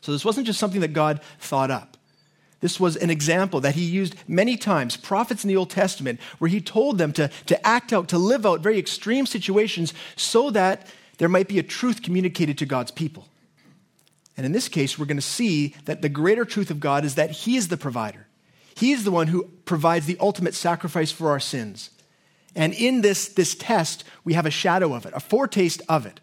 So 0.01 0.13
this 0.13 0.25
wasn't 0.25 0.47
just 0.47 0.59
something 0.59 0.81
that 0.81 0.93
God 0.95 1.21
thought 1.39 1.71
up. 1.71 1.98
This 2.61 2.81
was 2.81 2.97
an 2.97 3.11
example 3.11 3.61
that 3.61 3.77
he 3.77 3.85
used 3.85 4.17
many 4.27 4.57
times, 4.57 4.97
prophets 4.97 5.45
in 5.45 5.49
the 5.49 5.57
Old 5.57 5.71
Testament, 5.71 6.21
where 6.39 6.49
he 6.49 6.61
told 6.61 6.99
them 6.99 7.13
to, 7.13 7.29
to 7.47 7.67
act 7.67 7.93
out, 7.93 8.09
to 8.09 8.19
live 8.19 8.45
out 8.45 8.61
very 8.61 8.79
extreme 8.79 9.27
situations 9.27 9.95
so 10.17 10.51
that 10.51 10.87
there 11.19 11.29
might 11.29 11.49
be 11.49 11.59
a 11.59 11.63
truth 11.63 12.03
communicated 12.03 12.59
to 12.59 12.67
God's 12.67 12.91
people. 12.91 13.29
And 14.37 14.47
in 14.47 14.53
this 14.53 14.69
case, 14.69 14.99
we're 14.99 15.07
going 15.07 15.17
to 15.17 15.23
see 15.23 15.75
that 15.85 16.03
the 16.03 16.09
greater 16.09 16.45
truth 16.45 16.71
of 16.71 16.81
God 16.81 17.05
is 17.05 17.17
that 17.17 17.31
he 17.31 17.57
is 17.57 17.69
the 17.69 17.77
provider. 17.77 18.27
He's 18.75 19.03
the 19.03 19.11
one 19.11 19.27
who 19.27 19.45
provides 19.65 20.07
the 20.07 20.17
ultimate 20.21 20.55
sacrifice 20.55 21.11
for 21.11 21.31
our 21.31 21.41
sins. 21.41 21.91
And 22.55 22.73
in 22.73 23.03
this, 23.03 23.29
this 23.29 23.55
test, 23.57 24.05
we 24.25 24.35
have 24.35 24.47
a 24.47 24.51
shadow 24.51 24.95
of 24.95 25.07
it, 25.07 25.13
a 25.15 25.21
foretaste 25.21 25.83
of 25.89 26.07
it. 26.07 26.21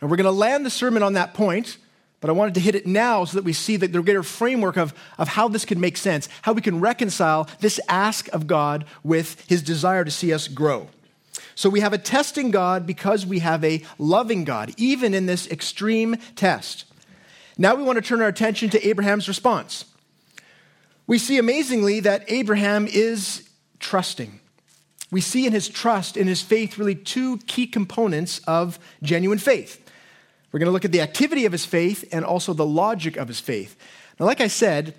And 0.00 0.10
we're 0.10 0.18
going 0.18 0.24
to 0.24 0.30
land 0.30 0.66
the 0.66 0.70
sermon 0.70 1.02
on 1.02 1.14
that 1.14 1.32
point, 1.32 1.78
but 2.26 2.32
I 2.32 2.34
wanted 2.34 2.54
to 2.54 2.60
hit 2.60 2.74
it 2.74 2.86
now 2.86 3.24
so 3.24 3.36
that 3.36 3.44
we 3.44 3.52
see 3.52 3.76
that 3.76 3.92
the 3.92 4.02
greater 4.02 4.24
framework 4.24 4.76
of, 4.76 4.92
of 5.16 5.28
how 5.28 5.46
this 5.46 5.64
could 5.64 5.78
make 5.78 5.96
sense, 5.96 6.28
how 6.42 6.52
we 6.52 6.60
can 6.60 6.80
reconcile 6.80 7.48
this 7.60 7.78
ask 7.88 8.26
of 8.32 8.48
God 8.48 8.84
with 9.04 9.48
his 9.48 9.62
desire 9.62 10.04
to 10.04 10.10
see 10.10 10.32
us 10.32 10.48
grow. 10.48 10.88
So 11.54 11.70
we 11.70 11.80
have 11.80 11.92
a 11.92 11.98
testing 11.98 12.50
God 12.50 12.84
because 12.84 13.24
we 13.24 13.38
have 13.38 13.62
a 13.62 13.82
loving 13.96 14.44
God, 14.44 14.74
even 14.76 15.14
in 15.14 15.26
this 15.26 15.46
extreme 15.46 16.16
test. 16.34 16.84
Now 17.56 17.76
we 17.76 17.84
want 17.84 17.96
to 17.96 18.02
turn 18.02 18.20
our 18.20 18.28
attention 18.28 18.70
to 18.70 18.86
Abraham's 18.88 19.28
response 19.28 19.84
we 21.06 21.18
see 21.18 21.38
amazingly 21.38 22.00
that 22.00 22.24
Abraham 22.28 22.86
is 22.86 23.48
trusting. 23.78 24.40
We 25.10 25.20
see 25.20 25.46
in 25.46 25.52
his 25.52 25.68
trust, 25.68 26.16
in 26.16 26.26
his 26.26 26.42
faith, 26.42 26.78
really 26.78 26.96
two 26.96 27.38
key 27.46 27.66
components 27.66 28.40
of 28.46 28.78
genuine 29.02 29.38
faith. 29.38 29.85
We're 30.52 30.60
going 30.60 30.68
to 30.68 30.72
look 30.72 30.84
at 30.84 30.92
the 30.92 31.00
activity 31.00 31.44
of 31.44 31.52
his 31.52 31.66
faith 31.66 32.08
and 32.12 32.24
also 32.24 32.52
the 32.52 32.66
logic 32.66 33.16
of 33.16 33.28
his 33.28 33.40
faith. 33.40 33.76
Now, 34.18 34.26
like 34.26 34.40
I 34.40 34.46
said, 34.46 34.94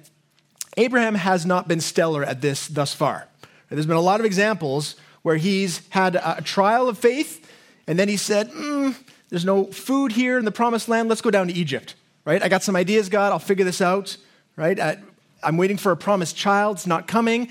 Abraham 0.76 1.16
has 1.16 1.46
not 1.46 1.68
been 1.68 1.82
stellar 1.82 2.24
at 2.24 2.42
this 2.42 2.68
thus 2.68 2.94
far. 2.94 3.28
There's 3.70 3.86
been 3.86 3.98
a 3.98 4.02
lot 4.02 4.20
of 4.20 4.26
examples 4.26 4.96
where 5.24 5.36
he's 5.36 5.82
had 5.90 6.16
a 6.16 6.42
trial 6.44 6.88
of 6.88 6.98
faith, 6.98 7.52
and 7.88 7.98
then 8.00 8.08
he 8.08 8.18
said, 8.18 8.50
mm, 8.52 8.96
There's 9.30 9.44
no 9.44 9.66
food 9.66 10.12
here 10.12 10.38
in 10.38 10.46
the 10.46 10.52
promised 10.52 10.88
land. 10.88 11.10
Let's 11.10 11.22
go 11.22 11.32
down 11.32 11.48
to 11.48 11.54
Egypt, 11.54 11.96
right? 12.24 12.42
I 12.42 12.48
got 12.48 12.64
some 12.64 12.76
ideas, 12.76 13.10
God. 13.10 13.32
I'll 13.32 13.40
figure 13.40 13.66
this 13.66 13.82
out, 13.82 14.16
right? 14.56 15.00
I'm 15.44 15.58
waiting 15.58 15.78
for 15.78 15.92
a 15.92 15.98
promised 15.98 16.36
child. 16.36 16.78
It's 16.78 16.88
not 16.88 17.08
coming. 17.08 17.50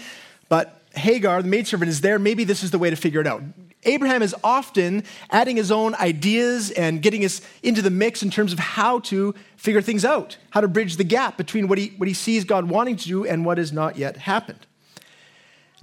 But 0.49 0.81
Hagar, 0.95 1.43
the 1.43 1.49
maidservant, 1.49 1.89
is 1.89 2.01
there. 2.01 2.19
Maybe 2.19 2.45
this 2.45 2.63
is 2.63 2.71
the 2.71 2.79
way 2.79 2.91
to 2.91 2.97
figure 2.97 3.21
it 3.21 3.27
out. 3.27 3.43
Abraham 3.87 4.23
is 4.23 4.35
often 4.45 5.05
adding 5.31 5.57
his 5.57 5.71
own 5.71 5.95
ideas 5.95 6.71
and 6.71 7.01
getting 7.01 7.25
us 7.25 7.41
into 7.63 7.81
the 7.81 7.91
mix 7.91 8.23
in 8.23 8.31
terms 8.31 8.53
of 8.53 8.59
how 8.59 9.01
to 9.01 9.35
figure 9.57 9.81
things 9.81 10.05
out, 10.05 10.37
how 10.51 10.61
to 10.61 10.69
bridge 10.69 10.97
the 10.97 11.05
gap 11.05 11.37
between 11.37 11.69
what 11.69 11.79
he, 11.79 11.95
what 11.97 12.09
he 12.09 12.15
sees 12.15 12.45
God 12.45 12.69
wanting 12.69 12.97
to 12.97 13.09
do 13.09 13.25
and 13.25 13.45
what 13.45 13.59
has 13.59 13.73
not 13.73 13.97
yet 13.97 14.17
happened. 14.19 14.67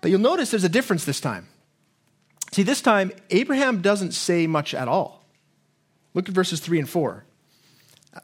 But 0.02 0.12
you'll 0.12 0.20
notice 0.20 0.52
there's 0.52 0.64
a 0.64 0.70
difference 0.70 1.06
this 1.06 1.22
time. 1.22 1.48
See, 2.52 2.64
this 2.64 2.82
time, 2.82 3.12
Abraham 3.32 3.82
doesn't 3.82 4.12
say 4.12 4.46
much 4.46 4.74
at 4.74 4.88
all. 4.88 5.26
Look 6.14 6.30
at 6.30 6.36
verses 6.36 6.60
3 6.60 6.80
and 6.80 6.90
4. 6.90 7.24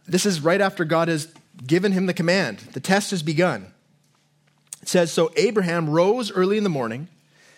This 0.05 0.25
is 0.25 0.41
right 0.41 0.61
after 0.61 0.85
God 0.85 1.07
has 1.07 1.33
given 1.65 1.93
him 1.93 2.05
the 2.05 2.13
command. 2.13 2.59
The 2.73 2.79
test 2.79 3.11
has 3.11 3.23
begun. 3.23 3.73
It 4.81 4.87
says 4.87 5.11
So 5.11 5.31
Abraham 5.35 5.89
rose 5.89 6.31
early 6.31 6.57
in 6.57 6.63
the 6.63 6.69
morning, 6.69 7.07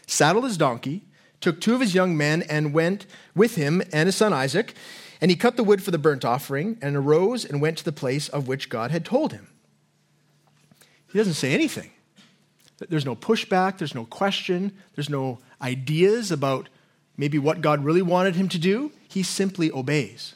saddled 0.07 0.45
his 0.45 0.55
donkey, 0.55 1.03
took 1.41 1.59
two 1.59 1.75
of 1.75 1.81
his 1.81 1.93
young 1.93 2.15
men, 2.15 2.43
and 2.43 2.73
went 2.73 3.05
with 3.35 3.55
him 3.55 3.81
and 3.91 4.07
his 4.07 4.15
son 4.15 4.31
Isaac. 4.31 4.73
And 5.19 5.29
he 5.29 5.37
cut 5.37 5.55
the 5.55 5.63
wood 5.63 5.83
for 5.83 5.91
the 5.91 5.97
burnt 5.97 6.23
offering, 6.23 6.77
and 6.81 6.95
arose 6.95 7.43
and 7.43 7.61
went 7.61 7.77
to 7.79 7.85
the 7.85 7.91
place 7.91 8.29
of 8.29 8.47
which 8.47 8.69
God 8.69 8.91
had 8.91 9.05
told 9.05 9.33
him. 9.33 9.47
He 11.11 11.17
doesn't 11.17 11.33
say 11.33 11.53
anything. 11.53 11.91
There's 12.89 13.05
no 13.05 13.15
pushback, 13.15 13.77
there's 13.77 13.93
no 13.93 14.05
question, 14.05 14.71
there's 14.95 15.09
no 15.09 15.39
ideas 15.61 16.31
about 16.31 16.69
maybe 17.17 17.37
what 17.37 17.61
God 17.61 17.83
really 17.83 18.01
wanted 18.01 18.35
him 18.35 18.49
to 18.49 18.57
do. 18.57 18.91
He 19.07 19.21
simply 19.21 19.71
obeys. 19.71 20.35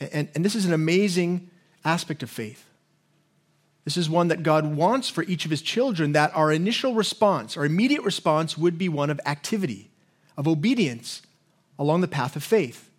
And, 0.00 0.28
and 0.34 0.44
this 0.44 0.54
is 0.54 0.64
an 0.64 0.72
amazing 0.72 1.50
aspect 1.84 2.22
of 2.22 2.30
faith. 2.30 2.64
This 3.84 3.96
is 3.96 4.10
one 4.10 4.28
that 4.28 4.42
God 4.42 4.76
wants 4.76 5.08
for 5.08 5.22
each 5.24 5.44
of 5.44 5.50
his 5.50 5.62
children, 5.62 6.12
that 6.12 6.34
our 6.34 6.52
initial 6.52 6.94
response, 6.94 7.56
our 7.56 7.64
immediate 7.64 8.02
response, 8.02 8.58
would 8.58 8.76
be 8.76 8.88
one 8.88 9.10
of 9.10 9.20
activity, 9.24 9.90
of 10.36 10.46
obedience 10.46 11.22
along 11.78 12.02
the 12.02 12.08
path 12.08 12.36
of 12.36 12.44
faith. 12.44 12.90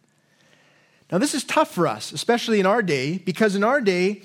Now, 1.12 1.18
this 1.18 1.36
is 1.36 1.44
tough 1.44 1.72
for 1.72 1.88
us, 1.88 2.12
especially 2.14 2.60
in 2.60 2.66
our 2.66 2.82
day, 2.82 3.18
because 3.18 3.56
in 3.56 3.64
our 3.64 3.82
day, 3.82 4.24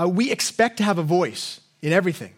uh, 0.00 0.08
we 0.08 0.30
expect 0.30 0.76
to 0.76 0.84
have 0.84 0.96
a 0.96 1.02
voice 1.02 1.60
in 1.82 1.92
everything, 1.92 2.32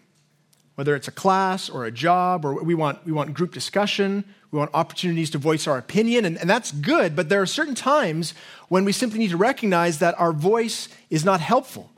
whether 0.75 0.95
it's 0.95 1.07
a 1.07 1.11
class 1.11 1.69
or 1.69 1.85
a 1.85 1.91
job, 1.91 2.43
or 2.43 2.63
we 2.63 2.73
want, 2.73 3.05
we 3.05 3.11
want 3.11 3.33
group 3.33 3.53
discussion, 3.53 4.25
we 4.49 4.57
want 4.57 4.71
opportunities 4.73 5.29
to 5.29 5.37
voice 5.37 5.67
our 5.67 5.77
opinion, 5.77 6.25
and, 6.25 6.37
and 6.39 6.49
that's 6.49 6.71
good, 6.71 7.15
but 7.15 7.29
there 7.29 7.41
are 7.41 7.45
certain 7.45 7.75
times 7.75 8.33
when 8.69 8.85
we 8.85 8.91
simply 8.91 9.19
need 9.19 9.29
to 9.29 9.37
recognize 9.37 9.99
that 9.99 10.19
our 10.19 10.33
voice 10.33 10.89
is 11.11 11.23
not 11.23 11.39
helpful. 11.39 11.90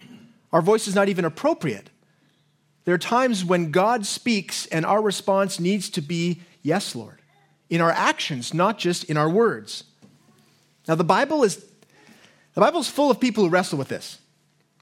Our 0.53 0.61
voice 0.61 0.87
is 0.87 0.95
not 0.95 1.09
even 1.09 1.25
appropriate. 1.25 1.89
There 2.85 2.93
are 2.93 2.99
times 2.99 3.43
when 3.43 3.71
God 3.71 4.05
speaks 4.05 4.67
and 4.67 4.85
our 4.85 5.01
response 5.01 5.59
needs 5.59 5.89
to 5.89 6.01
be, 6.01 6.41
Yes, 6.61 6.95
Lord. 6.95 7.19
in 7.69 7.81
our 7.81 7.91
actions, 7.91 8.53
not 8.53 8.77
just 8.77 9.03
in 9.05 9.17
our 9.17 9.29
words. 9.29 9.83
Now, 10.87 10.95
the 10.95 11.03
Bible 11.03 11.43
is 11.43 11.65
the 12.53 12.61
Bible 12.61 12.79
is 12.81 12.87
full 12.87 13.09
of 13.09 13.19
people 13.19 13.43
who 13.43 13.49
wrestle 13.49 13.79
with 13.79 13.87
this. 13.87 14.19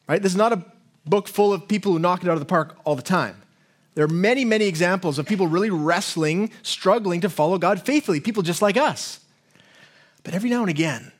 Right? 0.07 0.21
This 0.21 0.33
is 0.33 0.37
not 0.37 0.51
a 0.51 0.65
book 1.05 1.29
full 1.29 1.53
of 1.53 1.69
people 1.69 1.93
who 1.93 1.99
knock 1.99 2.21
it 2.21 2.27
out 2.27 2.33
of 2.33 2.39
the 2.39 2.45
park 2.45 2.77
all 2.83 2.95
the 2.95 3.01
time. 3.01 3.41
There 3.95 4.03
are 4.03 4.09
many, 4.09 4.43
many 4.43 4.65
examples 4.65 5.17
of 5.17 5.25
people 5.25 5.47
really 5.47 5.69
wrestling, 5.69 6.51
struggling 6.63 7.21
to 7.21 7.29
follow 7.29 7.57
God 7.57 7.81
faithfully, 7.81 8.19
people 8.19 8.43
just 8.43 8.61
like 8.61 8.75
us. 8.75 9.21
But 10.23 10.33
every 10.33 10.49
now 10.49 10.61
and 10.61 10.69
again, 10.69 11.13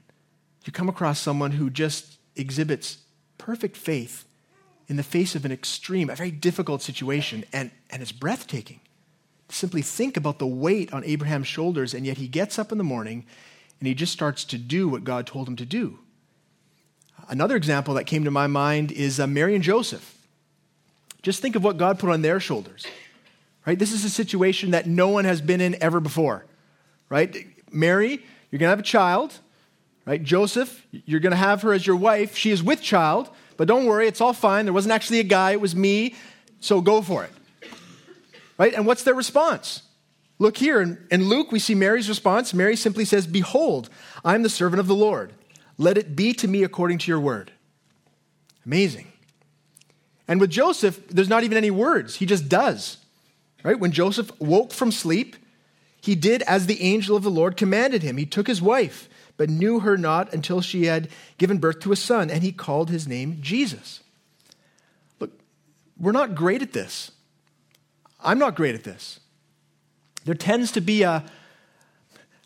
you 0.66 0.74
come 0.74 0.90
across 0.90 1.20
someone 1.20 1.52
who 1.52 1.70
just 1.70 2.18
exhibits 2.36 2.98
perfect 3.38 3.78
faith 3.78 4.26
in 4.88 4.98
the 4.98 5.04
face 5.04 5.36
of 5.36 5.46
an 5.46 5.52
extreme, 5.52 6.10
a 6.10 6.16
very 6.16 6.32
difficult 6.32 6.82
situation, 6.82 7.46
and, 7.54 7.72
and 7.90 8.02
it's 8.02 8.12
breathtaking. 8.12 8.80
Simply 9.50 9.82
think 9.82 10.18
about 10.18 10.40
the 10.40 10.48
weight 10.48 10.94
on 10.94 11.04
Abraham's 11.04 11.48
shoulders, 11.48 11.94
and 11.94 12.06
yet 12.06 12.18
he 12.18 12.28
gets 12.28 12.58
up 12.58 12.72
in 12.72 12.78
the 12.78 12.84
morning 12.84 13.26
and 13.80 13.88
he 13.88 13.96
just 13.96 14.14
starts 14.14 14.44
to 14.46 14.58
do 14.58 14.88
what 14.88 15.04
God 15.04 15.26
told 15.26 15.48
him 15.48 15.56
to 15.56 15.66
do. 15.66 15.98
Another 17.28 17.56
example 17.56 17.96
that 17.96 18.06
came 18.06 18.24
to 18.26 18.32
my 18.32 18.48
mind 18.48 18.92
is 18.92 19.20
uh, 19.20 19.26
Mary 19.26 19.56
and 19.56 19.64
Joseph. 19.64 20.18
Just 21.22 21.42
think 21.42 21.56
of 21.56 21.64
what 21.64 21.78
God 21.78 21.98
put 21.98 22.12
on 22.12 22.22
their 22.22 22.40
shoulders. 22.40 22.86
Right? 23.66 23.78
This 23.78 23.92
is 23.92 24.06
a 24.06 24.10
situation 24.10 24.72
that 24.72 24.88
no 24.88 25.10
one 25.10 25.26
has 25.26 25.42
been 25.42 25.62
in 25.62 25.82
ever 25.82 26.00
before. 26.00 26.46
Right? 27.10 27.48
Mary, 27.72 28.24
you're 28.50 28.60
going 28.60 28.68
to 28.68 28.72
have 28.72 28.80
a 28.80 28.84
child. 28.84 29.40
Right? 30.06 30.22
Joseph, 30.22 30.86
you're 30.92 31.20
going 31.20 31.32
to 31.32 31.38
have 31.38 31.62
her 31.62 31.74
as 31.74 31.86
your 31.86 31.96
wife. 31.96 32.36
She 32.36 32.52
is 32.52 32.62
with 32.64 32.82
child, 32.82 33.30
but 33.62 33.68
don't 33.68 33.86
worry, 33.86 34.08
it's 34.08 34.22
all 34.22 34.34
fine. 34.34 34.66
There 34.66 34.74
wasn't 34.74 34.92
actually 34.92 35.20
a 35.20 35.24
guy, 35.24 35.52
it 35.52 35.62
was 35.62 35.76
me. 35.76 36.16
So 36.62 36.82
go 36.82 37.04
for 37.04 37.26
it. 37.26 37.70
Right? 38.58 38.74
And 38.74 38.88
what's 38.88 39.04
their 39.04 39.14
response? 39.14 39.84
Look 40.40 40.58
here 40.58 40.82
in, 40.82 40.98
in 41.12 41.26
Luke, 41.26 41.52
we 41.52 41.60
see 41.60 41.76
Mary's 41.76 42.10
response. 42.10 42.56
Mary 42.56 42.76
simply 42.76 43.06
says, 43.06 43.28
Behold, 43.28 43.92
I'm 44.26 44.42
the 44.42 44.50
servant 44.50 44.80
of 44.80 44.88
the 44.88 44.96
Lord. 44.96 45.34
Let 45.78 46.00
it 46.00 46.16
be 46.16 46.34
to 46.34 46.48
me 46.48 46.64
according 46.64 46.98
to 46.98 47.12
your 47.12 47.20
word. 47.20 47.52
Amazing. 48.66 49.12
And 50.28 50.42
with 50.42 50.50
Joseph, 50.50 51.08
there's 51.10 51.30
not 51.30 51.44
even 51.44 51.56
any 51.56 51.70
words. 51.70 52.16
He 52.16 52.26
just 52.26 52.50
does. 52.50 52.98
Right? 53.64 53.80
When 53.80 53.92
Joseph 53.92 54.32
woke 54.42 54.74
from 54.74 54.92
sleep, 54.92 55.36
he 56.02 56.16
did 56.16 56.42
as 56.48 56.66
the 56.66 56.82
angel 56.82 57.16
of 57.16 57.22
the 57.22 57.30
Lord 57.30 57.58
commanded 57.58 58.02
him. 58.02 58.18
He 58.18 58.26
took 58.26 58.48
his 58.48 58.60
wife, 58.60 59.08
but 59.38 59.50
knew 59.50 59.80
her 59.80 59.98
not 59.98 60.34
until 60.34 60.62
she 60.62 60.86
had 60.86 61.10
given 61.38 61.58
birth 61.58 61.80
to 61.82 61.92
a 61.92 61.96
son, 61.96 62.30
and 62.30 62.44
he 62.44 62.52
called 62.52 62.90
his 62.90 63.08
name 63.08 63.38
Jesus. 63.42 64.02
Look, 65.20 65.32
we're 66.00 66.12
not 66.12 66.36
great 66.36 66.62
at 66.62 66.74
this. 66.74 67.12
I'm 68.20 68.40
not 68.40 68.56
great 68.56 68.76
at 68.76 68.84
this. 68.84 69.20
There 70.26 70.36
tends 70.36 70.72
to 70.74 70.82
be 70.82 71.04
a, 71.04 71.24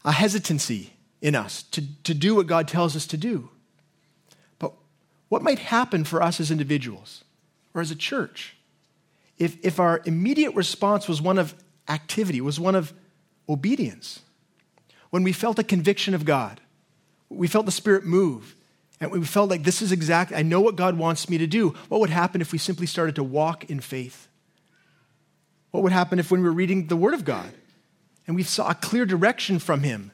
a 0.04 0.12
hesitancy 0.12 0.94
in 1.22 1.36
us 1.36 1.64
to, 1.64 1.84
to 2.04 2.14
do 2.14 2.36
what 2.36 2.48
God 2.48 2.68
tells 2.68 2.96
us 2.96 3.08
to 3.08 3.18
do. 3.18 3.50
But 4.60 4.74
what 5.30 5.42
might 5.42 5.60
happen 5.60 6.04
for 6.04 6.22
us 6.22 6.40
as 6.40 6.52
individuals 6.52 7.24
or 7.74 7.82
as 7.82 7.92
a 7.92 7.96
church 7.96 8.56
if, 9.38 9.58
if 9.66 9.80
our 9.80 10.02
immediate 10.06 10.56
response 10.56 11.08
was 11.08 11.22
one 11.22 11.38
of 11.38 11.54
activity, 11.90 12.40
was 12.42 12.60
one 12.60 12.76
of 12.76 12.94
obedience? 13.50 14.22
When 15.10 15.24
we 15.24 15.34
felt 15.34 15.60
a 15.60 15.64
conviction 15.64 16.14
of 16.14 16.26
God, 16.26 16.62
we 17.30 17.48
felt 17.48 17.66
the 17.66 17.72
Spirit 17.72 18.06
move, 18.06 18.56
and 19.00 19.12
we 19.12 19.24
felt 19.26 19.50
like 19.50 19.64
this 19.64 19.82
is 19.82 19.92
exactly, 19.92 20.38
I 20.38 20.42
know 20.42 20.62
what 20.62 20.76
God 20.76 20.98
wants 20.98 21.30
me 21.30 21.38
to 21.38 21.48
do. 21.48 21.70
What 21.90 22.00
would 22.02 22.10
happen 22.10 22.42
if 22.42 22.52
we 22.52 22.58
simply 22.58 22.88
started 22.88 23.16
to 23.16 23.24
walk 23.24 23.70
in 23.70 23.80
faith? 23.80 24.28
What 25.72 25.84
would 25.84 25.92
happen 25.92 26.20
if 26.20 26.32
when 26.32 26.42
we 26.42 26.48
were 26.48 26.56
reading 26.56 26.88
the 26.88 26.96
Word 26.96 27.14
of 27.14 27.26
God 27.26 27.52
and 28.28 28.36
we 28.36 28.44
saw 28.44 28.70
a 28.70 28.76
clear 28.76 29.06
direction 29.06 29.60
from 29.60 29.82
Him 29.84 30.12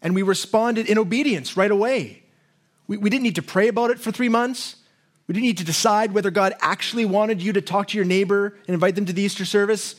and 0.00 0.14
we 0.14 0.22
responded 0.22 0.88
in 0.88 0.98
obedience 0.98 1.56
right 1.56 1.70
away. 1.70 2.22
We, 2.86 2.96
we 2.96 3.10
didn't 3.10 3.22
need 3.22 3.36
to 3.36 3.42
pray 3.42 3.68
about 3.68 3.90
it 3.90 4.00
for 4.00 4.10
three 4.10 4.28
months. 4.28 4.76
We 5.26 5.34
didn't 5.34 5.46
need 5.46 5.58
to 5.58 5.64
decide 5.64 6.12
whether 6.12 6.30
God 6.30 6.54
actually 6.60 7.04
wanted 7.04 7.42
you 7.42 7.52
to 7.52 7.60
talk 7.60 7.88
to 7.88 7.96
your 7.96 8.04
neighbor 8.04 8.58
and 8.66 8.74
invite 8.74 8.94
them 8.94 9.06
to 9.06 9.12
the 9.12 9.22
Easter 9.22 9.44
service. 9.44 9.94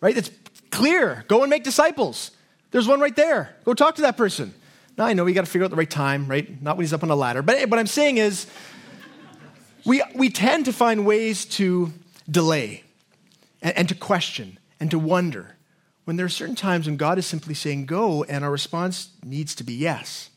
Right? 0.00 0.16
It's 0.16 0.30
clear. 0.70 1.24
Go 1.28 1.42
and 1.42 1.50
make 1.50 1.62
disciples. 1.62 2.32
There's 2.70 2.88
one 2.88 3.00
right 3.00 3.14
there. 3.14 3.56
Go 3.64 3.74
talk 3.74 3.94
to 3.96 4.02
that 4.02 4.16
person. 4.16 4.52
Now 4.96 5.04
I 5.06 5.12
know 5.12 5.24
we 5.24 5.32
got 5.32 5.44
to 5.44 5.50
figure 5.50 5.64
out 5.64 5.70
the 5.70 5.76
right 5.76 5.90
time, 5.90 6.26
right? 6.26 6.60
Not 6.62 6.76
when 6.76 6.84
he's 6.84 6.92
up 6.92 7.02
on 7.02 7.10
a 7.10 7.16
ladder. 7.16 7.42
But 7.42 7.68
what 7.68 7.78
I'm 7.78 7.86
saying 7.86 8.18
is, 8.18 8.46
we, 9.84 10.02
we 10.14 10.30
tend 10.30 10.64
to 10.64 10.72
find 10.72 11.06
ways 11.06 11.44
to 11.44 11.92
delay 12.28 12.82
and, 13.62 13.76
and 13.76 13.88
to 13.88 13.94
question 13.94 14.58
and 14.80 14.90
to 14.90 14.98
wonder 14.98 15.56
when 16.04 16.16
there 16.16 16.26
are 16.26 16.30
certain 16.30 16.54
times 16.54 16.86
when 16.86 16.96
God 16.96 17.18
is 17.18 17.26
simply 17.26 17.52
saying 17.52 17.86
go, 17.86 18.22
and 18.24 18.44
our 18.44 18.50
response 18.50 19.10
needs 19.24 19.54
to 19.56 19.64
be 19.64 19.74
yes. 19.74 20.30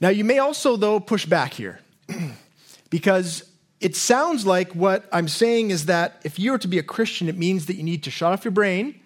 Now, 0.00 0.10
you 0.10 0.22
may 0.22 0.38
also, 0.38 0.76
though, 0.76 1.00
push 1.00 1.26
back 1.26 1.54
here 1.54 1.80
because 2.90 3.50
it 3.80 3.96
sounds 3.96 4.46
like 4.46 4.74
what 4.74 5.08
I'm 5.12 5.28
saying 5.28 5.70
is 5.70 5.86
that 5.86 6.20
if 6.24 6.38
you 6.38 6.52
are 6.52 6.58
to 6.58 6.68
be 6.68 6.78
a 6.78 6.82
Christian, 6.82 7.28
it 7.28 7.36
means 7.38 7.66
that 7.66 7.76
you 7.76 7.82
need 7.82 8.02
to 8.04 8.10
shut 8.10 8.32
off 8.32 8.44
your 8.44 8.52
brain 8.52 9.00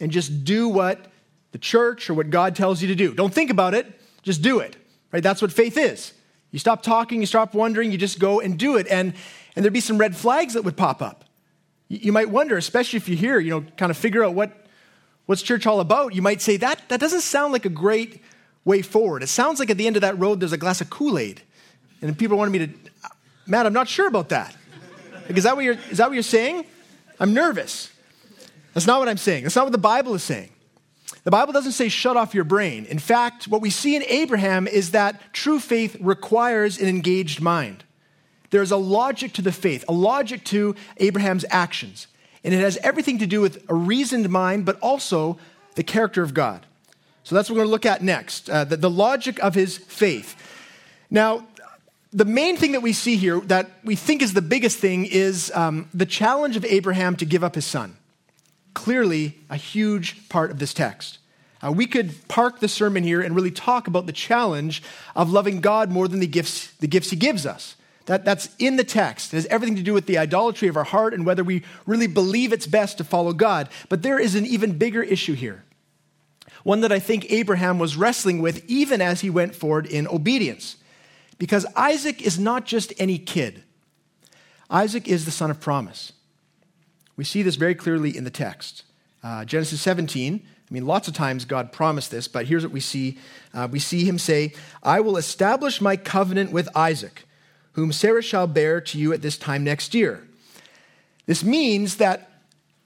and 0.00 0.10
just 0.10 0.44
do 0.44 0.68
what 0.68 1.06
the 1.52 1.58
church 1.58 2.10
or 2.10 2.14
what 2.14 2.30
God 2.30 2.54
tells 2.54 2.82
you 2.82 2.88
to 2.88 2.94
do. 2.94 3.14
Don't 3.14 3.32
think 3.32 3.50
about 3.50 3.74
it, 3.74 3.86
just 4.22 4.42
do 4.42 4.58
it. 4.60 4.76
Right? 5.12 5.22
That's 5.22 5.40
what 5.40 5.52
faith 5.52 5.76
is. 5.76 6.12
You 6.50 6.58
stop 6.58 6.82
talking, 6.82 7.20
you 7.20 7.26
stop 7.26 7.54
wondering, 7.54 7.92
you 7.92 7.98
just 7.98 8.18
go 8.18 8.40
and 8.40 8.58
do 8.58 8.76
it. 8.76 8.86
And, 8.88 9.14
and 9.54 9.64
there'd 9.64 9.72
be 9.72 9.80
some 9.80 9.98
red 9.98 10.16
flags 10.16 10.54
that 10.54 10.62
would 10.62 10.76
pop 10.76 11.02
up. 11.02 11.24
You 11.88 12.12
might 12.12 12.28
wonder, 12.28 12.56
especially 12.56 12.98
if 12.98 13.08
you're 13.08 13.18
here, 13.18 13.38
you 13.38 13.50
know, 13.50 13.64
kind 13.76 13.90
of 13.90 13.96
figure 13.96 14.22
out 14.22 14.34
what, 14.34 14.66
what's 15.26 15.40
church 15.40 15.66
all 15.66 15.80
about. 15.80 16.14
You 16.14 16.20
might 16.20 16.42
say, 16.42 16.58
that, 16.58 16.80
that 16.88 17.00
doesn't 17.00 17.22
sound 17.22 17.52
like 17.52 17.64
a 17.64 17.70
great 17.70 18.22
way 18.64 18.82
forward. 18.82 19.22
It 19.22 19.28
sounds 19.28 19.58
like 19.58 19.70
at 19.70 19.78
the 19.78 19.86
end 19.86 19.96
of 19.96 20.02
that 20.02 20.18
road, 20.18 20.40
there's 20.40 20.52
a 20.52 20.58
glass 20.58 20.82
of 20.82 20.90
Kool 20.90 21.18
Aid. 21.18 21.40
And 22.02 22.16
people 22.16 22.36
wanted 22.36 22.50
me 22.50 22.58
to, 22.58 22.72
uh, 23.04 23.08
Matt, 23.46 23.64
I'm 23.64 23.72
not 23.72 23.88
sure 23.88 24.06
about 24.06 24.28
that. 24.28 24.54
Like, 25.26 25.38
is, 25.38 25.44
that 25.44 25.56
what 25.56 25.64
you're, 25.64 25.78
is 25.90 25.98
that 25.98 26.08
what 26.08 26.14
you're 26.14 26.22
saying? 26.22 26.66
I'm 27.18 27.32
nervous. 27.32 27.90
That's 28.74 28.86
not 28.86 28.98
what 28.98 29.08
I'm 29.08 29.16
saying. 29.16 29.44
That's 29.44 29.56
not 29.56 29.64
what 29.64 29.72
the 29.72 29.78
Bible 29.78 30.14
is 30.14 30.22
saying. 30.22 30.50
The 31.24 31.30
Bible 31.30 31.52
doesn't 31.52 31.72
say 31.72 31.88
shut 31.88 32.16
off 32.16 32.34
your 32.34 32.44
brain. 32.44 32.84
In 32.86 32.98
fact, 32.98 33.48
what 33.48 33.60
we 33.60 33.70
see 33.70 33.96
in 33.96 34.02
Abraham 34.04 34.66
is 34.66 34.92
that 34.92 35.32
true 35.32 35.58
faith 35.58 35.96
requires 36.00 36.78
an 36.78 36.88
engaged 36.88 37.40
mind. 37.40 37.84
There's 38.50 38.70
a 38.70 38.76
logic 38.76 39.34
to 39.34 39.42
the 39.42 39.52
faith, 39.52 39.84
a 39.88 39.92
logic 39.92 40.44
to 40.44 40.74
Abraham's 40.96 41.44
actions. 41.50 42.06
And 42.44 42.54
it 42.54 42.60
has 42.60 42.78
everything 42.78 43.18
to 43.18 43.26
do 43.26 43.40
with 43.40 43.62
a 43.68 43.74
reasoned 43.74 44.28
mind, 44.30 44.64
but 44.64 44.78
also 44.80 45.38
the 45.74 45.82
character 45.82 46.22
of 46.22 46.34
God. 46.34 46.64
So 47.24 47.34
that's 47.34 47.50
what 47.50 47.56
we're 47.56 47.64
going 47.64 47.68
to 47.68 47.72
look 47.72 47.86
at 47.86 48.02
next 48.02 48.48
uh, 48.48 48.64
the, 48.64 48.76
the 48.78 48.88
logic 48.88 49.38
of 49.40 49.54
his 49.54 49.76
faith. 49.76 50.34
Now, 51.10 51.46
the 52.10 52.24
main 52.24 52.56
thing 52.56 52.72
that 52.72 52.80
we 52.80 52.94
see 52.94 53.16
here 53.16 53.40
that 53.40 53.70
we 53.84 53.96
think 53.96 54.22
is 54.22 54.32
the 54.32 54.40
biggest 54.40 54.78
thing 54.78 55.04
is 55.04 55.52
um, 55.54 55.88
the 55.92 56.06
challenge 56.06 56.56
of 56.56 56.64
Abraham 56.64 57.16
to 57.16 57.26
give 57.26 57.44
up 57.44 57.54
his 57.54 57.66
son. 57.66 57.96
Clearly, 58.78 59.34
a 59.50 59.56
huge 59.56 60.28
part 60.28 60.52
of 60.52 60.60
this 60.60 60.72
text. 60.72 61.18
Uh, 61.60 61.72
we 61.72 61.84
could 61.84 62.14
park 62.28 62.60
the 62.60 62.68
sermon 62.68 63.02
here 63.02 63.20
and 63.20 63.34
really 63.34 63.50
talk 63.50 63.88
about 63.88 64.06
the 64.06 64.12
challenge 64.12 64.84
of 65.16 65.32
loving 65.32 65.60
God 65.60 65.90
more 65.90 66.06
than 66.06 66.20
the 66.20 66.28
gifts, 66.28 66.70
the 66.76 66.86
gifts 66.86 67.10
he 67.10 67.16
gives 67.16 67.44
us. 67.44 67.74
That, 68.06 68.24
that's 68.24 68.54
in 68.60 68.76
the 68.76 68.84
text. 68.84 69.34
It 69.34 69.38
has 69.38 69.46
everything 69.46 69.74
to 69.74 69.82
do 69.82 69.92
with 69.92 70.06
the 70.06 70.16
idolatry 70.16 70.68
of 70.68 70.76
our 70.76 70.84
heart 70.84 71.12
and 71.12 71.26
whether 71.26 71.42
we 71.42 71.64
really 71.86 72.06
believe 72.06 72.52
it's 72.52 72.68
best 72.68 72.98
to 72.98 73.04
follow 73.04 73.32
God. 73.32 73.68
But 73.88 74.04
there 74.04 74.20
is 74.20 74.36
an 74.36 74.46
even 74.46 74.78
bigger 74.78 75.02
issue 75.02 75.34
here. 75.34 75.64
One 76.62 76.80
that 76.82 76.92
I 76.92 77.00
think 77.00 77.26
Abraham 77.32 77.80
was 77.80 77.96
wrestling 77.96 78.40
with 78.40 78.64
even 78.70 79.02
as 79.02 79.22
he 79.22 79.28
went 79.28 79.56
forward 79.56 79.86
in 79.86 80.06
obedience. 80.06 80.76
Because 81.36 81.66
Isaac 81.74 82.22
is 82.22 82.38
not 82.38 82.64
just 82.64 82.92
any 82.96 83.18
kid, 83.18 83.64
Isaac 84.70 85.08
is 85.08 85.24
the 85.24 85.32
son 85.32 85.50
of 85.50 85.58
promise. 85.58 86.12
We 87.18 87.24
see 87.24 87.42
this 87.42 87.56
very 87.56 87.74
clearly 87.74 88.16
in 88.16 88.24
the 88.24 88.30
text. 88.30 88.84
Uh, 89.22 89.44
Genesis 89.44 89.82
17, 89.82 90.40
I 90.42 90.72
mean, 90.72 90.86
lots 90.86 91.06
of 91.08 91.12
times 91.12 91.44
God 91.44 91.72
promised 91.72 92.10
this, 92.10 92.28
but 92.28 92.46
here's 92.46 92.64
what 92.64 92.72
we 92.72 92.80
see. 92.80 93.18
Uh, 93.52 93.68
we 93.70 93.78
see 93.78 94.04
him 94.06 94.18
say, 94.18 94.54
I 94.82 95.00
will 95.00 95.18
establish 95.18 95.82
my 95.82 95.96
covenant 95.96 96.52
with 96.52 96.74
Isaac 96.74 97.24
whom 97.78 97.92
Sarah 97.92 98.22
shall 98.22 98.48
bear 98.48 98.80
to 98.80 98.98
you 98.98 99.12
at 99.12 99.22
this 99.22 99.38
time 99.38 99.62
next 99.62 99.94
year. 99.94 100.26
This 101.26 101.44
means 101.44 101.98
that 101.98 102.28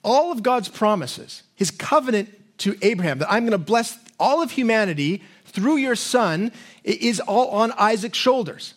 all 0.05 0.31
of 0.31 0.42
God's 0.42 0.68
promises, 0.68 1.45
his 1.55 1.71
covenant 1.71 2.29
to 2.59 2.77
Abraham, 2.83 3.18
that 3.21 3.33
I'm 3.33 3.45
going 3.45 3.53
to 3.53 3.59
bless 3.59 3.99
all 4.21 4.42
of 4.42 4.51
humanity 4.51 5.23
through 5.47 5.77
your 5.77 5.97
son, 5.97 6.53
is 6.85 7.21
all 7.21 7.49
on 7.49 7.73
Isaac's 7.73 8.18
shoulders. 8.18 8.75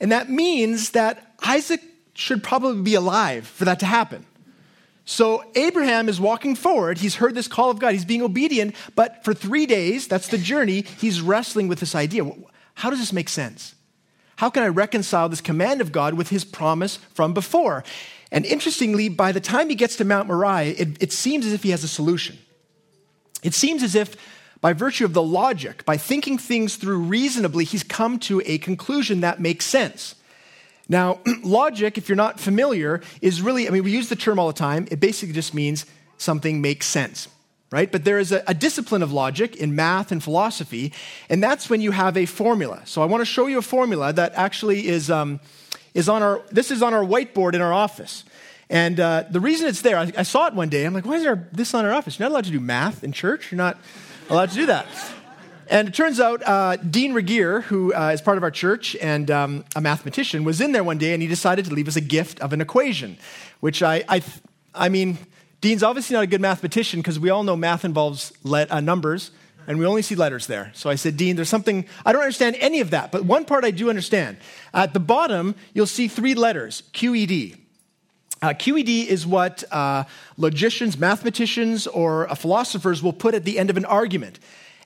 And 0.00 0.10
that 0.10 0.30
means 0.30 0.90
that 0.90 1.34
Isaac 1.46 1.80
should 2.14 2.42
probably 2.42 2.82
be 2.82 2.94
alive 2.94 3.46
for 3.46 3.66
that 3.66 3.78
to 3.80 3.86
happen. 3.86 4.26
So 5.06 5.44
Abraham 5.54 6.08
is 6.08 6.20
walking 6.20 6.56
forward. 6.56 6.98
He's 6.98 7.14
heard 7.14 7.36
this 7.36 7.46
call 7.46 7.70
of 7.70 7.78
God. 7.78 7.92
He's 7.92 8.04
being 8.04 8.22
obedient. 8.22 8.74
But 8.96 9.24
for 9.24 9.32
three 9.32 9.64
days, 9.64 10.08
that's 10.08 10.28
the 10.28 10.36
journey, 10.36 10.82
he's 10.98 11.20
wrestling 11.20 11.68
with 11.68 11.78
this 11.78 11.94
idea. 11.94 12.28
How 12.74 12.90
does 12.90 12.98
this 12.98 13.12
make 13.12 13.28
sense? 13.28 13.76
How 14.34 14.50
can 14.50 14.64
I 14.64 14.68
reconcile 14.68 15.28
this 15.28 15.40
command 15.40 15.80
of 15.80 15.92
God 15.92 16.14
with 16.14 16.28
his 16.28 16.44
promise 16.44 16.96
from 17.14 17.32
before? 17.32 17.84
And 18.32 18.44
interestingly, 18.44 19.08
by 19.08 19.30
the 19.30 19.40
time 19.40 19.68
he 19.68 19.76
gets 19.76 19.96
to 19.96 20.04
Mount 20.04 20.26
Moriah, 20.26 20.74
it, 20.76 21.00
it 21.00 21.12
seems 21.12 21.46
as 21.46 21.52
if 21.52 21.62
he 21.62 21.70
has 21.70 21.84
a 21.84 21.88
solution. 21.88 22.36
It 23.44 23.54
seems 23.54 23.84
as 23.84 23.94
if, 23.94 24.16
by 24.60 24.72
virtue 24.72 25.04
of 25.04 25.14
the 25.14 25.22
logic, 25.22 25.84
by 25.84 25.96
thinking 25.96 26.36
things 26.36 26.74
through 26.74 26.98
reasonably, 26.98 27.64
he's 27.64 27.84
come 27.84 28.18
to 28.20 28.42
a 28.44 28.58
conclusion 28.58 29.20
that 29.20 29.40
makes 29.40 29.64
sense. 29.64 30.16
Now, 30.88 31.18
logic, 31.42 31.98
if 31.98 32.08
you're 32.08 32.16
not 32.16 32.38
familiar, 32.38 33.00
is 33.20 33.42
really, 33.42 33.66
I 33.66 33.70
mean, 33.70 33.84
we 33.84 33.92
use 33.92 34.08
the 34.08 34.16
term 34.16 34.38
all 34.38 34.46
the 34.46 34.52
time. 34.52 34.86
It 34.90 35.00
basically 35.00 35.34
just 35.34 35.54
means 35.54 35.86
something 36.18 36.60
makes 36.60 36.86
sense, 36.86 37.28
right? 37.70 37.90
But 37.90 38.04
there 38.04 38.18
is 38.18 38.32
a, 38.32 38.42
a, 38.46 38.54
discipline 38.54 39.02
of 39.02 39.12
logic 39.12 39.56
in 39.56 39.74
math 39.74 40.12
and 40.12 40.22
philosophy, 40.22 40.92
and 41.28 41.42
that's 41.42 41.68
when 41.68 41.80
you 41.80 41.90
have 41.90 42.16
a 42.16 42.26
formula. 42.26 42.82
So 42.86 43.02
I 43.02 43.06
want 43.06 43.20
to 43.20 43.26
show 43.26 43.46
you 43.46 43.58
a 43.58 43.62
formula 43.62 44.12
that 44.12 44.32
actually 44.34 44.86
is, 44.88 45.10
um, 45.10 45.40
is 45.92 46.08
on 46.08 46.22
our, 46.22 46.42
this 46.50 46.70
is 46.70 46.82
on 46.82 46.94
our 46.94 47.04
whiteboard 47.04 47.54
in 47.54 47.60
our 47.60 47.72
office. 47.72 48.24
And 48.68 48.98
uh, 48.98 49.24
the 49.30 49.40
reason 49.40 49.68
it's 49.68 49.82
there, 49.82 49.96
I, 49.96 50.12
I, 50.16 50.22
saw 50.24 50.48
it 50.48 50.54
one 50.54 50.68
day. 50.68 50.84
I'm 50.84 50.94
like, 50.94 51.04
why 51.04 51.14
is 51.14 51.22
there 51.22 51.48
this 51.52 51.72
on 51.72 51.84
our 51.84 51.92
office? 51.92 52.18
You're 52.18 52.28
not 52.28 52.32
allowed 52.32 52.44
to 52.46 52.50
do 52.50 52.58
math 52.58 53.04
in 53.04 53.12
church. 53.12 53.52
You're 53.52 53.58
not 53.58 53.78
allowed 54.28 54.50
to 54.50 54.54
do 54.56 54.66
that. 54.66 54.86
And 55.68 55.88
it 55.88 55.94
turns 55.94 56.20
out 56.20 56.46
uh, 56.46 56.76
Dean 56.76 57.12
Regier, 57.12 57.62
who 57.62 57.92
uh, 57.92 58.10
is 58.10 58.20
part 58.20 58.36
of 58.36 58.44
our 58.44 58.50
church 58.50 58.94
and 58.96 59.30
um, 59.30 59.64
a 59.74 59.80
mathematician, 59.80 60.44
was 60.44 60.60
in 60.60 60.72
there 60.72 60.84
one 60.84 60.98
day 60.98 61.12
and 61.12 61.20
he 61.20 61.28
decided 61.28 61.64
to 61.64 61.74
leave 61.74 61.88
us 61.88 61.96
a 61.96 62.00
gift 62.00 62.38
of 62.40 62.52
an 62.52 62.60
equation, 62.60 63.18
which 63.60 63.82
I, 63.82 64.04
I, 64.08 64.22
I 64.74 64.88
mean, 64.88 65.18
Dean's 65.60 65.82
obviously 65.82 66.14
not 66.14 66.22
a 66.22 66.28
good 66.28 66.40
mathematician 66.40 67.00
because 67.00 67.18
we 67.18 67.30
all 67.30 67.42
know 67.42 67.56
math 67.56 67.84
involves 67.84 68.32
let, 68.44 68.70
uh, 68.70 68.80
numbers 68.80 69.32
and 69.66 69.78
we 69.78 69.86
only 69.86 70.02
see 70.02 70.14
letters 70.14 70.46
there. 70.46 70.70
So 70.74 70.88
I 70.88 70.94
said, 70.94 71.16
Dean, 71.16 71.34
there's 71.34 71.48
something, 71.48 71.86
I 72.04 72.12
don't 72.12 72.22
understand 72.22 72.56
any 72.60 72.80
of 72.80 72.90
that, 72.90 73.10
but 73.10 73.24
one 73.24 73.44
part 73.44 73.64
I 73.64 73.72
do 73.72 73.90
understand. 73.90 74.36
At 74.72 74.94
the 74.94 75.00
bottom, 75.00 75.56
you'll 75.74 75.86
see 75.86 76.06
three 76.06 76.34
letters 76.34 76.84
QED. 76.92 77.58
Uh, 78.42 78.48
QED 78.50 79.06
is 79.06 79.26
what 79.26 79.64
uh, 79.72 80.04
logicians, 80.36 80.98
mathematicians, 80.98 81.86
or 81.86 82.30
uh, 82.30 82.34
philosophers 82.34 83.02
will 83.02 83.14
put 83.14 83.34
at 83.34 83.44
the 83.44 83.58
end 83.58 83.70
of 83.70 83.76
an 83.76 83.84
argument. 83.86 84.38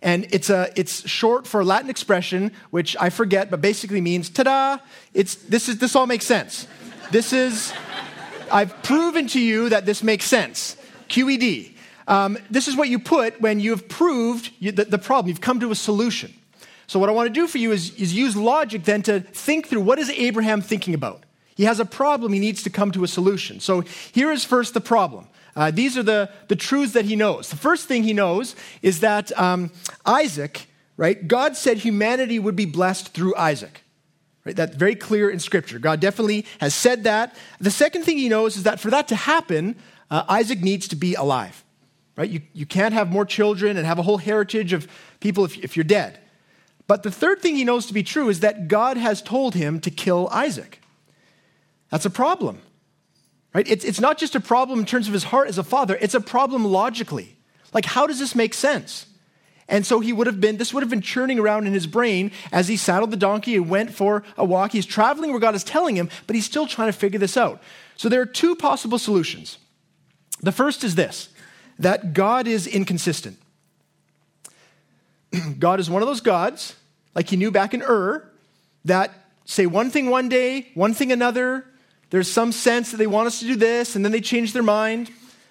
And 0.02 0.26
it's, 0.30 0.48
a, 0.48 0.72
it's 0.76 1.08
short 1.08 1.46
for 1.46 1.60
a 1.60 1.64
Latin 1.64 1.90
expression, 1.90 2.52
which 2.70 2.96
I 2.98 3.10
forget, 3.10 3.50
but 3.50 3.60
basically 3.60 4.00
means 4.00 4.30
ta 4.30 4.42
da, 4.44 4.78
it's, 5.12 5.34
this, 5.34 5.68
is, 5.68 5.78
this 5.78 5.94
all 5.94 6.06
makes 6.06 6.26
sense. 6.26 6.66
This 7.10 7.32
is, 7.32 7.72
I've 8.50 8.82
proven 8.82 9.26
to 9.28 9.40
you 9.40 9.68
that 9.68 9.84
this 9.84 10.02
makes 10.02 10.24
sense. 10.24 10.76
QED. 11.08 11.74
Um, 12.08 12.38
this 12.50 12.66
is 12.66 12.76
what 12.76 12.88
you 12.88 12.98
put 12.98 13.40
when 13.40 13.60
you've 13.60 13.88
proved 13.88 14.50
you, 14.58 14.72
the, 14.72 14.84
the, 14.84 14.98
problem, 14.98 15.28
you've 15.28 15.40
come 15.40 15.60
to 15.60 15.70
a 15.70 15.74
solution. 15.74 16.32
So, 16.86 16.98
what 16.98 17.08
I 17.08 17.12
want 17.12 17.28
to 17.28 17.32
do 17.32 17.46
for 17.46 17.58
you 17.58 17.70
is, 17.70 17.94
is 17.94 18.14
use 18.14 18.36
logic 18.36 18.84
then 18.84 19.02
to 19.02 19.20
think 19.20 19.68
through 19.68 19.82
what 19.82 19.98
is 19.98 20.10
Abraham 20.10 20.60
thinking 20.60 20.94
about? 20.94 21.24
He 21.60 21.66
has 21.66 21.78
a 21.78 21.84
problem, 21.84 22.32
he 22.32 22.38
needs 22.38 22.62
to 22.62 22.70
come 22.70 22.90
to 22.92 23.04
a 23.04 23.06
solution. 23.06 23.60
So 23.60 23.82
here 24.12 24.32
is 24.32 24.46
first 24.46 24.72
the 24.72 24.80
problem. 24.80 25.28
Uh, 25.56 25.70
these 25.70 25.98
are 25.98 26.02
the, 26.02 26.30
the 26.48 26.56
truths 26.56 26.92
that 26.92 27.04
he 27.04 27.16
knows. 27.16 27.50
The 27.50 27.56
first 27.56 27.88
thing 27.88 28.02
he 28.04 28.12
knows 28.12 28.56
is 28.82 29.00
that 29.00 29.36
um, 29.38 29.70
Isaac, 30.06 30.66
right, 30.96 31.26
God 31.26 31.56
said 31.56 31.78
humanity 31.78 32.38
would 32.38 32.56
be 32.56 32.66
blessed 32.66 33.08
through 33.08 33.34
Isaac. 33.36 33.82
Right? 34.44 34.56
That's 34.56 34.74
very 34.74 34.94
clear 34.94 35.28
in 35.28 35.38
Scripture. 35.38 35.78
God 35.78 36.00
definitely 36.00 36.46
has 36.60 36.74
said 36.74 37.04
that. 37.04 37.36
The 37.60 37.70
second 37.70 38.04
thing 38.04 38.18
he 38.18 38.28
knows 38.28 38.56
is 38.56 38.62
that 38.62 38.80
for 38.80 38.90
that 38.90 39.08
to 39.08 39.16
happen, 39.16 39.76
uh, 40.10 40.24
Isaac 40.28 40.60
needs 40.60 40.88
to 40.88 40.96
be 40.96 41.14
alive. 41.14 41.62
Right? 42.16 42.30
You, 42.30 42.40
you 42.52 42.66
can't 42.66 42.94
have 42.94 43.10
more 43.10 43.24
children 43.24 43.76
and 43.76 43.86
have 43.86 43.98
a 43.98 44.02
whole 44.02 44.18
heritage 44.18 44.72
of 44.72 44.88
people 45.20 45.44
if, 45.44 45.58
if 45.58 45.76
you're 45.76 45.84
dead. 45.84 46.18
But 46.86 47.02
the 47.02 47.10
third 47.10 47.40
thing 47.40 47.54
he 47.54 47.64
knows 47.64 47.86
to 47.86 47.94
be 47.94 48.02
true 48.02 48.28
is 48.28 48.40
that 48.40 48.66
God 48.66 48.96
has 48.96 49.22
told 49.22 49.54
him 49.54 49.80
to 49.80 49.90
kill 49.90 50.28
Isaac. 50.32 50.80
That's 51.90 52.04
a 52.04 52.10
problem. 52.10 52.60
Right? 53.52 53.68
It's, 53.68 53.84
it's 53.84 54.00
not 54.00 54.16
just 54.18 54.34
a 54.34 54.40
problem 54.40 54.80
in 54.80 54.86
terms 54.86 55.08
of 55.08 55.12
his 55.12 55.24
heart 55.24 55.48
as 55.48 55.58
a 55.58 55.64
father, 55.64 55.98
it's 56.00 56.14
a 56.14 56.20
problem 56.20 56.64
logically. 56.64 57.36
Like, 57.72 57.84
how 57.84 58.06
does 58.06 58.18
this 58.18 58.34
make 58.34 58.54
sense? 58.54 59.06
And 59.68 59.86
so 59.86 60.00
he 60.00 60.12
would 60.12 60.26
have 60.26 60.40
been, 60.40 60.56
this 60.56 60.74
would 60.74 60.82
have 60.82 60.90
been 60.90 61.00
churning 61.00 61.38
around 61.38 61.68
in 61.68 61.72
his 61.72 61.86
brain 61.86 62.32
as 62.50 62.66
he 62.66 62.76
saddled 62.76 63.12
the 63.12 63.16
donkey 63.16 63.54
and 63.54 63.70
went 63.70 63.94
for 63.94 64.24
a 64.36 64.44
walk. 64.44 64.72
He's 64.72 64.84
traveling 64.84 65.30
where 65.30 65.38
God 65.38 65.54
is 65.54 65.62
telling 65.62 65.94
him, 65.96 66.10
but 66.26 66.34
he's 66.34 66.44
still 66.44 66.66
trying 66.66 66.88
to 66.88 66.92
figure 66.92 67.20
this 67.20 67.36
out. 67.36 67.62
So 67.96 68.08
there 68.08 68.20
are 68.20 68.26
two 68.26 68.56
possible 68.56 68.98
solutions. 68.98 69.58
The 70.40 70.52
first 70.52 70.82
is 70.82 70.96
this 70.96 71.28
that 71.78 72.12
God 72.12 72.46
is 72.46 72.66
inconsistent. 72.66 73.38
God 75.58 75.80
is 75.80 75.88
one 75.88 76.02
of 76.02 76.08
those 76.08 76.20
gods, 76.20 76.74
like 77.14 77.28
he 77.28 77.36
knew 77.36 77.50
back 77.50 77.72
in 77.72 77.82
Ur, 77.82 78.28
that 78.84 79.12
say 79.44 79.66
one 79.66 79.90
thing 79.90 80.10
one 80.10 80.28
day, 80.28 80.68
one 80.74 80.92
thing 80.94 81.12
another, 81.12 81.64
there's 82.10 82.30
some 82.30 82.52
sense 82.52 82.90
that 82.90 82.96
they 82.96 83.06
want 83.06 83.28
us 83.28 83.40
to 83.40 83.46
do 83.46 83.56
this, 83.56 83.96
and 83.96 84.04
then 84.04 84.12
they 84.12 84.20
change 84.20 84.52
their 84.52 84.62
mind. 84.62 85.10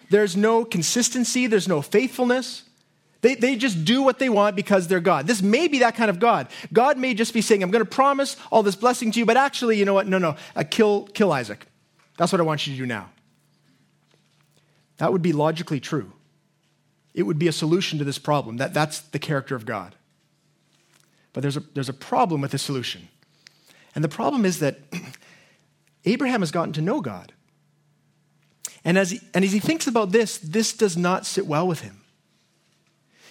There's 0.09 0.35
no 0.35 0.65
consistency, 0.65 1.47
there's 1.47 1.67
no 1.67 1.81
faithfulness. 1.81 2.63
They, 3.21 3.35
they 3.35 3.57
just 3.57 3.83
do 3.83 4.01
what 4.01 4.17
they 4.19 4.29
want 4.29 4.55
because 4.55 4.87
they're 4.87 5.01
God. 5.01 5.27
This 5.27 5.41
may 5.41 5.67
be 5.67 5.79
that 5.79 5.95
kind 5.95 6.09
of 6.09 6.19
God. 6.19 6.47
God 6.71 6.97
may 6.97 7.13
just 7.13 7.33
be 7.33 7.41
saying, 7.41 7.63
I'm 7.63 7.71
going 7.71 7.83
to 7.83 7.89
promise 7.89 8.37
all 8.49 8.63
this 8.63 8.75
blessing 8.75 9.11
to 9.11 9.19
you, 9.19 9.25
but 9.25 9.35
actually, 9.35 9.77
you 9.77 9.83
know 9.83 9.93
what? 9.93 10.07
No, 10.07 10.17
no, 10.17 10.37
uh, 10.55 10.63
kill, 10.69 11.03
kill 11.07 11.31
Isaac. 11.33 11.65
That's 12.17 12.31
what 12.31 12.39
I 12.39 12.45
want 12.45 12.65
you 12.65 12.73
to 12.73 12.79
do 12.79 12.85
now. 12.85 13.09
That 14.97 15.11
would 15.11 15.21
be 15.21 15.33
logically 15.33 15.79
true. 15.79 16.13
It 17.13 17.23
would 17.23 17.39
be 17.39 17.47
a 17.47 17.51
solution 17.51 17.99
to 17.99 18.05
this 18.05 18.17
problem. 18.17 18.57
That, 18.57 18.73
that's 18.73 18.99
the 18.99 19.19
character 19.19 19.55
of 19.55 19.65
God. 19.65 19.95
But 21.33 21.41
there's 21.41 21.57
a, 21.57 21.63
there's 21.73 21.89
a 21.89 21.93
problem 21.93 22.41
with 22.41 22.51
the 22.51 22.57
solution. 22.57 23.09
And 23.95 24.03
the 24.03 24.09
problem 24.09 24.45
is 24.45 24.59
that 24.59 24.79
Abraham 26.05 26.41
has 26.41 26.51
gotten 26.51 26.73
to 26.73 26.81
know 26.81 27.01
God. 27.01 27.33
And 28.83 28.97
as, 28.97 29.11
he, 29.11 29.21
and 29.33 29.43
as 29.43 29.51
he 29.51 29.59
thinks 29.59 29.87
about 29.87 30.11
this, 30.11 30.37
this 30.37 30.73
does 30.73 30.95
not 30.95 31.25
sit 31.25 31.45
well 31.45 31.67
with 31.67 31.81
him. 31.81 32.01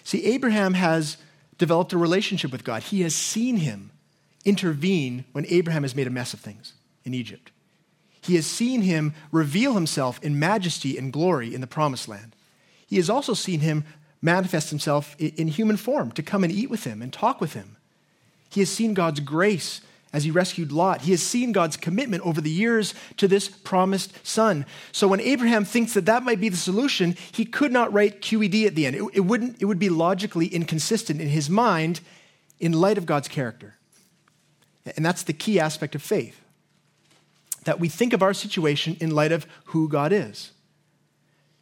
See, 0.05 0.25
Abraham 0.27 0.75
has 0.75 1.17
developed 1.57 1.93
a 1.93 1.99
relationship 1.99 2.53
with 2.53 2.65
God. 2.65 2.83
He 2.83 3.03
has 3.03 3.15
seen 3.15 3.59
him 3.59 3.91
intervene 4.45 5.25
when 5.33 5.47
Abraham 5.49 5.83
has 5.83 5.95
made 5.95 6.07
a 6.07 6.11
mess 6.11 6.33
of 6.33 6.41
things 6.41 6.75
in 7.05 7.15
Egypt. 7.15 7.51
He 8.21 8.37
has 8.37 8.47
seen 8.47 8.83
him 8.83 9.15
reveal 9.33 9.75
himself 9.75 10.23
in 10.23 10.39
majesty 10.39 10.99
and 10.99 11.13
glory 11.13 11.55
in 11.55 11.61
the 11.61 11.67
promised 11.67 12.09
land. 12.09 12.35
He 12.87 12.97
has 12.97 13.11
also 13.11 13.35
seen 13.35 13.61
him 13.61 13.85
manifest 14.21 14.71
himself 14.71 15.15
in 15.19 15.49
human 15.49 15.77
form 15.77 16.11
to 16.13 16.23
come 16.23 16.43
and 16.43 16.53
eat 16.53 16.71
with 16.71 16.85
him 16.85 17.01
and 17.03 17.13
talk 17.13 17.41
with 17.41 17.53
him. 17.53 17.77
He 18.51 18.61
has 18.61 18.71
seen 18.71 18.95
God's 18.95 19.21
grace 19.21 19.81
as 20.13 20.25
he 20.25 20.31
rescued 20.31 20.73
Lot. 20.73 21.03
He 21.03 21.11
has 21.11 21.23
seen 21.23 21.53
God's 21.53 21.77
commitment 21.77 22.25
over 22.25 22.41
the 22.41 22.51
years 22.51 22.95
to 23.19 23.29
this 23.29 23.49
promised 23.49 24.27
son. 24.27 24.65
So 24.91 25.07
when 25.07 25.21
Abraham 25.21 25.65
thinks 25.65 25.95
that 25.95 26.07
that 26.07 26.23
might 26.23 26.41
be 26.41 26.49
the 26.49 26.57
solution, 26.57 27.17
he 27.33 27.45
could 27.45 27.73
not 27.73 27.93
write 27.93 28.23
QED 28.23 28.67
at 28.67 28.75
the 28.75 28.87
end. 28.87 28.97
It, 28.97 29.05
it, 29.15 29.21
wouldn't, 29.21 29.61
it 29.61 29.67
would 29.67 29.79
be 29.79 29.91
logically 29.91 30.47
inconsistent 30.47 31.21
in 31.21 31.29
his 31.29 31.51
mind 31.51 32.01
in 32.59 32.73
light 32.73 32.99
of 32.99 33.07
God's 33.07 33.29
character. 33.29 33.75
And 34.97 35.05
that's 35.05 35.23
the 35.23 35.35
key 35.35 35.61
aspect 35.61 35.95
of 35.95 36.03
faith 36.03 36.41
that 37.65 37.79
we 37.79 37.89
think 37.89 38.15
of 38.15 38.23
our 38.23 38.33
situation 38.33 38.97
in 39.01 39.11
light 39.11 39.31
of 39.33 39.47
who 39.67 39.89
God 39.91 40.11
is. 40.11 40.53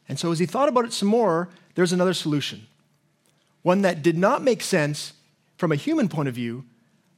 And 0.09 0.21
so 0.21 0.31
as 0.31 0.39
he 0.39 0.47
thought 0.47 0.69
about 0.69 0.85
it 0.85 0.93
some 0.93 1.09
more, 1.09 1.49
there's 1.75 1.93
another 1.93 2.15
solution. 2.15 2.69
One 3.63 3.83
that 3.83 4.03
did 4.03 4.17
not 4.17 4.41
make 4.41 4.63
sense 4.63 5.15
from 5.57 5.73
a 5.73 5.77
human 5.77 6.09
point 6.09 6.29
of 6.29 6.35
view, 6.35 6.65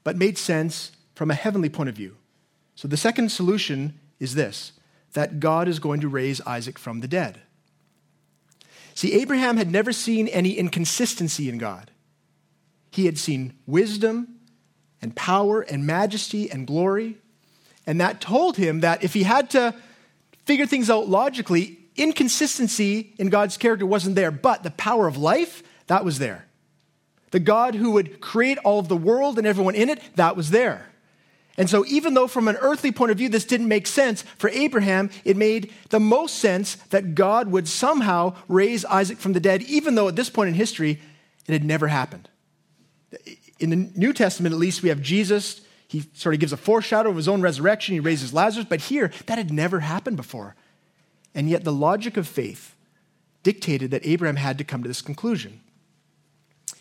but 0.04 0.16
made 0.16 0.38
sense 0.38 0.92
from 1.18 1.32
a 1.32 1.34
heavenly 1.34 1.68
point 1.68 1.88
of 1.88 1.96
view. 1.96 2.16
So 2.76 2.86
the 2.86 2.96
second 2.96 3.32
solution 3.32 3.98
is 4.20 4.36
this 4.36 4.70
that 5.14 5.40
God 5.40 5.66
is 5.66 5.80
going 5.80 6.00
to 6.00 6.08
raise 6.08 6.40
Isaac 6.42 6.78
from 6.78 7.00
the 7.00 7.08
dead. 7.08 7.40
See, 8.94 9.14
Abraham 9.14 9.56
had 9.56 9.68
never 9.68 9.92
seen 9.92 10.28
any 10.28 10.52
inconsistency 10.52 11.48
in 11.48 11.58
God. 11.58 11.90
He 12.92 13.06
had 13.06 13.18
seen 13.18 13.54
wisdom 13.66 14.36
and 15.02 15.16
power 15.16 15.62
and 15.62 15.84
majesty 15.84 16.48
and 16.48 16.68
glory. 16.68 17.16
And 17.84 18.00
that 18.00 18.20
told 18.20 18.56
him 18.56 18.80
that 18.80 19.02
if 19.02 19.12
he 19.12 19.24
had 19.24 19.50
to 19.50 19.74
figure 20.44 20.66
things 20.66 20.88
out 20.88 21.08
logically, 21.08 21.78
inconsistency 21.96 23.12
in 23.18 23.28
God's 23.28 23.56
character 23.56 23.86
wasn't 23.86 24.14
there, 24.14 24.30
but 24.30 24.62
the 24.62 24.70
power 24.70 25.08
of 25.08 25.16
life, 25.16 25.64
that 25.88 26.04
was 26.04 26.20
there. 26.20 26.46
The 27.32 27.40
God 27.40 27.74
who 27.74 27.90
would 27.92 28.20
create 28.20 28.58
all 28.58 28.78
of 28.78 28.86
the 28.86 28.96
world 28.96 29.36
and 29.36 29.48
everyone 29.48 29.74
in 29.74 29.88
it, 29.88 30.00
that 30.14 30.36
was 30.36 30.50
there. 30.50 30.88
And 31.58 31.68
so, 31.68 31.84
even 31.86 32.14
though 32.14 32.28
from 32.28 32.46
an 32.46 32.56
earthly 32.60 32.92
point 32.92 33.10
of 33.10 33.18
view 33.18 33.28
this 33.28 33.44
didn't 33.44 33.66
make 33.66 33.88
sense, 33.88 34.22
for 34.22 34.48
Abraham, 34.50 35.10
it 35.24 35.36
made 35.36 35.72
the 35.90 35.98
most 35.98 36.36
sense 36.36 36.76
that 36.90 37.16
God 37.16 37.48
would 37.50 37.66
somehow 37.66 38.36
raise 38.46 38.84
Isaac 38.84 39.18
from 39.18 39.32
the 39.32 39.40
dead, 39.40 39.62
even 39.62 39.96
though 39.96 40.06
at 40.06 40.14
this 40.14 40.30
point 40.30 40.48
in 40.48 40.54
history 40.54 41.00
it 41.48 41.52
had 41.52 41.64
never 41.64 41.88
happened. 41.88 42.28
In 43.58 43.70
the 43.70 43.90
New 43.96 44.12
Testament, 44.12 44.52
at 44.52 44.58
least, 44.60 44.84
we 44.84 44.88
have 44.88 45.02
Jesus. 45.02 45.60
He 45.88 46.04
sort 46.14 46.34
of 46.34 46.40
gives 46.40 46.52
a 46.52 46.56
foreshadow 46.56 47.10
of 47.10 47.16
his 47.16 47.26
own 47.26 47.40
resurrection. 47.40 47.94
He 47.94 48.00
raises 48.00 48.32
Lazarus. 48.32 48.66
But 48.68 48.82
here, 48.82 49.10
that 49.26 49.36
had 49.36 49.52
never 49.52 49.80
happened 49.80 50.16
before. 50.16 50.54
And 51.34 51.50
yet, 51.50 51.64
the 51.64 51.72
logic 51.72 52.16
of 52.16 52.28
faith 52.28 52.76
dictated 53.42 53.90
that 53.90 54.06
Abraham 54.06 54.36
had 54.36 54.58
to 54.58 54.64
come 54.64 54.82
to 54.82 54.88
this 54.88 55.02
conclusion. 55.02 55.60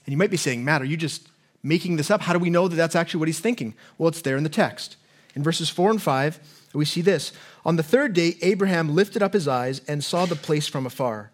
And 0.06 0.12
you 0.12 0.18
might 0.18 0.30
be 0.30 0.38
saying, 0.38 0.64
Matt, 0.64 0.84
are 0.84 0.86
you 0.86 0.98
just 0.98 1.30
making 1.64 1.98
this 1.98 2.12
up? 2.12 2.22
How 2.22 2.34
do 2.34 2.40
we 2.40 2.50
know 2.50 2.68
that 2.68 2.76
that's 2.76 2.96
actually 2.96 3.20
what 3.20 3.28
he's 3.28 3.40
thinking? 3.40 3.74
Well, 3.98 4.10
it's 4.10 4.22
there 4.22 4.38
in 4.38 4.44
the 4.44 4.50
text. 4.50 4.96
In 5.36 5.44
verses 5.44 5.70
4 5.70 5.92
and 5.92 6.02
5, 6.02 6.40
we 6.74 6.86
see 6.86 7.02
this. 7.02 7.32
On 7.66 7.76
the 7.76 7.84
third 7.84 8.14
day, 8.14 8.36
Abraham 8.42 8.94
lifted 8.94 9.22
up 9.22 9.34
his 9.34 9.48
eyes 9.48 9.82
and 9.88 10.04
saw 10.04 10.26
the 10.26 10.36
place 10.36 10.68
from 10.68 10.86
afar. 10.86 11.32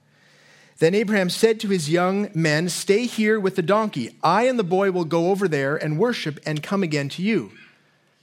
Then 0.79 0.95
Abraham 0.95 1.29
said 1.29 1.59
to 1.59 1.69
his 1.69 1.89
young 1.89 2.29
men, 2.33 2.67
Stay 2.69 3.05
here 3.05 3.39
with 3.39 3.55
the 3.55 3.61
donkey. 3.61 4.17
I 4.23 4.43
and 4.43 4.57
the 4.57 4.63
boy 4.63 4.91
will 4.91 5.05
go 5.05 5.29
over 5.29 5.47
there 5.47 5.75
and 5.75 5.99
worship 5.99 6.39
and 6.45 6.63
come 6.63 6.83
again 6.83 7.09
to 7.09 7.21
you. 7.21 7.51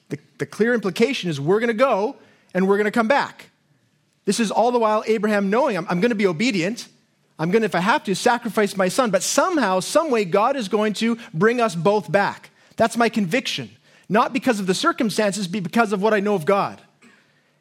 The, 0.08 0.18
the 0.38 0.46
clear 0.46 0.74
implication 0.74 1.30
is 1.30 1.40
we're 1.40 1.60
going 1.60 1.68
to 1.68 1.74
go 1.74 2.16
and 2.52 2.66
we're 2.66 2.76
going 2.76 2.86
to 2.86 2.90
come 2.90 3.08
back. 3.08 3.50
This 4.24 4.40
is 4.40 4.50
all 4.50 4.72
the 4.72 4.78
while 4.78 5.04
Abraham 5.06 5.50
knowing 5.50 5.76
I'm, 5.76 5.86
I'm 5.88 6.00
going 6.00 6.10
to 6.10 6.16
be 6.16 6.26
obedient. 6.26 6.88
I'm 7.40 7.50
going 7.50 7.62
to, 7.62 7.66
if 7.66 7.74
I 7.74 7.80
have 7.80 8.04
to, 8.04 8.14
sacrifice 8.14 8.76
my 8.76 8.88
son. 8.88 9.10
But 9.10 9.22
somehow, 9.22 9.80
some 9.80 10.10
way, 10.10 10.26
God 10.26 10.56
is 10.56 10.68
going 10.68 10.92
to 10.94 11.16
bring 11.32 11.58
us 11.58 11.74
both 11.74 12.12
back. 12.12 12.50
That's 12.76 12.98
my 12.98 13.08
conviction. 13.08 13.70
Not 14.10 14.34
because 14.34 14.60
of 14.60 14.66
the 14.66 14.74
circumstances, 14.74 15.48
but 15.48 15.62
because 15.62 15.94
of 15.94 16.02
what 16.02 16.12
I 16.12 16.20
know 16.20 16.34
of 16.34 16.44
God. 16.44 16.82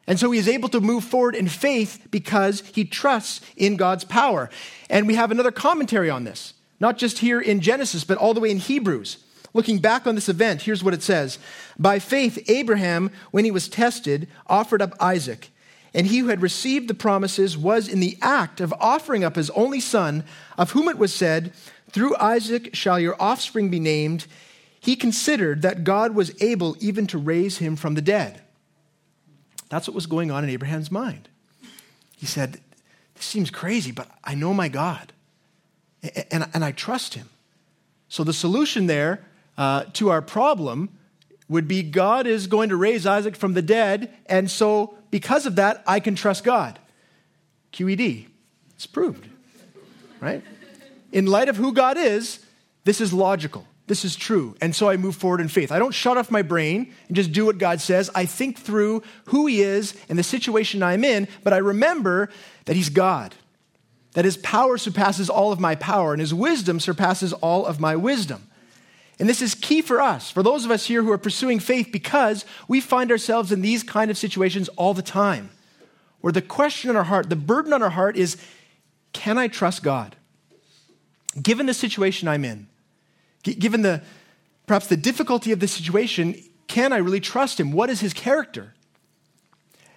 And 0.06 0.20
so 0.20 0.30
he 0.32 0.38
is 0.38 0.48
able 0.48 0.68
to 0.70 0.80
move 0.80 1.04
forward 1.04 1.34
in 1.34 1.48
faith 1.48 2.08
because 2.10 2.62
he 2.74 2.84
trusts 2.84 3.40
in 3.56 3.76
God's 3.76 4.04
power. 4.04 4.50
And 4.90 5.06
we 5.06 5.14
have 5.14 5.30
another 5.30 5.52
commentary 5.52 6.10
on 6.10 6.24
this, 6.24 6.52
not 6.78 6.98
just 6.98 7.20
here 7.20 7.40
in 7.40 7.60
Genesis, 7.60 8.04
but 8.04 8.18
all 8.18 8.34
the 8.34 8.40
way 8.40 8.50
in 8.50 8.58
Hebrews. 8.58 9.16
Looking 9.54 9.78
back 9.78 10.06
on 10.06 10.14
this 10.14 10.28
event, 10.28 10.62
here's 10.62 10.84
what 10.84 10.94
it 10.94 11.02
says 11.02 11.38
By 11.78 12.00
faith, 12.00 12.50
Abraham, 12.50 13.10
when 13.30 13.46
he 13.46 13.50
was 13.50 13.68
tested, 13.68 14.28
offered 14.46 14.82
up 14.82 14.94
Isaac. 15.00 15.49
And 15.92 16.06
he 16.06 16.18
who 16.18 16.28
had 16.28 16.42
received 16.42 16.88
the 16.88 16.94
promises 16.94 17.58
was 17.58 17.88
in 17.88 18.00
the 18.00 18.16
act 18.22 18.60
of 18.60 18.72
offering 18.80 19.24
up 19.24 19.36
his 19.36 19.50
only 19.50 19.80
son, 19.80 20.24
of 20.56 20.70
whom 20.70 20.88
it 20.88 20.98
was 20.98 21.12
said, 21.12 21.52
Through 21.90 22.16
Isaac 22.16 22.74
shall 22.74 23.00
your 23.00 23.20
offspring 23.20 23.70
be 23.70 23.80
named. 23.80 24.26
He 24.78 24.94
considered 24.96 25.62
that 25.62 25.84
God 25.84 26.14
was 26.14 26.40
able 26.40 26.76
even 26.80 27.06
to 27.08 27.18
raise 27.18 27.58
him 27.58 27.76
from 27.76 27.94
the 27.94 28.02
dead. 28.02 28.40
That's 29.68 29.88
what 29.88 29.94
was 29.94 30.06
going 30.06 30.30
on 30.30 30.44
in 30.44 30.50
Abraham's 30.50 30.90
mind. 30.90 31.28
He 32.16 32.26
said, 32.26 32.60
This 33.14 33.24
seems 33.24 33.50
crazy, 33.50 33.90
but 33.90 34.08
I 34.22 34.34
know 34.34 34.54
my 34.54 34.68
God, 34.68 35.12
and, 36.30 36.46
and 36.54 36.64
I 36.64 36.72
trust 36.72 37.14
him. 37.14 37.28
So 38.08 38.24
the 38.24 38.32
solution 38.32 38.86
there 38.86 39.24
uh, 39.58 39.84
to 39.94 40.10
our 40.10 40.22
problem 40.22 40.90
would 41.48 41.66
be 41.66 41.82
God 41.82 42.28
is 42.28 42.46
going 42.46 42.68
to 42.68 42.76
raise 42.76 43.06
Isaac 43.06 43.34
from 43.34 43.54
the 43.54 43.62
dead, 43.62 44.12
and 44.26 44.48
so 44.48 44.94
because 45.10 45.46
of 45.46 45.56
that, 45.56 45.82
I 45.86 46.00
can 46.00 46.14
trust 46.14 46.44
God. 46.44 46.78
QED. 47.72 48.26
It's 48.74 48.86
proved, 48.86 49.28
right? 50.20 50.42
In 51.12 51.26
light 51.26 51.48
of 51.48 51.56
who 51.56 51.72
God 51.72 51.96
is, 51.98 52.44
this 52.84 53.00
is 53.00 53.12
logical. 53.12 53.66
This 53.86 54.04
is 54.04 54.14
true. 54.14 54.56
And 54.60 54.74
so 54.74 54.88
I 54.88 54.96
move 54.96 55.16
forward 55.16 55.40
in 55.40 55.48
faith. 55.48 55.72
I 55.72 55.80
don't 55.80 55.92
shut 55.92 56.16
off 56.16 56.30
my 56.30 56.42
brain 56.42 56.94
and 57.08 57.16
just 57.16 57.32
do 57.32 57.44
what 57.44 57.58
God 57.58 57.80
says. 57.80 58.08
I 58.14 58.24
think 58.24 58.56
through 58.56 59.02
who 59.26 59.46
He 59.46 59.62
is 59.62 59.96
and 60.08 60.18
the 60.18 60.22
situation 60.22 60.82
I'm 60.82 61.02
in, 61.02 61.26
but 61.42 61.52
I 61.52 61.56
remember 61.56 62.30
that 62.66 62.76
He's 62.76 62.88
God, 62.88 63.34
that 64.12 64.24
His 64.24 64.36
power 64.36 64.78
surpasses 64.78 65.28
all 65.28 65.50
of 65.50 65.58
my 65.58 65.74
power, 65.74 66.12
and 66.12 66.20
His 66.20 66.32
wisdom 66.32 66.78
surpasses 66.78 67.32
all 67.32 67.66
of 67.66 67.80
my 67.80 67.96
wisdom. 67.96 68.46
And 69.20 69.28
this 69.28 69.42
is 69.42 69.54
key 69.54 69.82
for 69.82 70.00
us, 70.00 70.30
for 70.30 70.42
those 70.42 70.64
of 70.64 70.70
us 70.70 70.86
here 70.86 71.02
who 71.02 71.12
are 71.12 71.18
pursuing 71.18 71.60
faith, 71.60 71.90
because 71.92 72.46
we 72.68 72.80
find 72.80 73.10
ourselves 73.10 73.52
in 73.52 73.60
these 73.60 73.82
kind 73.82 74.10
of 74.10 74.16
situations 74.16 74.70
all 74.70 74.94
the 74.94 75.02
time, 75.02 75.50
where 76.22 76.32
the 76.32 76.40
question 76.40 76.88
in 76.88 76.96
our 76.96 77.04
heart, 77.04 77.28
the 77.28 77.36
burden 77.36 77.74
on 77.74 77.82
our 77.82 77.90
heart 77.90 78.16
is 78.16 78.38
can 79.12 79.36
I 79.36 79.48
trust 79.48 79.82
God? 79.82 80.16
Given 81.40 81.66
the 81.66 81.74
situation 81.74 82.28
I'm 82.28 82.46
in, 82.46 82.68
given 83.42 83.82
the 83.82 84.02
perhaps 84.66 84.86
the 84.86 84.96
difficulty 84.96 85.52
of 85.52 85.60
the 85.60 85.68
situation, 85.68 86.34
can 86.66 86.92
I 86.92 86.96
really 86.96 87.20
trust 87.20 87.60
him? 87.60 87.72
What 87.72 87.90
is 87.90 88.00
his 88.00 88.14
character? 88.14 88.72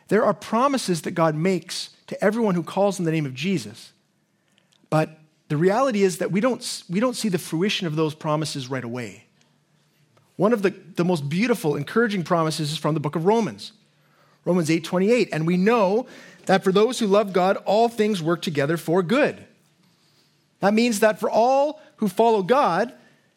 There 0.10 0.26
are 0.26 0.34
promises 0.34 1.04
that 1.04 1.12
God 1.12 1.34
makes 1.34 1.92
to 2.08 2.22
everyone 2.22 2.56
who 2.56 2.64
calls 2.64 3.00
in 3.00 3.06
the 3.06 3.12
name 3.12 3.26
of 3.26 3.34
Jesus. 3.34 3.94
But 4.90 5.18
the 5.50 5.58
reality 5.58 6.04
is 6.04 6.18
that 6.20 6.32
we 6.32 6.40
don't, 6.40 6.84
we 6.90 7.00
don't 7.00 7.16
see 7.16 7.30
the 7.30 7.38
fruition 7.38 7.86
of 7.86 7.96
those 7.96 8.16
promises 8.16 8.70
right 8.70 8.84
away. 8.84 9.26
One 10.36 10.54
of 10.54 10.62
the, 10.62 10.72
the 10.96 11.06
most 11.06 11.30
beautiful, 11.30 11.76
encouraging 11.76 12.24
promises 12.24 12.72
is 12.72 12.78
from 12.78 12.94
the 12.94 13.00
book 13.00 13.16
of 13.16 13.26
Romans, 13.26 13.74
Romans 14.46 14.70
8 14.72 14.84
28. 14.84 15.30
And 15.32 15.46
we 15.46 15.58
know 15.58 16.08
that 16.46 16.64
for 16.64 16.72
those 16.72 17.00
who 17.00 17.08
love 17.08 17.34
God, 17.34 17.58
all 17.66 17.88
things 17.88 18.22
work 18.22 18.42
together 18.42 18.78
for 18.78 19.04
good. 19.04 19.46
That 20.60 20.74
means 20.74 21.02
that 21.02 21.20
for 21.20 21.30
all 21.30 21.82
who 21.98 22.08
follow 22.08 22.42
God, 22.42 22.94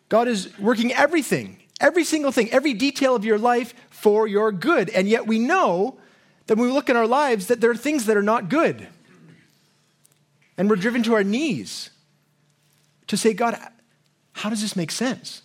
God 0.09 0.29
is 0.29 0.57
working 0.59 0.93
everything, 0.93 1.59
every 1.81 2.05
single 2.05 2.33
thing, 2.33 2.51
every 2.51 2.73
detail 2.73 3.15
of 3.15 3.25
your 3.25 3.39
life 3.39 3.75
for 3.91 4.27
your 4.27 4.53
good. 4.53 4.89
And 4.91 5.09
yet 5.09 5.27
we 5.27 5.39
know 5.39 5.99
that 6.47 6.57
when 6.57 6.69
we 6.69 6.73
look 6.73 6.89
in 6.89 6.97
our 6.97 7.07
lives 7.07 7.49
that 7.49 7.61
there 7.61 7.71
are 7.71 7.77
things 7.77 8.07
that 8.07 8.17
are 8.17 8.23
not 8.23 8.49
good. 8.49 8.87
And 10.57 10.71
we're 10.71 10.77
driven 10.77 11.03
to 11.03 11.15
our 11.15 11.25
knees 11.25 11.91
to 13.07 13.17
say, 13.17 13.33
God, 13.33 13.59
how 14.33 14.51
does 14.51 14.63
this 14.63 14.77
make 14.77 14.91
sense? 14.91 15.43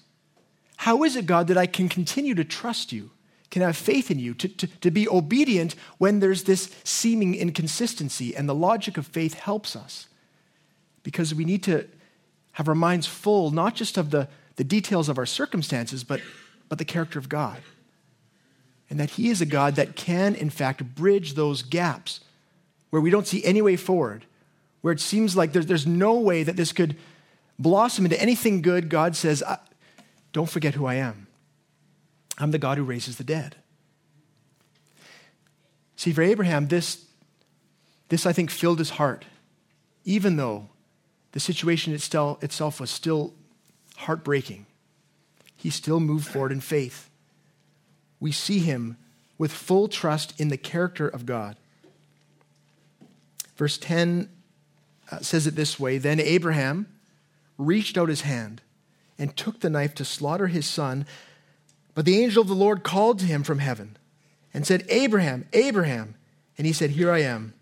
How 0.77 1.03
is 1.03 1.15
it, 1.15 1.25
God, 1.25 1.47
that 1.47 1.57
I 1.57 1.67
can 1.67 1.89
continue 1.89 2.35
to 2.35 2.43
trust 2.43 2.91
you, 2.91 3.11
can 3.49 3.61
have 3.61 3.77
faith 3.77 4.09
in 4.09 4.19
you, 4.19 4.33
to, 4.35 4.47
to, 4.47 4.67
to 4.67 4.91
be 4.91 5.07
obedient 5.07 5.75
when 5.97 6.19
there's 6.19 6.43
this 6.43 6.71
seeming 6.83 7.35
inconsistency? 7.35 8.35
And 8.35 8.49
the 8.49 8.55
logic 8.55 8.97
of 8.97 9.05
faith 9.05 9.35
helps 9.35 9.75
us 9.75 10.07
because 11.03 11.35
we 11.35 11.45
need 11.45 11.63
to 11.63 11.87
have 12.53 12.67
our 12.67 12.75
minds 12.75 13.07
full, 13.07 13.51
not 13.51 13.75
just 13.75 13.97
of 13.97 14.11
the 14.11 14.27
the 14.55 14.63
details 14.63 15.09
of 15.09 15.17
our 15.17 15.25
circumstances, 15.25 16.03
but, 16.03 16.21
but 16.69 16.77
the 16.77 16.85
character 16.85 17.17
of 17.17 17.29
God. 17.29 17.57
And 18.89 18.99
that 18.99 19.11
He 19.11 19.29
is 19.29 19.41
a 19.41 19.45
God 19.47 19.75
that 19.75 19.95
can, 19.95 20.35
in 20.35 20.49
fact, 20.49 20.95
bridge 20.95 21.33
those 21.33 21.63
gaps 21.63 22.19
where 22.89 23.01
we 23.01 23.09
don't 23.09 23.25
see 23.25 23.43
any 23.43 23.61
way 23.61 23.75
forward, 23.75 24.25
where 24.81 24.93
it 24.93 24.99
seems 24.99 25.35
like 25.35 25.53
there's, 25.53 25.65
there's 25.65 25.87
no 25.87 26.19
way 26.19 26.43
that 26.43 26.57
this 26.57 26.73
could 26.73 26.97
blossom 27.59 28.05
into 28.05 28.21
anything 28.21 28.61
good. 28.61 28.89
God 28.89 29.15
says, 29.15 29.43
Don't 30.33 30.49
forget 30.49 30.75
who 30.75 30.85
I 30.85 30.95
am. 30.95 31.27
I'm 32.37 32.51
the 32.51 32.57
God 32.57 32.77
who 32.77 32.83
raises 32.83 33.17
the 33.17 33.23
dead. 33.23 33.55
See, 35.95 36.11
for 36.11 36.23
Abraham, 36.23 36.67
this, 36.67 37.05
this 38.09 38.25
I 38.25 38.33
think 38.33 38.49
filled 38.49 38.79
his 38.79 38.91
heart, 38.91 39.25
even 40.03 40.35
though 40.35 40.69
the 41.33 41.39
situation 41.39 41.93
itself, 41.93 42.43
itself 42.43 42.79
was 42.79 42.89
still 42.89 43.33
heartbreaking, 43.97 44.65
he 45.55 45.69
still 45.69 45.99
moved 45.99 46.27
forward 46.27 46.51
in 46.51 46.59
faith. 46.59 47.09
We 48.19 48.31
see 48.31 48.59
him 48.59 48.97
with 49.37 49.51
full 49.51 49.87
trust 49.87 50.39
in 50.39 50.47
the 50.47 50.57
character 50.57 51.07
of 51.07 51.25
God. 51.25 51.55
Verse 53.55 53.77
10 53.77 54.27
uh, 55.11 55.19
says 55.19 55.45
it 55.45 55.55
this 55.55 55.79
way 55.79 55.99
Then 55.99 56.19
Abraham 56.19 56.87
reached 57.65 57.97
out 57.97 58.09
his 58.09 58.21
hand 58.21 58.61
and 59.17 59.35
took 59.35 59.59
the 59.59 59.69
knife 59.69 59.93
to 59.95 60.05
slaughter 60.05 60.47
his 60.47 60.65
son. 60.65 61.05
But 61.93 62.05
the 62.05 62.21
angel 62.21 62.41
of 62.41 62.47
the 62.47 62.55
Lord 62.55 62.83
called 62.83 63.19
to 63.19 63.25
him 63.25 63.43
from 63.43 63.59
heaven 63.59 63.97
and 64.53 64.65
said, 64.65 64.85
Abraham, 64.89 65.47
Abraham. 65.53 66.15
And 66.57 66.67
he 66.67 66.73
said, 66.73 66.91
Here 66.91 67.11
I 67.11 67.19
am. 67.19 67.53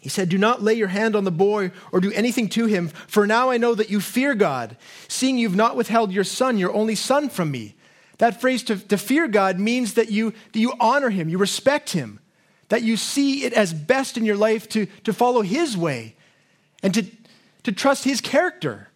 He 0.00 0.08
said, 0.08 0.28
Do 0.28 0.38
not 0.38 0.62
lay 0.62 0.74
your 0.74 0.88
hand 0.88 1.14
on 1.14 1.24
the 1.24 1.30
boy 1.30 1.70
or 1.92 2.00
do 2.00 2.12
anything 2.12 2.48
to 2.50 2.66
him, 2.66 2.88
for 2.88 3.26
now 3.26 3.50
I 3.50 3.56
know 3.56 3.74
that 3.74 3.90
you 3.90 4.00
fear 4.00 4.34
God, 4.34 4.76
seeing 5.06 5.38
you've 5.38 5.54
not 5.54 5.76
withheld 5.76 6.10
your 6.10 6.24
son, 6.24 6.58
your 6.58 6.72
only 6.72 6.96
son, 6.96 7.28
from 7.28 7.50
me. 7.50 7.76
That 8.18 8.40
phrase 8.40 8.62
to, 8.64 8.76
to 8.76 8.98
fear 8.98 9.28
God 9.28 9.58
means 9.58 9.94
that 9.94 10.10
you, 10.10 10.32
that 10.52 10.58
you 10.58 10.74
honor 10.80 11.10
him, 11.10 11.28
you 11.28 11.38
respect 11.38 11.90
him, 11.90 12.18
that 12.68 12.82
you 12.82 12.96
see 12.96 13.44
it 13.44 13.52
as 13.52 13.72
best 13.72 14.16
in 14.16 14.24
your 14.24 14.36
life 14.36 14.68
to, 14.70 14.86
to 15.04 15.12
follow 15.12 15.42
his 15.42 15.76
way 15.76 16.16
and 16.82 16.92
to, 16.94 17.04
to 17.62 17.72
trust 17.72 18.04
his 18.04 18.20
character. 18.20 18.88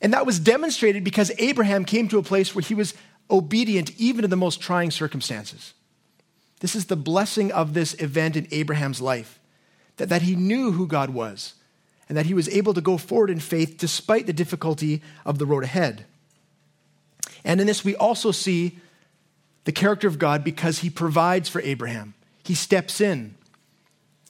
And 0.00 0.12
that 0.12 0.26
was 0.26 0.38
demonstrated 0.38 1.04
because 1.04 1.32
Abraham 1.38 1.84
came 1.84 2.08
to 2.08 2.18
a 2.18 2.22
place 2.22 2.54
where 2.54 2.62
he 2.62 2.74
was 2.74 2.94
obedient 3.30 3.90
even 3.98 4.24
in 4.24 4.30
the 4.30 4.36
most 4.36 4.60
trying 4.60 4.90
circumstances. 4.90 5.74
This 6.60 6.74
is 6.74 6.86
the 6.86 6.96
blessing 6.96 7.52
of 7.52 7.74
this 7.74 7.94
event 7.94 8.36
in 8.36 8.48
Abraham's 8.50 9.00
life 9.00 9.38
that, 9.96 10.08
that 10.08 10.22
he 10.22 10.34
knew 10.34 10.72
who 10.72 10.86
God 10.86 11.10
was 11.10 11.54
and 12.08 12.16
that 12.16 12.26
he 12.26 12.34
was 12.34 12.48
able 12.48 12.74
to 12.74 12.80
go 12.80 12.96
forward 12.96 13.30
in 13.30 13.40
faith 13.40 13.76
despite 13.78 14.26
the 14.26 14.32
difficulty 14.32 15.02
of 15.24 15.38
the 15.38 15.46
road 15.46 15.64
ahead. 15.64 16.04
And 17.44 17.60
in 17.60 17.66
this, 17.66 17.84
we 17.84 17.94
also 17.96 18.32
see 18.32 18.78
the 19.64 19.72
character 19.72 20.08
of 20.08 20.18
God 20.18 20.42
because 20.42 20.78
he 20.78 20.90
provides 20.90 21.48
for 21.48 21.60
Abraham. 21.60 22.14
He 22.44 22.54
steps 22.54 23.00
in. 23.00 23.34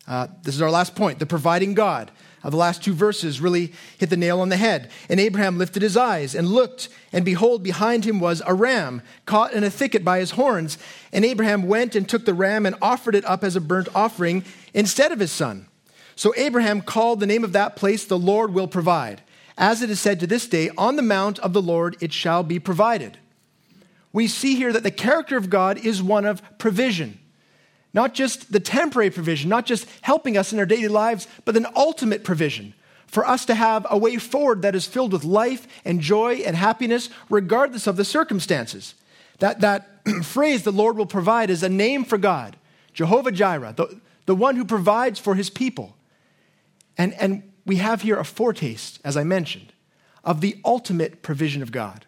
Uh, 0.07 0.27
this 0.43 0.55
is 0.55 0.63
our 0.63 0.71
last 0.71 0.97
point 0.97 1.19
the 1.19 1.27
providing 1.27 1.75
God. 1.75 2.11
Uh, 2.43 2.51
the 2.51 2.57
last 2.57 2.83
two 2.83 2.93
verses 2.93 3.41
really 3.41 3.73
hit 3.99 4.11
the 4.11 4.17
nail 4.17 4.41
on 4.41 4.49
the 4.49 4.57
head. 4.57 4.91
And 5.09 5.19
Abraham 5.19 5.59
lifted 5.59 5.83
his 5.83 5.97
eyes 5.97 6.35
and 6.35 6.49
looked, 6.49 6.89
and 7.13 7.25
behold, 7.25 7.63
behind 7.63 8.05
him 8.05 8.21
was 8.21 8.43
a 8.47 8.55
ram 8.55 9.03
caught 9.27 9.53
in 9.53 9.65
a 9.65 9.71
thicket 9.71 10.05
by 10.05 10.21
his 10.21 10.33
horns. 10.33 10.79
And 11.13 11.25
Abraham 11.25 11.67
went 11.67 11.95
and 11.95 12.09
took 12.09 12.25
the 12.25 12.35
ram 12.35 12.67
and 12.67 12.77
offered 12.81 13.15
it 13.15 13.25
up 13.25 13.43
as 13.43 13.57
a 13.57 13.61
burnt 13.61 13.89
offering 13.95 14.45
instead 14.75 15.13
of 15.13 15.21
his 15.21 15.33
son. 15.33 15.67
So 16.15 16.35
Abraham 16.37 16.83
called 16.83 17.21
the 17.21 17.27
name 17.27 17.45
of 17.45 17.53
that 17.53 17.77
place, 17.77 18.05
The 18.05 18.19
Lord 18.19 18.53
Will 18.53 18.69
Provide. 18.69 19.23
As 19.57 19.83
it 19.83 19.91
is 19.91 20.01
said 20.01 20.21
to 20.21 20.27
this 20.27 20.47
day, 20.47 20.71
On 20.79 20.97
the 20.97 21.03
mount 21.03 21.39
of 21.41 21.53
the 21.53 21.63
Lord 21.63 21.97
it 22.01 22.13
shall 22.13 22.43
be 22.43 22.59
provided. 22.59 23.19
We 24.13 24.27
see 24.27 24.55
here 24.57 24.73
that 24.73 24.83
the 24.83 24.91
character 24.91 25.37
of 25.37 25.51
God 25.51 25.79
is 25.79 26.03
one 26.03 26.25
of 26.25 26.43
provision. 26.59 27.19
Not 27.95 28.15
just 28.15 28.53
the 28.53 28.61
temporary 28.61 29.11
provision, 29.11 29.49
not 29.49 29.67
just 29.67 29.87
helping 30.03 30.37
us 30.37 30.53
in 30.53 30.59
our 30.59 30.67
daily 30.67 30.89
lives, 30.89 31.27
but 31.45 31.57
an 31.57 31.67
ultimate 31.75 32.25
provision 32.25 32.75
for 33.07 33.27
us 33.27 33.47
to 33.47 33.55
have 33.55 33.87
a 33.91 33.97
way 33.97 34.19
forward 34.19 34.63
that 34.63 34.75
is 34.75 34.87
filled 34.87 35.13
with 35.13 35.25
life 35.25 35.67
and 35.85 36.01
joy 36.01 36.37
and 36.37 36.55
happiness, 36.55 37.09
regardless 37.31 37.87
of 37.87 37.97
the 37.97 38.05
circumstances. 38.05 38.95
That, 39.39 39.61
that 39.63 40.07
phrase, 40.23 40.63
the 40.63 40.73
Lord 40.73 40.97
will 40.97 41.07
provide, 41.07 41.49
is 41.49 41.63
a 41.63 41.69
name 41.69 42.05
for 42.05 42.19
God, 42.19 42.57
Jehovah 42.93 43.33
Jireh, 43.33 43.73
the, 43.75 44.01
the 44.27 44.35
one 44.35 44.57
who 44.57 44.65
provides 44.65 45.19
for 45.19 45.35
his 45.35 45.49
people. 45.49 45.97
And, 46.99 47.15
and 47.15 47.51
we 47.65 47.77
have 47.77 48.03
here 48.03 48.19
a 48.19 48.25
foretaste, 48.25 49.01
as 49.05 49.17
I 49.17 49.25
mentioned, 49.25 49.73
of 50.23 50.43
the 50.43 50.59
ultimate 50.65 51.23
provision 51.23 51.63
of 51.63 51.73
God. 51.73 52.05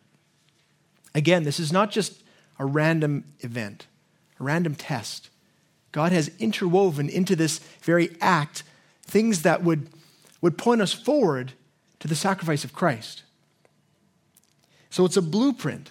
Again, 1.15 1.45
this 1.45 1.59
is 1.59 1.73
not 1.73 1.91
just 1.91 2.23
a 2.59 2.67
random 2.67 3.25
event, 3.41 3.87
a 4.39 4.45
random 4.45 4.75
test. 4.75 5.30
God 5.93 6.13
has 6.13 6.31
interwoven 6.39 7.09
into 7.09 7.35
this 7.35 7.59
very 7.83 8.17
act 8.21 8.63
things 9.03 9.43
that 9.43 9.63
would, 9.63 9.89
would 10.41 10.57
point 10.57 10.81
us 10.81 10.93
forward 10.93 11.53
to 11.99 12.09
the 12.09 12.15
sacrifice 12.15 12.65
of 12.65 12.73
Christ. 12.73 13.23
So 14.89 15.05
it's 15.05 15.17
a 15.17 15.23
blueprint, 15.23 15.91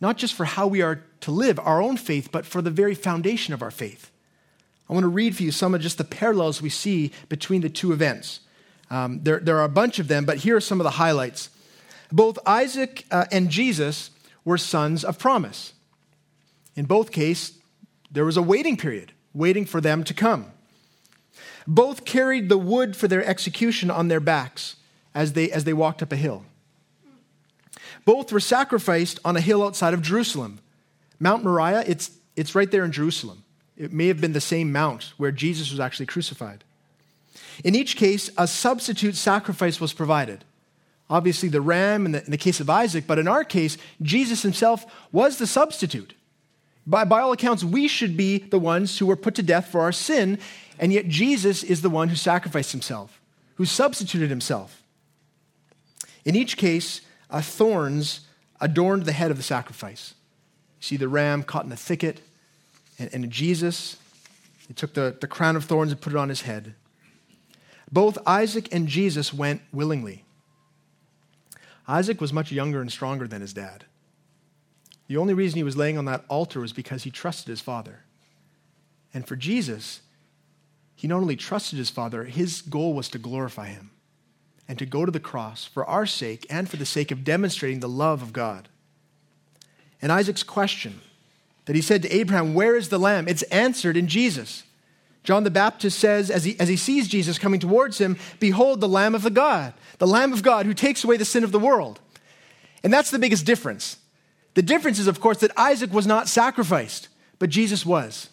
not 0.00 0.16
just 0.16 0.34
for 0.34 0.44
how 0.44 0.66
we 0.66 0.82
are 0.82 1.02
to 1.20 1.30
live 1.30 1.58
our 1.58 1.80
own 1.80 1.96
faith, 1.96 2.30
but 2.30 2.46
for 2.46 2.62
the 2.62 2.70
very 2.70 2.94
foundation 2.94 3.54
of 3.54 3.62
our 3.62 3.70
faith. 3.70 4.10
I 4.88 4.92
want 4.92 5.04
to 5.04 5.08
read 5.08 5.36
for 5.36 5.42
you 5.42 5.50
some 5.50 5.74
of 5.74 5.80
just 5.80 5.98
the 5.98 6.04
parallels 6.04 6.62
we 6.62 6.68
see 6.68 7.10
between 7.28 7.62
the 7.62 7.68
two 7.68 7.92
events. 7.92 8.40
Um, 8.90 9.20
there, 9.24 9.40
there 9.40 9.58
are 9.58 9.64
a 9.64 9.68
bunch 9.68 9.98
of 9.98 10.06
them, 10.06 10.24
but 10.24 10.38
here 10.38 10.56
are 10.56 10.60
some 10.60 10.80
of 10.80 10.84
the 10.84 10.90
highlights. 10.90 11.50
Both 12.12 12.38
Isaac 12.46 13.04
uh, 13.10 13.24
and 13.32 13.50
Jesus 13.50 14.10
were 14.44 14.58
sons 14.58 15.04
of 15.04 15.18
promise. 15.18 15.72
In 16.76 16.84
both 16.84 17.10
cases, 17.10 17.58
there 18.10 18.24
was 18.24 18.36
a 18.36 18.42
waiting 18.42 18.76
period, 18.76 19.12
waiting 19.34 19.64
for 19.64 19.80
them 19.80 20.04
to 20.04 20.14
come. 20.14 20.46
Both 21.66 22.04
carried 22.04 22.48
the 22.48 22.58
wood 22.58 22.96
for 22.96 23.08
their 23.08 23.24
execution 23.24 23.90
on 23.90 24.08
their 24.08 24.20
backs 24.20 24.76
as 25.14 25.32
they, 25.32 25.50
as 25.50 25.64
they 25.64 25.72
walked 25.72 26.02
up 26.02 26.12
a 26.12 26.16
hill. 26.16 26.44
Both 28.04 28.30
were 28.30 28.40
sacrificed 28.40 29.18
on 29.24 29.36
a 29.36 29.40
hill 29.40 29.64
outside 29.64 29.94
of 29.94 30.02
Jerusalem. 30.02 30.60
Mount 31.18 31.42
Moriah, 31.42 31.84
it's, 31.86 32.12
it's 32.36 32.54
right 32.54 32.70
there 32.70 32.84
in 32.84 32.92
Jerusalem. 32.92 33.42
It 33.76 33.92
may 33.92 34.06
have 34.06 34.20
been 34.20 34.32
the 34.32 34.40
same 34.40 34.72
mount 34.72 35.12
where 35.16 35.32
Jesus 35.32 35.70
was 35.70 35.80
actually 35.80 36.06
crucified. 36.06 36.64
In 37.64 37.74
each 37.74 37.96
case, 37.96 38.30
a 38.38 38.46
substitute 38.46 39.16
sacrifice 39.16 39.80
was 39.80 39.92
provided. 39.92 40.44
Obviously, 41.08 41.48
the 41.48 41.60
ram 41.60 42.06
in 42.06 42.12
the, 42.12 42.24
in 42.24 42.30
the 42.30 42.38
case 42.38 42.60
of 42.60 42.68
Isaac, 42.68 43.06
but 43.06 43.18
in 43.18 43.28
our 43.28 43.44
case, 43.44 43.76
Jesus 44.02 44.42
himself 44.42 44.86
was 45.12 45.38
the 45.38 45.46
substitute. 45.46 46.14
By, 46.86 47.04
by 47.04 47.20
all 47.20 47.32
accounts, 47.32 47.64
we 47.64 47.88
should 47.88 48.16
be 48.16 48.38
the 48.38 48.58
ones 48.58 48.98
who 48.98 49.06
were 49.06 49.16
put 49.16 49.34
to 49.36 49.42
death 49.42 49.68
for 49.68 49.80
our 49.80 49.92
sin, 49.92 50.38
and 50.78 50.92
yet 50.92 51.08
Jesus 51.08 51.64
is 51.64 51.82
the 51.82 51.90
one 51.90 52.08
who 52.08 52.16
sacrificed 52.16 52.72
himself, 52.72 53.20
who 53.56 53.64
substituted 53.64 54.30
himself. 54.30 54.82
In 56.24 56.36
each 56.36 56.56
case, 56.56 57.00
uh, 57.30 57.40
thorns 57.40 58.20
adorned 58.60 59.04
the 59.04 59.12
head 59.12 59.30
of 59.30 59.36
the 59.36 59.42
sacrifice. 59.42 60.14
You 60.80 60.84
see 60.84 60.96
the 60.96 61.08
ram 61.08 61.42
caught 61.42 61.64
in 61.64 61.70
the 61.70 61.76
thicket, 61.76 62.20
and, 62.98 63.10
and 63.12 63.30
Jesus, 63.30 63.96
he 64.68 64.74
took 64.74 64.94
the, 64.94 65.16
the 65.20 65.26
crown 65.26 65.56
of 65.56 65.64
thorns 65.64 65.90
and 65.90 66.00
put 66.00 66.12
it 66.12 66.18
on 66.18 66.28
his 66.28 66.42
head. 66.42 66.74
Both 67.90 68.18
Isaac 68.26 68.68
and 68.72 68.86
Jesus 68.86 69.32
went 69.32 69.62
willingly. 69.72 70.24
Isaac 71.88 72.20
was 72.20 72.32
much 72.32 72.52
younger 72.52 72.80
and 72.80 72.90
stronger 72.90 73.26
than 73.26 73.40
his 73.40 73.52
dad. 73.52 73.85
The 75.08 75.16
only 75.16 75.34
reason 75.34 75.56
he 75.56 75.64
was 75.64 75.76
laying 75.76 75.98
on 75.98 76.04
that 76.06 76.24
altar 76.28 76.60
was 76.60 76.72
because 76.72 77.04
he 77.04 77.10
trusted 77.10 77.48
his 77.48 77.60
father. 77.60 78.00
And 79.14 79.26
for 79.26 79.36
Jesus, 79.36 80.00
he 80.94 81.06
not 81.06 81.20
only 81.20 81.36
trusted 81.36 81.78
his 81.78 81.90
father, 81.90 82.24
his 82.24 82.62
goal 82.62 82.94
was 82.94 83.08
to 83.10 83.18
glorify 83.18 83.66
him 83.66 83.90
and 84.68 84.78
to 84.78 84.86
go 84.86 85.04
to 85.04 85.12
the 85.12 85.20
cross 85.20 85.64
for 85.64 85.84
our 85.84 86.06
sake 86.06 86.46
and 86.50 86.68
for 86.68 86.76
the 86.76 86.86
sake 86.86 87.10
of 87.10 87.24
demonstrating 87.24 87.80
the 87.80 87.88
love 87.88 88.22
of 88.22 88.32
God. 88.32 88.68
And 90.02 90.10
Isaac's 90.10 90.42
question 90.42 91.00
that 91.66 91.76
he 91.76 91.82
said 91.82 92.02
to 92.02 92.12
Abraham, 92.12 92.54
Where 92.54 92.76
is 92.76 92.88
the 92.88 92.98
lamb? 92.98 93.28
It's 93.28 93.42
answered 93.44 93.96
in 93.96 94.08
Jesus. 94.08 94.64
John 95.22 95.42
the 95.42 95.50
Baptist 95.50 95.98
says, 95.98 96.30
as 96.30 96.44
he, 96.44 96.58
as 96.60 96.68
he 96.68 96.76
sees 96.76 97.08
Jesus 97.08 97.36
coming 97.36 97.58
towards 97.58 97.98
him, 97.98 98.16
Behold, 98.38 98.80
the 98.80 98.88
Lamb 98.88 99.12
of 99.12 99.22
the 99.22 99.30
God, 99.30 99.74
the 99.98 100.06
Lamb 100.06 100.32
of 100.32 100.44
God 100.44 100.66
who 100.66 100.74
takes 100.74 101.02
away 101.02 101.16
the 101.16 101.24
sin 101.24 101.42
of 101.42 101.50
the 101.50 101.58
world. 101.58 101.98
And 102.84 102.92
that's 102.92 103.10
the 103.10 103.18
biggest 103.18 103.44
difference. 103.44 103.96
The 104.56 104.62
difference 104.62 104.98
is, 104.98 105.06
of 105.06 105.20
course, 105.20 105.40
that 105.40 105.52
Isaac 105.54 105.92
was 105.92 106.06
not 106.06 106.28
sacrificed, 106.28 107.08
but 107.38 107.50
Jesus 107.50 107.84
was. 107.84 108.30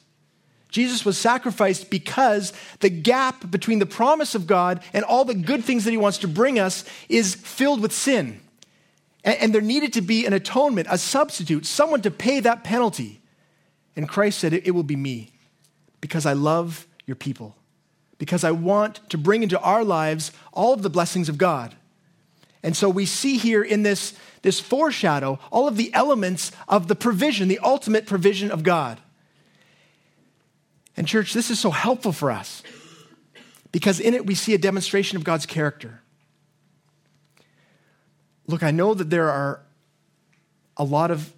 Jesus 0.69 1.03
was 1.03 1.17
sacrificed 1.17 1.89
because 1.89 2.53
the 2.79 2.89
gap 2.89 3.51
between 3.51 3.79
the 3.79 3.85
promise 3.85 4.33
of 4.33 4.47
God 4.47 4.81
and 4.93 5.03
all 5.03 5.25
the 5.25 5.35
good 5.35 5.65
things 5.65 5.83
that 5.83 5.91
he 5.91 5.97
wants 5.97 6.19
to 6.19 6.29
bring 6.29 6.59
us 6.59 6.85
is 7.09 7.35
filled 7.35 7.81
with 7.81 7.91
sin. 7.91 8.39
And, 9.25 9.53
there 9.53 9.61
needed 9.61 9.91
to 9.93 10.01
be 10.01 10.25
an 10.25 10.31
atonement, 10.31 10.87
a 10.89 10.97
substitute, 10.97 11.65
someone 11.65 12.01
to 12.03 12.11
pay 12.11 12.39
that 12.39 12.63
penalty. 12.63 13.21
And 13.97 14.07
Christ 14.07 14.39
said, 14.39 14.53
it 14.53 14.71
will 14.71 14.83
be 14.83 14.95
me 14.95 15.31
because 15.99 16.25
I 16.25 16.33
love 16.33 16.87
your 17.05 17.15
people, 17.15 17.53
because 18.17 18.45
I 18.45 18.51
want 18.51 19.01
to 19.09 19.17
bring 19.17 19.43
into 19.43 19.59
our 19.59 19.83
lives 19.83 20.31
all 20.53 20.73
of 20.73 20.83
the 20.83 20.89
blessings 20.89 21.27
of 21.27 21.37
God. 21.37 21.75
And 22.63 22.75
so 22.77 22.89
we 22.89 23.05
see 23.05 23.37
here 23.37 23.61
in 23.61 23.83
this, 23.83 24.13
this 24.41 24.59
foreshadow 24.59 25.37
all 25.51 25.67
of 25.67 25.75
the 25.75 25.93
elements 25.93 26.51
of 26.67 26.87
the 26.87 26.95
provision, 26.95 27.49
the 27.49 27.59
ultimate 27.59 28.07
provision 28.07 28.49
of 28.49 28.63
God. 28.63 28.99
And, 30.95 31.07
church, 31.07 31.33
this 31.33 31.51
is 31.51 31.59
so 31.59 31.71
helpful 31.71 32.13
for 32.13 32.31
us 32.31 32.63
because 33.71 33.99
in 33.99 34.13
it 34.13 34.25
we 34.25 34.35
see 34.35 34.53
a 34.53 34.57
demonstration 34.57 35.17
of 35.17 35.23
God's 35.23 35.45
character. 35.45 36.01
Look, 38.47 38.63
I 38.63 38.71
know 38.71 38.93
that 38.93 39.09
there 39.09 39.29
are 39.29 39.61
a 40.77 40.83
lot 40.83 41.11
of 41.11 41.33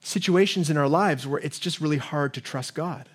situations 0.00 0.70
in 0.70 0.76
our 0.76 0.88
lives 0.88 1.26
where 1.26 1.40
it's 1.40 1.58
just 1.58 1.80
really 1.80 1.96
hard 1.96 2.34
to 2.34 2.40
trust 2.40 2.74
God. 2.74 3.08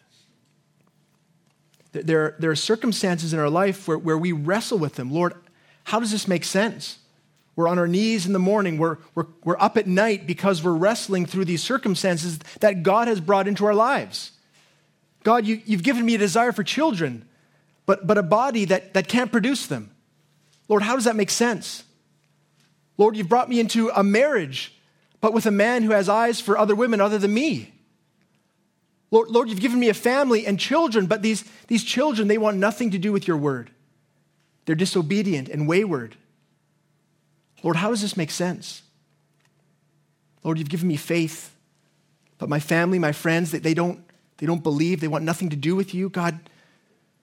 There, 1.92 2.36
there 2.38 2.52
are 2.52 2.56
circumstances 2.56 3.34
in 3.34 3.40
our 3.40 3.50
life 3.50 3.88
where, 3.88 3.98
where 3.98 4.18
we 4.18 4.32
wrestle 4.32 4.78
with 4.78 4.96
them. 4.96 5.12
Lord, 5.12 5.34
how 5.88 6.02
does 6.02 6.12
this 6.12 6.28
make 6.28 6.44
sense? 6.44 7.00
We're 7.56 7.70
on 7.70 7.80
our 7.80 7.88
knees 7.88 8.26
in 8.26 8.34
the 8.34 8.40
morning. 8.40 8.78
We're, 8.78 8.98
we're, 9.16 9.28
we're 9.46 9.58
up 9.58 9.78
at 9.78 9.88
night 9.88 10.28
because 10.28 10.62
we're 10.62 10.74
wrestling 10.74 11.26
through 11.26 11.46
these 11.46 11.64
circumstances 11.64 12.40
that 12.60 12.84
God 12.84 13.08
has 13.08 13.22
brought 13.22 13.48
into 13.48 13.66
our 13.66 13.74
lives. 13.74 14.34
God, 15.24 15.46
you, 15.46 15.62
you've 15.66 15.84
given 15.84 16.06
me 16.06 16.14
a 16.14 16.18
desire 16.18 16.52
for 16.52 16.62
children, 16.62 17.26
but, 17.86 18.06
but 18.06 18.18
a 18.18 18.22
body 18.22 18.66
that, 18.66 18.96
that 18.96 19.08
can't 19.08 19.32
produce 19.32 19.68
them. 19.68 19.90
Lord, 20.68 20.84
how 20.84 20.96
does 20.96 21.06
that 21.06 21.16
make 21.16 21.30
sense? 21.30 21.86
Lord, 22.98 23.16
you've 23.16 23.30
brought 23.30 23.48
me 23.48 23.62
into 23.62 23.90
a 23.96 24.04
marriage, 24.04 24.78
but 25.22 25.32
with 25.32 25.46
a 25.46 25.52
man 25.52 25.84
who 25.84 25.92
has 25.92 26.10
eyes 26.10 26.42
for 26.42 26.58
other 26.58 26.76
women 26.76 27.00
other 27.00 27.18
than 27.18 27.34
me. 27.34 27.74
Lord, 29.10 29.30
Lord, 29.30 29.48
you've 29.48 29.62
given 29.62 29.80
me 29.80 29.88
a 29.88 29.94
family 29.94 30.46
and 30.46 30.60
children, 30.60 31.06
but 31.06 31.22
these, 31.22 31.46
these 31.68 31.86
children, 31.86 32.28
they 32.28 32.38
want 32.38 32.58
nothing 32.58 32.92
to 32.92 32.98
do 32.98 33.14
with 33.14 33.26
your 33.26 33.38
word. 33.38 33.72
They're 34.68 34.76
disobedient 34.76 35.48
and 35.48 35.68
wayward. 35.68 36.18
Lord, 37.64 37.78
how 37.78 37.90
does 37.90 38.02
this 38.02 38.18
make 38.18 38.30
sense? 38.30 38.84
Lord, 40.44 40.60
you've 40.60 40.70
given 40.70 40.90
me 40.90 40.98
faith, 40.98 41.56
but 42.38 42.50
my 42.50 42.60
family, 42.60 43.00
my 43.00 43.14
friends, 43.14 43.52
they, 43.52 43.60
they, 43.60 43.74
don't, 43.74 44.04
they 44.38 44.46
don't 44.46 44.62
believe. 44.62 45.00
They 45.00 45.08
want 45.08 45.24
nothing 45.24 45.50
to 45.50 45.56
do 45.56 45.76
with 45.76 45.94
you. 45.94 46.10
God, 46.10 46.38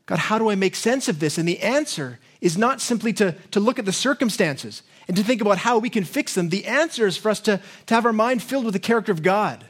God, 0.06 0.18
how 0.18 0.38
do 0.38 0.48
I 0.48 0.54
make 0.54 0.74
sense 0.74 1.06
of 1.06 1.20
this? 1.20 1.36
And 1.36 1.46
the 1.46 1.60
answer 1.60 2.18
is 2.40 2.56
not 2.56 2.80
simply 2.80 3.12
to, 3.12 3.32
to 3.50 3.60
look 3.60 3.78
at 3.78 3.84
the 3.84 3.92
circumstances 3.92 4.82
and 5.06 5.14
to 5.16 5.22
think 5.22 5.42
about 5.42 5.58
how 5.58 5.78
we 5.78 5.90
can 5.90 6.04
fix 6.04 6.34
them. 6.34 6.48
The 6.48 6.64
answer 6.64 7.06
is 7.06 7.18
for 7.18 7.30
us 7.30 7.40
to, 7.40 7.60
to 7.86 7.94
have 7.94 8.06
our 8.06 8.12
mind 8.12 8.42
filled 8.42 8.64
with 8.64 8.74
the 8.74 8.80
character 8.80 9.12
of 9.12 9.22
God. 9.22 9.66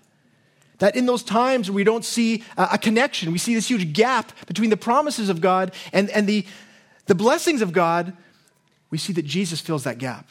That 0.78 0.94
in 0.94 1.06
those 1.06 1.24
times 1.24 1.68
where 1.68 1.76
we 1.76 1.84
don't 1.84 2.04
see 2.04 2.44
a 2.56 2.78
connection, 2.78 3.32
we 3.32 3.38
see 3.38 3.54
this 3.54 3.68
huge 3.68 3.92
gap 3.92 4.32
between 4.46 4.70
the 4.70 4.76
promises 4.76 5.28
of 5.28 5.40
God 5.40 5.72
and, 5.92 6.08
and 6.10 6.28
the, 6.28 6.46
the 7.06 7.14
blessings 7.14 7.62
of 7.62 7.72
God, 7.72 8.16
we 8.90 8.98
see 8.98 9.12
that 9.14 9.24
Jesus 9.24 9.60
fills 9.60 9.84
that 9.84 9.98
gap. 9.98 10.28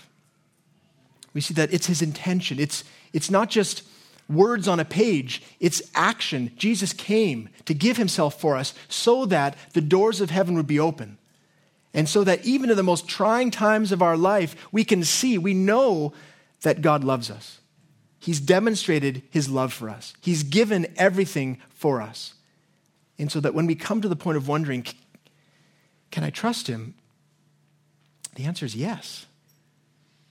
We 1.34 1.41
see 1.41 1.53
that 1.55 1.74
it's 1.74 1.88
his 1.88 2.01
intention. 2.01 2.59
It's, 2.59 2.84
it's 3.11 3.30
not 3.30 3.49
just 3.49 3.84
words 4.30 4.67
on 4.67 4.80
a 4.80 4.86
page, 4.86 5.43
it's 5.59 5.82
action. 5.93 6.51
Jesus 6.55 6.93
came 6.93 7.49
to 7.65 7.74
give 7.74 7.97
himself 7.97 8.39
for 8.39 8.55
us 8.55 8.74
so 8.88 9.26
that 9.26 9.57
the 9.74 9.82
doors 9.82 10.21
of 10.21 10.30
heaven 10.30 10.55
would 10.55 10.67
be 10.67 10.80
open. 10.80 11.17
And 11.93 12.09
so 12.09 12.24
that 12.24 12.43
even 12.45 12.69
in 12.69 12.78
the 12.78 12.84
most 12.84 13.07
trying 13.07 13.51
times 13.51 13.91
of 13.91 14.01
our 14.01 14.17
life, 14.17 14.55
we 14.71 14.84
can 14.84 15.03
see, 15.03 15.38
we 15.38 15.53
know 15.53 16.13
that 16.61 16.82
God 16.82 17.03
loves 17.03 17.30
us. 17.30 17.59
He's 18.19 18.39
demonstrated 18.39 19.21
his 19.30 19.49
love 19.49 19.74
for 19.74 19.89
us. 19.89 20.13
He's 20.21 20.43
given 20.43 20.88
everything 20.95 21.59
for 21.69 22.01
us. 22.01 22.34
And 23.19 23.32
so 23.32 23.39
that 23.41 23.53
when 23.53 23.67
we 23.67 23.76
come 23.76 24.01
to 24.01 24.07
the 24.07 24.15
point 24.15 24.38
of 24.38 24.47
wondering, 24.47 24.86
can 26.14 26.24
I 26.24 26.30
trust 26.30 26.68
him? 26.68 26.93
The 28.36 28.45
answer 28.45 28.68
is 28.68 28.76
yes. 28.76 29.26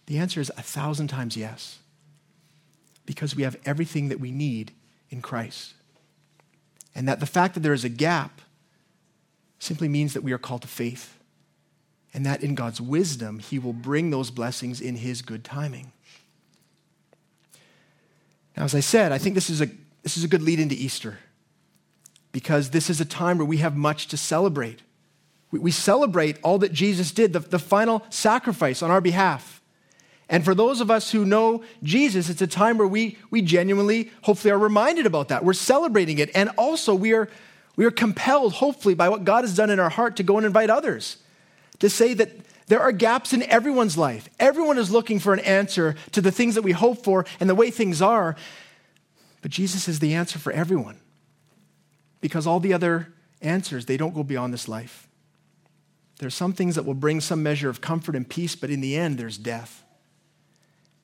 The 0.06 0.18
answer 0.18 0.40
is 0.40 0.48
a 0.56 0.62
thousand 0.62 1.08
times 1.08 1.36
yes. 1.36 1.80
Because 3.04 3.34
we 3.34 3.42
have 3.42 3.56
everything 3.64 4.08
that 4.08 4.20
we 4.20 4.30
need 4.30 4.70
in 5.10 5.20
Christ. 5.20 5.74
And 6.94 7.08
that 7.08 7.18
the 7.18 7.26
fact 7.26 7.54
that 7.54 7.60
there 7.60 7.72
is 7.72 7.82
a 7.82 7.88
gap 7.88 8.42
simply 9.58 9.88
means 9.88 10.14
that 10.14 10.22
we 10.22 10.30
are 10.30 10.38
called 10.38 10.62
to 10.62 10.68
faith. 10.68 11.18
and 12.14 12.26
that 12.26 12.42
in 12.44 12.54
God's 12.54 12.80
wisdom, 12.80 13.40
He 13.40 13.58
will 13.58 13.72
bring 13.72 14.10
those 14.10 14.30
blessings 14.30 14.80
in 14.80 14.96
His 14.96 15.20
good 15.22 15.42
timing. 15.42 15.90
Now, 18.56 18.64
as 18.64 18.74
I 18.74 18.80
said, 18.80 19.10
I 19.10 19.18
think 19.18 19.34
this 19.34 19.50
is 19.50 19.60
a, 19.60 19.66
this 20.02 20.16
is 20.16 20.22
a 20.22 20.28
good 20.28 20.42
lead 20.42 20.60
into 20.60 20.74
Easter 20.74 21.18
because 22.30 22.70
this 22.70 22.88
is 22.90 23.00
a 23.00 23.04
time 23.04 23.38
where 23.38 23.46
we 23.46 23.56
have 23.58 23.76
much 23.76 24.06
to 24.08 24.16
celebrate. 24.16 24.80
We, 25.52 25.60
we 25.60 25.70
celebrate 25.70 26.38
all 26.42 26.58
that 26.58 26.72
Jesus 26.72 27.12
did, 27.12 27.32
the, 27.32 27.38
the 27.38 27.60
final 27.60 28.04
sacrifice 28.10 28.82
on 28.82 28.90
our 28.90 29.00
behalf. 29.00 29.60
And 30.28 30.44
for 30.44 30.54
those 30.54 30.80
of 30.80 30.90
us 30.90 31.12
who 31.12 31.24
know 31.24 31.62
Jesus, 31.82 32.28
it's 32.28 32.42
a 32.42 32.46
time 32.46 32.78
where 32.78 32.88
we, 32.88 33.18
we 33.30 33.42
genuinely, 33.42 34.10
hopefully, 34.22 34.50
are 34.50 34.58
reminded 34.58 35.06
about 35.06 35.28
that. 35.28 35.44
We're 35.44 35.52
celebrating 35.52 36.18
it. 36.18 36.30
And 36.34 36.48
also, 36.56 36.94
we 36.94 37.12
are, 37.12 37.28
we 37.76 37.84
are 37.84 37.90
compelled, 37.90 38.54
hopefully, 38.54 38.94
by 38.94 39.10
what 39.10 39.24
God 39.24 39.44
has 39.44 39.54
done 39.54 39.70
in 39.70 39.78
our 39.78 39.90
heart 39.90 40.16
to 40.16 40.22
go 40.22 40.38
and 40.38 40.46
invite 40.46 40.70
others 40.70 41.18
to 41.80 41.90
say 41.90 42.14
that 42.14 42.30
there 42.68 42.80
are 42.80 42.92
gaps 42.92 43.34
in 43.34 43.42
everyone's 43.42 43.98
life. 43.98 44.30
Everyone 44.40 44.78
is 44.78 44.90
looking 44.90 45.18
for 45.18 45.34
an 45.34 45.40
answer 45.40 45.96
to 46.12 46.22
the 46.22 46.30
things 46.30 46.54
that 46.54 46.62
we 46.62 46.72
hope 46.72 47.04
for 47.04 47.26
and 47.38 47.50
the 47.50 47.54
way 47.54 47.70
things 47.70 48.00
are. 48.00 48.36
But 49.42 49.50
Jesus 49.50 49.88
is 49.88 49.98
the 49.98 50.14
answer 50.14 50.38
for 50.38 50.52
everyone 50.52 50.98
because 52.22 52.46
all 52.46 52.60
the 52.60 52.72
other 52.72 53.12
answers, 53.42 53.84
they 53.84 53.98
don't 53.98 54.14
go 54.14 54.22
beyond 54.22 54.54
this 54.54 54.68
life. 54.68 55.08
There's 56.22 56.36
some 56.36 56.52
things 56.52 56.76
that 56.76 56.84
will 56.84 56.94
bring 56.94 57.20
some 57.20 57.42
measure 57.42 57.68
of 57.68 57.80
comfort 57.80 58.14
and 58.14 58.28
peace, 58.28 58.54
but 58.54 58.70
in 58.70 58.80
the 58.80 58.96
end, 58.96 59.18
there's 59.18 59.36
death. 59.36 59.82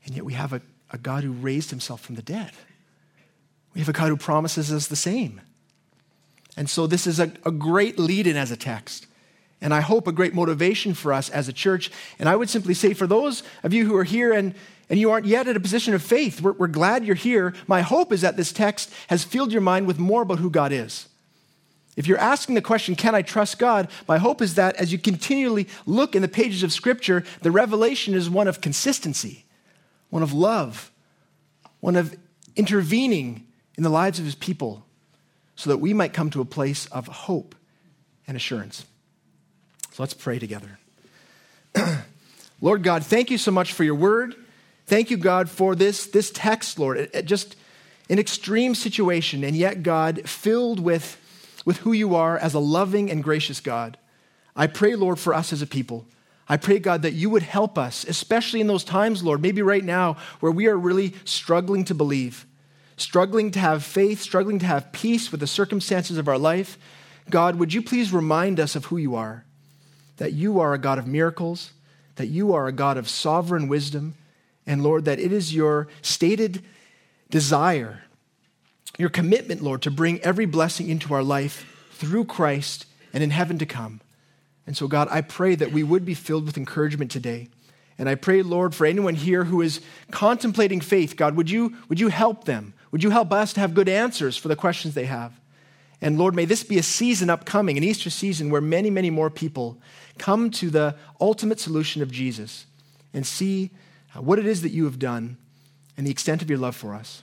And 0.04 0.14
yet 0.14 0.24
we 0.24 0.34
have 0.34 0.52
a, 0.52 0.62
a 0.92 0.96
God 0.96 1.24
who 1.24 1.32
raised 1.32 1.70
himself 1.70 2.00
from 2.00 2.14
the 2.14 2.22
dead. 2.22 2.52
We 3.74 3.80
have 3.80 3.88
a 3.88 3.92
God 3.92 4.10
who 4.10 4.16
promises 4.16 4.72
us 4.72 4.86
the 4.86 4.94
same. 4.94 5.40
And 6.56 6.70
so 6.70 6.86
this 6.86 7.04
is 7.04 7.18
a, 7.18 7.32
a 7.44 7.50
great 7.50 7.98
lead 7.98 8.28
in 8.28 8.36
as 8.36 8.52
a 8.52 8.56
text. 8.56 9.08
And 9.60 9.74
I 9.74 9.80
hope 9.80 10.06
a 10.06 10.12
great 10.12 10.34
motivation 10.34 10.94
for 10.94 11.12
us 11.12 11.30
as 11.30 11.48
a 11.48 11.52
church. 11.52 11.90
And 12.20 12.28
I 12.28 12.36
would 12.36 12.48
simply 12.48 12.74
say, 12.74 12.94
for 12.94 13.08
those 13.08 13.42
of 13.64 13.74
you 13.74 13.86
who 13.86 13.96
are 13.96 14.04
here 14.04 14.32
and, 14.32 14.54
and 14.88 15.00
you 15.00 15.10
aren't 15.10 15.26
yet 15.26 15.48
at 15.48 15.56
a 15.56 15.60
position 15.60 15.94
of 15.94 16.02
faith, 16.02 16.40
we're, 16.40 16.52
we're 16.52 16.68
glad 16.68 17.04
you're 17.04 17.16
here. 17.16 17.54
My 17.66 17.80
hope 17.80 18.12
is 18.12 18.20
that 18.20 18.36
this 18.36 18.52
text 18.52 18.88
has 19.08 19.24
filled 19.24 19.50
your 19.50 19.62
mind 19.62 19.88
with 19.88 19.98
more 19.98 20.22
about 20.22 20.38
who 20.38 20.48
God 20.48 20.70
is. 20.70 21.07
If 21.98 22.06
you're 22.06 22.16
asking 22.16 22.54
the 22.54 22.62
question, 22.62 22.94
can 22.94 23.16
I 23.16 23.22
trust 23.22 23.58
God? 23.58 23.88
My 24.06 24.18
hope 24.18 24.40
is 24.40 24.54
that 24.54 24.76
as 24.76 24.92
you 24.92 24.98
continually 24.98 25.66
look 25.84 26.14
in 26.14 26.22
the 26.22 26.28
pages 26.28 26.62
of 26.62 26.72
Scripture, 26.72 27.24
the 27.42 27.50
revelation 27.50 28.14
is 28.14 28.30
one 28.30 28.46
of 28.46 28.60
consistency, 28.60 29.44
one 30.08 30.22
of 30.22 30.32
love, 30.32 30.92
one 31.80 31.96
of 31.96 32.16
intervening 32.54 33.48
in 33.76 33.82
the 33.82 33.90
lives 33.90 34.20
of 34.20 34.24
his 34.24 34.36
people 34.36 34.86
so 35.56 35.70
that 35.70 35.78
we 35.78 35.92
might 35.92 36.12
come 36.12 36.30
to 36.30 36.40
a 36.40 36.44
place 36.44 36.86
of 36.86 37.08
hope 37.08 37.56
and 38.28 38.36
assurance. 38.36 38.86
So 39.90 40.04
let's 40.04 40.14
pray 40.14 40.38
together. 40.38 40.78
Lord 42.60 42.84
God, 42.84 43.04
thank 43.04 43.28
you 43.28 43.38
so 43.38 43.50
much 43.50 43.72
for 43.72 43.82
your 43.82 43.96
word. 43.96 44.36
Thank 44.86 45.10
you, 45.10 45.16
God, 45.16 45.50
for 45.50 45.74
this, 45.74 46.06
this 46.06 46.30
text, 46.30 46.78
Lord. 46.78 46.96
It, 46.96 47.10
it 47.12 47.24
just 47.24 47.56
an 48.08 48.20
extreme 48.20 48.76
situation, 48.76 49.42
and 49.42 49.56
yet, 49.56 49.82
God, 49.82 50.28
filled 50.28 50.78
with, 50.78 51.20
with 51.64 51.78
who 51.78 51.92
you 51.92 52.14
are 52.14 52.38
as 52.38 52.54
a 52.54 52.58
loving 52.58 53.10
and 53.10 53.24
gracious 53.24 53.60
God. 53.60 53.98
I 54.56 54.66
pray, 54.66 54.94
Lord, 54.94 55.18
for 55.18 55.34
us 55.34 55.52
as 55.52 55.62
a 55.62 55.66
people. 55.66 56.06
I 56.48 56.56
pray, 56.56 56.78
God, 56.78 57.02
that 57.02 57.12
you 57.12 57.30
would 57.30 57.42
help 57.42 57.76
us, 57.76 58.04
especially 58.04 58.60
in 58.60 58.66
those 58.66 58.84
times, 58.84 59.22
Lord, 59.22 59.42
maybe 59.42 59.62
right 59.62 59.84
now, 59.84 60.16
where 60.40 60.52
we 60.52 60.66
are 60.66 60.76
really 60.76 61.14
struggling 61.24 61.84
to 61.84 61.94
believe, 61.94 62.46
struggling 62.96 63.50
to 63.50 63.58
have 63.58 63.84
faith, 63.84 64.20
struggling 64.20 64.58
to 64.60 64.66
have 64.66 64.92
peace 64.92 65.30
with 65.30 65.40
the 65.40 65.46
circumstances 65.46 66.16
of 66.16 66.28
our 66.28 66.38
life. 66.38 66.78
God, 67.28 67.56
would 67.56 67.74
you 67.74 67.82
please 67.82 68.12
remind 68.12 68.58
us 68.58 68.74
of 68.74 68.86
who 68.86 68.96
you 68.96 69.14
are? 69.14 69.44
that 70.18 70.32
you 70.32 70.60
are 70.60 70.74
a 70.74 70.78
God 70.78 70.98
of 70.98 71.06
miracles, 71.06 71.72
that 72.16 72.26
you 72.26 72.52
are 72.52 72.66
a 72.66 72.72
God 72.72 72.96
of 72.96 73.08
sovereign 73.08 73.66
wisdom, 73.66 74.14
and 74.66 74.82
Lord, 74.82 75.06
that 75.06 75.18
it 75.18 75.32
is 75.32 75.54
your 75.54 75.88
stated 76.02 76.62
desire, 77.30 78.02
your 78.98 79.08
commitment, 79.08 79.62
Lord, 79.62 79.82
to 79.82 79.90
bring 79.90 80.20
every 80.20 80.44
blessing 80.44 80.88
into 80.88 81.14
our 81.14 81.22
life 81.22 81.88
through 81.92 82.26
Christ 82.26 82.84
and 83.12 83.22
in 83.22 83.30
heaven 83.30 83.56
to 83.58 83.66
come. 83.66 84.00
And 84.66 84.76
so, 84.76 84.86
God, 84.86 85.08
I 85.10 85.22
pray 85.22 85.54
that 85.54 85.72
we 85.72 85.82
would 85.82 86.04
be 86.04 86.14
filled 86.14 86.44
with 86.44 86.58
encouragement 86.58 87.10
today. 87.10 87.48
And 87.96 88.08
I 88.08 88.16
pray, 88.16 88.42
Lord, 88.42 88.74
for 88.74 88.86
anyone 88.86 89.14
here 89.14 89.44
who 89.44 89.62
is 89.62 89.80
contemplating 90.10 90.80
faith, 90.80 91.16
God, 91.16 91.36
would 91.36 91.50
you, 91.50 91.74
would 91.88 91.98
you 91.98 92.08
help 92.08 92.44
them? 92.44 92.74
Would 92.90 93.02
you 93.02 93.10
help 93.10 93.32
us 93.32 93.52
to 93.54 93.60
have 93.60 93.74
good 93.74 93.88
answers 93.88 94.36
for 94.36 94.48
the 94.48 94.56
questions 94.56 94.94
they 94.94 95.06
have? 95.06 95.40
And 96.00 96.18
Lord, 96.18 96.34
may 96.34 96.44
this 96.44 96.62
be 96.62 96.78
a 96.78 96.82
season 96.82 97.30
upcoming, 97.30 97.76
an 97.76 97.82
Easter 97.82 98.10
season, 98.10 98.50
where 98.50 98.60
many, 98.60 98.90
many 98.90 99.10
more 99.10 99.30
people 99.30 99.78
come 100.16 100.50
to 100.52 100.70
the 100.70 100.96
ultimate 101.20 101.58
solution 101.58 102.02
of 102.02 102.12
Jesus 102.12 102.66
and 103.12 103.26
see 103.26 103.70
what 104.14 104.38
it 104.38 104.46
is 104.46 104.62
that 104.62 104.70
you 104.70 104.84
have 104.84 104.98
done 104.98 105.36
and 105.96 106.06
the 106.06 106.10
extent 106.10 106.42
of 106.42 106.48
your 106.50 106.58
love 106.58 106.76
for 106.76 106.94
us. 106.94 107.22